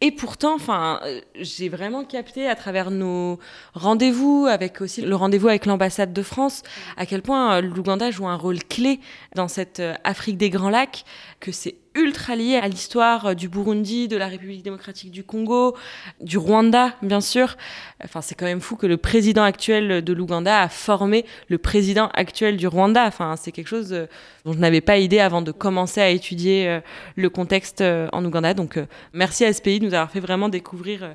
Et 0.00 0.12
pourtant, 0.12 0.54
enfin, 0.54 1.00
j'ai 1.34 1.68
vraiment 1.68 2.04
capté 2.04 2.48
à 2.48 2.54
travers 2.54 2.90
nos 2.90 3.38
rendez-vous, 3.74 4.46
avec 4.48 4.80
aussi 4.80 5.00
le 5.02 5.16
rendez-vous 5.16 5.48
avec 5.48 5.66
l'ambassade 5.66 6.12
de 6.12 6.22
France, 6.22 6.62
à 6.96 7.06
quel 7.06 7.22
point 7.22 7.60
l'Ouganda 7.60 8.10
joue 8.10 8.26
un 8.26 8.36
rôle 8.36 8.62
clé 8.62 9.00
dans 9.34 9.48
cette 9.48 9.82
Afrique 10.04 10.36
des 10.36 10.50
Grands 10.50 10.70
Lacs, 10.70 11.04
que 11.40 11.52
c'est 11.52 11.76
ultra 11.94 12.36
lié 12.36 12.56
à 12.56 12.68
l'histoire 12.68 13.26
euh, 13.26 13.34
du 13.34 13.48
Burundi, 13.48 14.08
de 14.08 14.16
la 14.16 14.26
République 14.26 14.62
démocratique 14.62 15.10
du 15.10 15.24
Congo, 15.24 15.76
du 16.20 16.38
Rwanda, 16.38 16.94
bien 17.02 17.20
sûr. 17.20 17.56
Enfin, 18.02 18.20
c'est 18.20 18.34
quand 18.34 18.46
même 18.46 18.60
fou 18.60 18.76
que 18.76 18.86
le 18.86 18.96
président 18.96 19.42
actuel 19.42 20.02
de 20.02 20.12
l'Ouganda 20.12 20.62
a 20.62 20.68
formé 20.68 21.24
le 21.48 21.58
président 21.58 22.08
actuel 22.14 22.56
du 22.56 22.66
Rwanda. 22.66 23.06
Enfin, 23.06 23.36
c'est 23.36 23.52
quelque 23.52 23.68
chose 23.68 23.92
euh, 23.92 24.06
dont 24.44 24.52
je 24.52 24.58
n'avais 24.58 24.80
pas 24.80 24.98
idée 24.98 25.20
avant 25.20 25.42
de 25.42 25.52
commencer 25.52 26.00
à 26.00 26.10
étudier 26.10 26.68
euh, 26.68 26.80
le 27.16 27.30
contexte 27.30 27.82
en 27.82 28.24
Ouganda. 28.24 28.54
Donc, 28.54 28.78
merci 29.12 29.44
à 29.44 29.52
ce 29.52 29.62
pays 29.62 29.80
de 29.80 29.86
nous 29.86 29.94
avoir 29.94 30.10
fait 30.10 30.20
vraiment 30.20 30.48
découvrir 30.48 31.14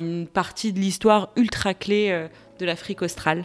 une 0.00 0.26
partie 0.26 0.72
de 0.72 0.78
l'histoire 0.78 1.30
ultra 1.36 1.74
clé 1.74 2.28
de 2.58 2.66
l'Afrique 2.66 3.02
australe. 3.02 3.44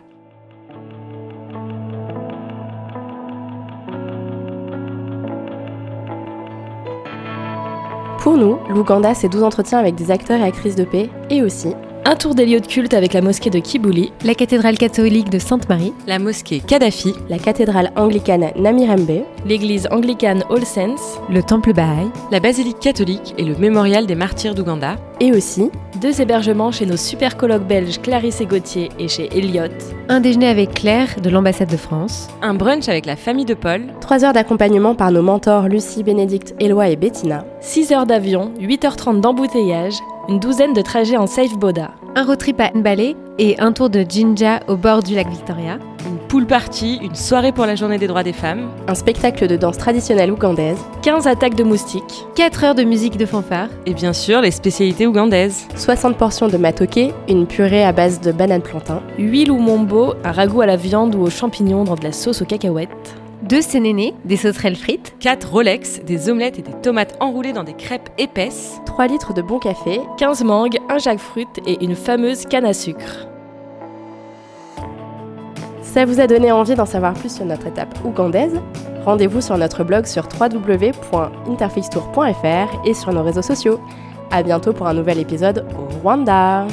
Pour 8.23 8.37
nous, 8.37 8.57
l'Ouganda, 8.69 9.13
c'est 9.13 9.27
12 9.27 9.43
entretiens 9.43 9.79
avec 9.79 9.95
des 9.95 10.09
acteurs 10.09 10.39
et 10.39 10.45
actrices 10.45 10.77
de 10.77 10.85
paix 10.85 11.09
et 11.29 11.41
aussi 11.41 11.73
un 12.05 12.15
tour 12.15 12.35
des 12.35 12.45
lieux 12.45 12.59
de 12.59 12.67
culte 12.67 12.93
avec 12.93 13.13
la 13.13 13.21
mosquée 13.21 13.49
de 13.49 13.59
Kibuli, 13.59 14.11
la 14.25 14.35
cathédrale 14.35 14.77
catholique 14.77 15.29
de 15.29 15.39
Sainte-Marie, 15.39 15.93
la 16.05 16.19
mosquée 16.19 16.59
Kadhafi, 16.59 17.13
la 17.29 17.39
cathédrale 17.39 17.91
anglicane 17.95 18.51
Namirembe, 18.57 19.23
l'église 19.45 19.87
anglicane 19.89 20.43
All 20.49 20.65
Saints, 20.65 21.19
le 21.29 21.41
temple 21.41 21.73
Baha'i, 21.73 22.09
la 22.31 22.39
basilique 22.39 22.79
catholique 22.79 23.33
et 23.37 23.43
le 23.43 23.55
mémorial 23.55 24.05
des 24.05 24.15
martyrs 24.15 24.53
d'Ouganda, 24.53 24.97
et 25.21 25.31
aussi 25.31 25.69
deux 26.01 26.19
hébergements 26.19 26.71
chez 26.71 26.85
nos 26.85 26.97
super 26.97 27.37
colloques 27.37 27.67
belges 27.67 28.01
Clarisse 28.01 28.41
et 28.41 28.45
Gauthier 28.45 28.89
et 28.99 29.07
chez 29.07 29.29
Elliot, 29.37 29.71
un 30.09 30.19
déjeuner 30.19 30.47
avec 30.47 30.73
Claire 30.73 31.15
de 31.21 31.29
l'ambassade 31.29 31.69
de 31.69 31.77
France, 31.77 32.27
un 32.41 32.53
brunch 32.53 32.89
avec 32.89 33.05
la 33.05 33.15
famille 33.15 33.45
de 33.45 33.53
Paul, 33.53 33.87
trois 34.01 34.25
heures 34.25 34.33
d'accompagnement 34.33 34.95
par 34.95 35.11
nos 35.11 35.21
mentors 35.21 35.69
Lucie, 35.69 36.03
Bénédicte, 36.03 36.53
Éloi 36.59 36.89
et 36.89 36.97
Bettina, 36.97 37.45
6 37.61 37.93
heures 37.93 38.05
d'avion, 38.05 38.51
8h30 38.59 39.21
d'embouteillage, 39.21 39.93
une 40.29 40.39
douzaine 40.39 40.73
de 40.73 40.81
trajets 40.81 41.17
en 41.17 41.27
safe 41.27 41.57
boda, 41.57 41.91
un 42.15 42.23
road 42.23 42.37
trip 42.37 42.59
à 42.61 42.71
Nbalé 42.73 43.15
et 43.39 43.59
un 43.59 43.71
tour 43.71 43.89
de 43.89 44.05
Jinja 44.07 44.61
au 44.67 44.77
bord 44.77 45.03
du 45.03 45.15
lac 45.15 45.27
Victoria, 45.27 45.79
une 46.05 46.17
pool 46.17 46.45
party, 46.45 46.99
une 47.01 47.15
soirée 47.15 47.51
pour 47.51 47.65
la 47.65 47.75
journée 47.75 47.97
des 47.97 48.07
droits 48.07 48.23
des 48.23 48.33
femmes, 48.33 48.69
un 48.87 48.95
spectacle 48.95 49.47
de 49.47 49.57
danse 49.57 49.77
traditionnelle 49.77 50.31
ougandaise, 50.31 50.77
15 51.01 51.27
attaques 51.27 51.55
de 51.55 51.63
moustiques, 51.63 52.25
4 52.35 52.63
heures 52.63 52.75
de 52.75 52.83
musique 52.83 53.17
de 53.17 53.25
fanfare, 53.25 53.67
et 53.85 53.93
bien 53.93 54.13
sûr 54.13 54.41
les 54.41 54.51
spécialités 54.51 55.07
ougandaises. 55.07 55.67
60 55.75 56.17
portions 56.17 56.47
de 56.47 56.57
matoke, 56.57 57.13
une 57.27 57.45
purée 57.45 57.83
à 57.83 57.91
base 57.91 58.21
de 58.21 58.31
banane 58.31 58.61
plantain, 58.61 59.01
8 59.17 59.45
lumombo, 59.45 60.13
un 60.23 60.31
ragoût 60.31 60.61
à 60.61 60.65
la 60.65 60.77
viande 60.77 61.15
ou 61.15 61.21
aux 61.21 61.29
champignons 61.29 61.83
dans 61.83 61.95
de 61.95 62.03
la 62.03 62.13
sauce 62.13 62.41
aux 62.41 62.45
cacahuètes, 62.45 63.15
2 63.43 63.61
sénénés, 63.61 64.15
des 64.23 64.37
sauterelles 64.37 64.77
frites, 64.77 65.15
4 65.19 65.51
Rolex, 65.51 65.99
des 66.05 66.29
omelettes 66.29 66.59
et 66.59 66.61
des 66.61 66.71
tomates 66.81 67.17
enroulées 67.19 67.51
dans 67.51 67.65
des 67.65 67.73
crêpes 67.73 68.09
épaisses, 68.17 68.79
3 68.85 69.07
litres 69.07 69.33
de 69.33 69.41
bon 69.41 69.59
café, 69.59 69.99
15 70.17 70.45
mangues, 70.45 70.77
un 70.89 70.97
jackfruit 70.97 71.47
et 71.65 71.83
une 71.83 71.95
fameuse 71.95 72.45
canne 72.45 72.63
à 72.65 72.71
sucre. 72.73 73.27
Ça 75.81 76.05
vous 76.05 76.21
a 76.21 76.27
donné 76.27 76.53
envie 76.53 76.75
d'en 76.75 76.85
savoir 76.85 77.13
plus 77.13 77.35
sur 77.35 77.43
notre 77.45 77.67
étape 77.67 77.93
ougandaise? 78.05 78.61
Rendez-vous 79.05 79.41
sur 79.41 79.57
notre 79.57 79.83
blog 79.83 80.05
sur 80.05 80.29
www.interfixtour.fr 80.39 82.87
et 82.87 82.93
sur 82.93 83.11
nos 83.11 83.23
réseaux 83.23 83.41
sociaux. 83.41 83.81
À 84.31 84.41
bientôt 84.41 84.71
pour 84.71 84.87
un 84.87 84.93
nouvel 84.93 85.19
épisode 85.19 85.65
au 85.77 85.83
Rwanda. 86.01 86.65